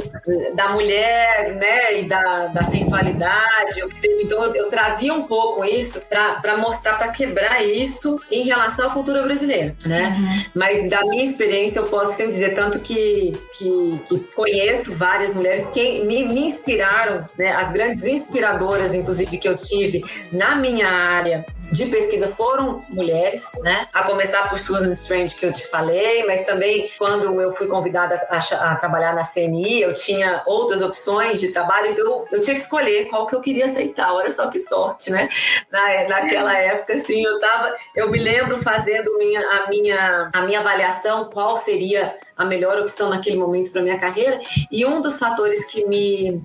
da 0.53 0.69
mulher, 0.69 1.55
né, 1.55 1.99
e 1.99 2.07
da, 2.07 2.47
da 2.47 2.63
sensualidade, 2.63 3.79
então 4.21 4.43
eu, 4.45 4.55
eu, 4.55 4.69
trazia 4.69 5.13
um 5.13 5.23
pouco 5.23 5.65
isso 5.65 6.05
para 6.07 6.57
mostrar, 6.57 6.97
para 6.97 7.11
quebrar 7.11 7.63
isso 7.65 8.17
em 8.31 8.43
relação 8.43 8.87
à 8.87 8.91
cultura 8.91 9.23
brasileira, 9.23 9.75
né? 9.85 10.15
Uhum. 10.17 10.45
Mas 10.55 10.89
da 10.89 11.03
minha 11.05 11.23
experiência 11.23 11.79
eu 11.79 11.87
posso 11.87 12.13
sempre 12.13 12.33
dizer 12.33 12.53
tanto 12.53 12.79
que, 12.79 13.33
que, 13.57 14.01
que 14.07 14.19
conheço 14.35 14.95
várias 14.95 15.35
mulheres 15.35 15.69
que 15.71 16.03
me, 16.03 16.25
me 16.25 16.47
inspiraram, 16.47 17.25
né, 17.37 17.51
as 17.53 17.71
grandes 17.71 18.03
inspiradoras, 18.03 18.93
inclusive 18.93 19.37
que 19.37 19.47
eu 19.47 19.55
tive 19.55 20.03
na 20.31 20.55
minha 20.55 20.87
área 20.87 21.45
de 21.71 21.85
pesquisa 21.85 22.33
foram 22.35 22.81
mulheres, 22.89 23.43
né? 23.61 23.87
A 23.93 24.03
começar 24.03 24.49
por 24.49 24.57
Susan 24.57 24.91
Strange, 24.91 25.35
que 25.35 25.45
eu 25.45 25.53
te 25.53 25.67
falei, 25.67 26.25
mas 26.25 26.45
também 26.45 26.89
quando 26.97 27.39
eu 27.39 27.55
fui 27.55 27.67
convidada 27.67 28.15
a, 28.29 28.71
a 28.71 28.75
trabalhar 28.75 29.13
na 29.13 29.23
CNI, 29.23 29.81
eu 29.81 29.93
tinha 29.93 30.41
outras 30.45 30.81
opções 30.81 31.39
de 31.39 31.49
trabalho, 31.49 31.91
então 31.91 32.05
eu, 32.05 32.27
eu, 32.31 32.41
tinha 32.41 32.55
que 32.55 32.61
escolher 32.61 33.09
qual 33.09 33.27
que 33.27 33.35
eu 33.35 33.41
queria 33.41 33.65
aceitar. 33.65 34.13
Olha 34.13 34.31
só 34.31 34.49
que 34.49 34.59
sorte, 34.59 35.11
né? 35.11 35.29
Na, 35.71 36.07
naquela 36.07 36.57
época, 36.57 36.93
assim, 36.93 37.23
eu 37.23 37.39
tava, 37.39 37.75
eu 37.95 38.09
me 38.09 38.19
lembro 38.19 38.57
fazendo 38.61 39.17
minha, 39.17 39.41
a, 39.41 39.69
minha, 39.69 40.29
a 40.33 40.41
minha 40.41 40.59
avaliação, 40.59 41.25
qual 41.25 41.55
seria 41.57 42.15
a 42.35 42.45
melhor 42.45 42.79
opção 42.79 43.09
naquele 43.09 43.37
momento 43.37 43.71
para 43.71 43.81
minha 43.81 43.99
carreira, 43.99 44.39
e 44.71 44.85
um 44.85 45.01
dos 45.01 45.17
fatores 45.17 45.65
que 45.65 45.85
me, 45.85 46.41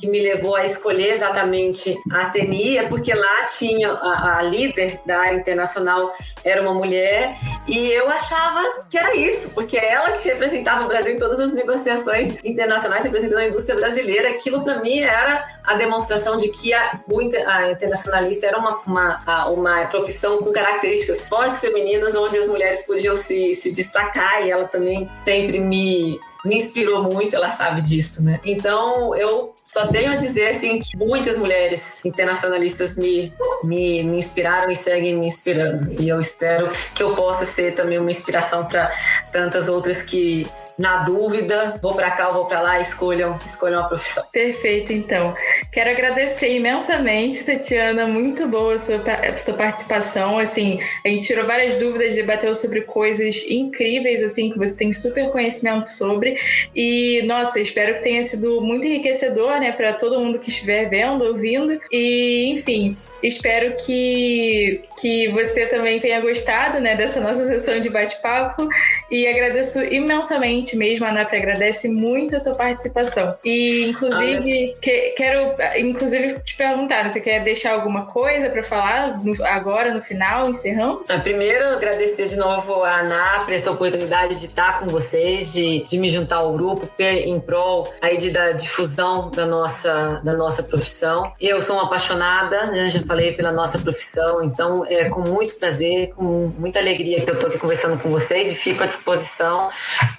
que 0.00 0.08
me 0.08 0.20
levou 0.20 0.56
a 0.56 0.64
escolher 0.64 1.12
exatamente 1.12 1.96
a 2.10 2.30
CNI 2.30 2.78
é 2.78 2.88
porque 2.88 3.12
lá 3.12 3.46
tinha 3.58 3.90
a, 3.90 4.38
a 4.38 4.42
líder 4.66 5.00
da 5.04 5.18
área 5.18 5.36
internacional 5.36 6.14
era 6.44 6.60
uma 6.62 6.74
mulher 6.74 7.36
e 7.66 7.90
eu 7.92 8.08
achava 8.08 8.60
que 8.90 8.98
era 8.98 9.14
isso, 9.14 9.54
porque 9.54 9.76
é 9.76 9.92
ela 9.92 10.12
que 10.12 10.28
representava 10.28 10.84
o 10.84 10.88
Brasil 10.88 11.14
em 11.14 11.18
todas 11.18 11.38
as 11.38 11.52
negociações 11.52 12.42
internacionais 12.44 13.04
representando 13.04 13.38
a 13.38 13.46
indústria 13.46 13.76
brasileira. 13.76 14.30
Aquilo 14.30 14.62
para 14.62 14.80
mim 14.80 15.00
era 15.00 15.46
a 15.64 15.74
demonstração 15.74 16.36
de 16.36 16.48
que 16.50 16.72
a, 16.74 17.00
a 17.46 17.70
internacionalista 17.70 18.46
era 18.46 18.58
uma, 18.58 18.78
uma, 18.86 19.48
uma 19.48 19.86
profissão 19.86 20.38
com 20.38 20.52
características 20.52 21.28
fortes 21.28 21.60
femininas, 21.60 22.14
onde 22.14 22.38
as 22.38 22.48
mulheres 22.48 22.84
podiam 22.86 23.14
se, 23.14 23.54
se 23.54 23.72
destacar 23.72 24.44
e 24.44 24.50
ela 24.50 24.66
também 24.66 25.08
sempre 25.24 25.58
me 25.58 26.20
me 26.44 26.56
inspirou 26.56 27.02
muito, 27.02 27.36
ela 27.36 27.48
sabe 27.48 27.80
disso, 27.80 28.22
né? 28.22 28.40
Então, 28.44 29.14
eu 29.14 29.54
só 29.64 29.86
tenho 29.86 30.12
a 30.12 30.16
dizer, 30.16 30.48
assim, 30.48 30.80
que 30.80 30.96
muitas 30.96 31.36
mulheres 31.38 32.04
internacionalistas 32.04 32.96
me, 32.96 33.32
me, 33.64 34.02
me 34.02 34.18
inspiraram 34.18 34.70
e 34.70 34.76
seguem 34.76 35.16
me 35.16 35.26
inspirando. 35.26 36.00
E 36.00 36.08
eu 36.08 36.18
espero 36.18 36.70
que 36.94 37.02
eu 37.02 37.14
possa 37.14 37.44
ser 37.44 37.74
também 37.74 37.98
uma 37.98 38.10
inspiração 38.10 38.66
para 38.66 38.92
tantas 39.30 39.68
outras 39.68 40.02
que 40.02 40.46
na 40.78 41.04
dúvida, 41.04 41.78
vou 41.82 41.94
para 41.94 42.10
cá 42.10 42.28
ou 42.28 42.34
vou 42.34 42.46
para 42.46 42.60
lá, 42.60 42.80
escolham, 42.80 43.38
escolham 43.44 43.80
a 43.80 43.84
profissão. 43.84 44.24
Perfeito, 44.32 44.92
então. 44.92 45.34
Quero 45.70 45.90
agradecer 45.90 46.56
imensamente, 46.56 47.44
Tatiana, 47.44 48.06
muito 48.06 48.46
boa 48.46 48.74
a 48.74 48.78
sua, 48.78 48.96
a 48.96 49.36
sua 49.36 49.54
participação, 49.54 50.38
assim, 50.38 50.80
a 51.04 51.08
gente 51.08 51.24
tirou 51.24 51.46
várias 51.46 51.74
dúvidas, 51.76 52.14
debateu 52.14 52.54
sobre 52.54 52.82
coisas 52.82 53.44
incríveis, 53.48 54.22
assim, 54.22 54.50
que 54.50 54.58
você 54.58 54.76
tem 54.76 54.92
super 54.92 55.30
conhecimento 55.30 55.84
sobre, 55.86 56.38
e, 56.74 57.22
nossa, 57.22 57.60
espero 57.60 57.94
que 57.94 58.02
tenha 58.02 58.22
sido 58.22 58.60
muito 58.60 58.86
enriquecedor, 58.86 59.60
né, 59.60 59.72
para 59.72 59.92
todo 59.92 60.20
mundo 60.20 60.38
que 60.38 60.50
estiver 60.50 60.88
vendo, 60.88 61.24
ouvindo, 61.24 61.80
e, 61.90 62.52
enfim, 62.52 62.96
Espero 63.22 63.74
que, 63.76 64.82
que 65.00 65.28
você 65.28 65.66
também 65.66 66.00
tenha 66.00 66.20
gostado 66.20 66.80
né, 66.80 66.96
dessa 66.96 67.20
nossa 67.20 67.46
sessão 67.46 67.80
de 67.80 67.88
bate-papo 67.88 68.68
e 69.10 69.26
agradeço 69.26 69.82
imensamente 69.84 70.76
mesmo, 70.76 71.06
a 71.06 71.12
NAP 71.12 71.32
agradece 71.34 71.88
muito 71.88 72.36
a 72.36 72.40
tua 72.40 72.54
participação. 72.54 73.36
E, 73.44 73.88
inclusive, 73.90 74.74
que, 74.80 75.14
quero 75.16 75.54
inclusive 75.78 76.40
te 76.40 76.56
perguntar, 76.56 77.08
você 77.08 77.20
quer 77.20 77.42
deixar 77.42 77.74
alguma 77.74 78.06
coisa 78.06 78.50
para 78.50 78.62
falar 78.62 79.18
agora, 79.44 79.92
no 79.94 80.02
final, 80.02 80.48
encerrando? 80.48 81.04
Ah, 81.08 81.18
primeiro, 81.18 81.64
agradecer 81.66 82.28
de 82.28 82.36
novo 82.36 82.82
a 82.82 83.00
ANAP 83.00 83.50
essa 83.50 83.70
oportunidade 83.70 84.40
de 84.40 84.46
estar 84.46 84.80
com 84.80 84.86
vocês, 84.86 85.52
de, 85.52 85.84
de 85.84 85.98
me 85.98 86.08
juntar 86.08 86.36
ao 86.36 86.52
grupo 86.52 86.88
em 86.98 87.38
prol 87.40 87.92
aí 88.00 88.16
de, 88.16 88.30
da 88.30 88.52
difusão 88.52 89.30
da 89.30 89.46
nossa, 89.46 90.20
da 90.24 90.34
nossa 90.34 90.62
profissão. 90.62 91.32
Eu 91.40 91.60
sou 91.60 91.76
uma 91.76 91.84
apaixonada, 91.84 92.74
já 92.74 92.88
falei, 93.12 93.32
pela 93.32 93.52
nossa 93.52 93.78
profissão. 93.78 94.42
Então, 94.42 94.86
é 94.86 95.04
com 95.10 95.20
muito 95.20 95.54
prazer, 95.56 96.14
com 96.14 96.50
muita 96.58 96.78
alegria 96.78 97.20
que 97.20 97.30
eu 97.30 97.34
estou 97.34 97.50
aqui 97.50 97.58
conversando 97.58 98.00
com 98.02 98.08
vocês 98.08 98.50
e 98.50 98.54
fico 98.54 98.82
à 98.82 98.86
disposição 98.86 99.68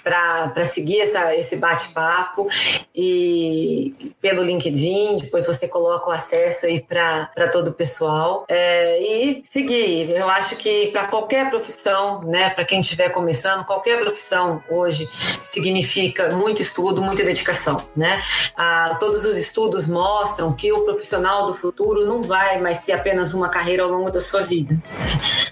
para 0.04 0.64
seguir 0.64 1.00
essa, 1.00 1.34
esse 1.34 1.56
bate-papo 1.56 2.48
e 2.94 4.12
pelo 4.20 4.44
LinkedIn, 4.44 5.16
depois 5.22 5.44
você 5.44 5.66
coloca 5.66 6.08
o 6.08 6.12
acesso 6.12 6.66
aí 6.66 6.80
para 6.80 7.48
todo 7.50 7.68
o 7.68 7.72
pessoal 7.72 8.44
é, 8.48 9.00
e 9.02 9.42
seguir. 9.42 10.10
Eu 10.10 10.28
acho 10.28 10.54
que 10.54 10.88
para 10.92 11.08
qualquer 11.08 11.50
profissão, 11.50 12.22
né, 12.22 12.50
para 12.50 12.64
quem 12.64 12.78
estiver 12.78 13.08
começando, 13.08 13.64
qualquer 13.64 13.98
profissão 13.98 14.62
hoje 14.70 15.08
significa 15.42 16.30
muito 16.30 16.62
estudo, 16.62 17.02
muita 17.02 17.24
dedicação, 17.24 17.82
né? 17.96 18.22
Ah, 18.56 18.96
todos 19.00 19.24
os 19.24 19.36
estudos 19.36 19.86
mostram 19.86 20.52
que 20.52 20.72
o 20.72 20.84
profissional 20.84 21.46
do 21.46 21.54
futuro 21.54 22.06
não 22.06 22.22
vai 22.22 22.60
mais 22.60 22.83
ser 22.84 22.92
apenas 22.92 23.32
uma 23.32 23.48
carreira 23.48 23.82
ao 23.82 23.88
longo 23.88 24.10
da 24.10 24.20
sua 24.20 24.42
vida. 24.42 24.76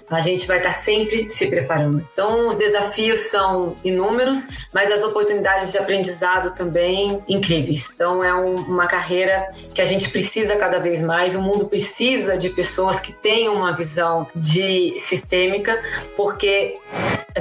A 0.09 0.19
gente 0.19 0.45
vai 0.45 0.57
estar 0.57 0.71
sempre 0.71 1.27
se 1.29 1.47
preparando. 1.47 2.07
Então, 2.13 2.49
os 2.49 2.57
desafios 2.57 3.19
são 3.31 3.75
inúmeros, 3.83 4.62
mas 4.73 4.91
as 4.91 5.03
oportunidades 5.03 5.71
de 5.71 5.77
aprendizado 5.77 6.55
também 6.55 7.23
incríveis. 7.27 7.91
Então, 7.93 8.23
é 8.23 8.33
um, 8.33 8.55
uma 8.55 8.87
carreira 8.87 9.49
que 9.73 9.81
a 9.81 9.85
gente 9.85 10.09
precisa 10.09 10.55
cada 10.55 10.79
vez 10.79 11.01
mais. 11.01 11.35
O 11.35 11.41
mundo 11.41 11.67
precisa 11.67 12.37
de 12.37 12.49
pessoas 12.49 12.99
que 12.99 13.13
tenham 13.13 13.55
uma 13.55 13.75
visão 13.75 14.27
de 14.35 14.97
sistêmica, 14.99 15.81
porque 16.15 16.79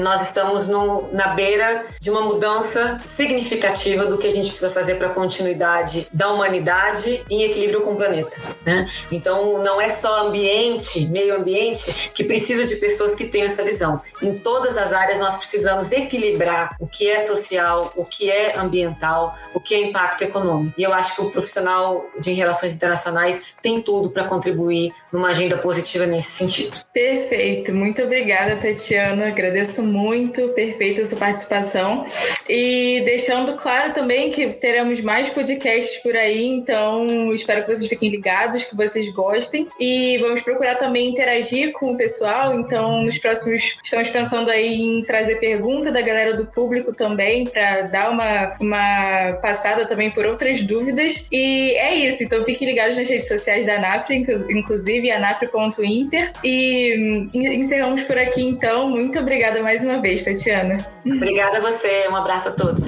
nós 0.00 0.22
estamos 0.22 0.68
no, 0.68 1.12
na 1.12 1.28
beira 1.28 1.84
de 2.00 2.10
uma 2.10 2.22
mudança 2.22 3.00
significativa 3.14 4.06
do 4.06 4.16
que 4.16 4.26
a 4.26 4.30
gente 4.30 4.48
precisa 4.48 4.70
fazer 4.70 4.94
para 4.96 5.08
a 5.08 5.14
continuidade 5.14 6.08
da 6.12 6.32
humanidade 6.32 7.24
em 7.28 7.42
equilíbrio 7.42 7.82
com 7.82 7.92
o 7.92 7.96
planeta. 7.96 8.36
Né? 8.64 8.88
Então, 9.10 9.62
não 9.62 9.80
é 9.80 9.88
só 9.88 10.26
ambiente, 10.26 11.06
meio 11.06 11.36
ambiente, 11.36 12.10
que 12.14 12.24
precisa 12.24 12.66
de 12.66 12.76
pessoas 12.76 13.14
que 13.14 13.26
tenham 13.26 13.46
essa 13.46 13.62
visão. 13.62 14.00
Em 14.20 14.36
todas 14.38 14.76
as 14.76 14.92
áreas, 14.92 15.18
nós 15.18 15.36
precisamos 15.38 15.90
equilibrar 15.92 16.76
o 16.80 16.86
que 16.86 17.08
é 17.10 17.21
social, 17.26 17.92
o 17.96 18.04
que 18.04 18.30
é 18.30 18.56
ambiental, 18.56 19.36
o 19.54 19.60
que 19.60 19.74
é 19.74 19.88
impacto 19.88 20.22
econômico. 20.22 20.74
E 20.78 20.82
eu 20.82 20.92
acho 20.92 21.14
que 21.14 21.22
o 21.22 21.30
profissional 21.30 22.06
de 22.18 22.32
relações 22.32 22.72
internacionais 22.72 23.54
tem 23.62 23.80
tudo 23.80 24.10
para 24.10 24.24
contribuir 24.24 24.92
numa 25.12 25.28
agenda 25.28 25.56
positiva 25.56 26.06
nesse 26.06 26.30
sentido. 26.30 26.76
Perfeito. 26.92 27.72
Muito 27.72 28.02
obrigada, 28.02 28.56
Tatiana. 28.56 29.28
Agradeço 29.28 29.82
muito. 29.82 30.48
Perfeita 30.48 31.04
sua 31.04 31.18
participação. 31.18 32.06
E 32.48 33.02
deixando 33.04 33.54
claro 33.56 33.92
também 33.92 34.30
que 34.30 34.46
teremos 34.54 35.00
mais 35.00 35.30
podcasts 35.30 36.02
por 36.02 36.16
aí, 36.16 36.44
então 36.44 37.32
espero 37.32 37.62
que 37.64 37.74
vocês 37.74 37.88
fiquem 37.88 38.10
ligados, 38.10 38.64
que 38.64 38.76
vocês 38.76 39.08
gostem. 39.12 39.68
E 39.78 40.18
vamos 40.18 40.42
procurar 40.42 40.76
também 40.76 41.08
interagir 41.08 41.72
com 41.72 41.92
o 41.92 41.96
pessoal. 41.96 42.54
Então, 42.58 43.02
nos 43.02 43.18
próximos, 43.18 43.78
estamos 43.82 44.08
pensando 44.10 44.50
aí 44.50 44.80
em 44.80 45.04
trazer 45.04 45.36
pergunta 45.36 45.90
da 45.90 46.00
galera 46.00 46.34
do 46.34 46.46
público 46.46 46.92
também, 47.12 47.44
para 47.44 47.82
dar 47.82 48.10
uma, 48.10 48.54
uma 48.60 49.38
passada 49.40 49.86
também 49.86 50.10
por 50.10 50.24
outras 50.24 50.62
dúvidas. 50.62 51.26
E 51.30 51.72
é 51.76 51.94
isso. 51.94 52.24
Então, 52.24 52.44
fiquem 52.44 52.68
ligados 52.68 52.96
nas 52.96 53.08
redes 53.08 53.28
sociais 53.28 53.66
da 53.66 53.76
ANAPRE, 53.76 54.26
inclusive 54.50 55.10
anapre.inter. 55.10 56.32
E 56.42 57.28
encerramos 57.34 58.02
por 58.04 58.18
aqui, 58.18 58.42
então. 58.42 58.90
Muito 58.90 59.18
obrigada 59.18 59.62
mais 59.62 59.84
uma 59.84 60.00
vez, 60.00 60.24
Tatiana. 60.24 60.84
Obrigada 61.06 61.58
a 61.58 61.60
você. 61.60 62.08
Um 62.08 62.16
abraço 62.16 62.48
a 62.48 62.52
todos. 62.52 62.84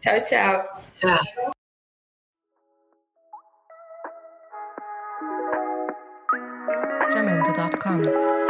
Tchau, 0.00 0.20
tchau. 0.22 0.64
Tchau. 0.94 1.18
Jamendo.com 7.12 8.45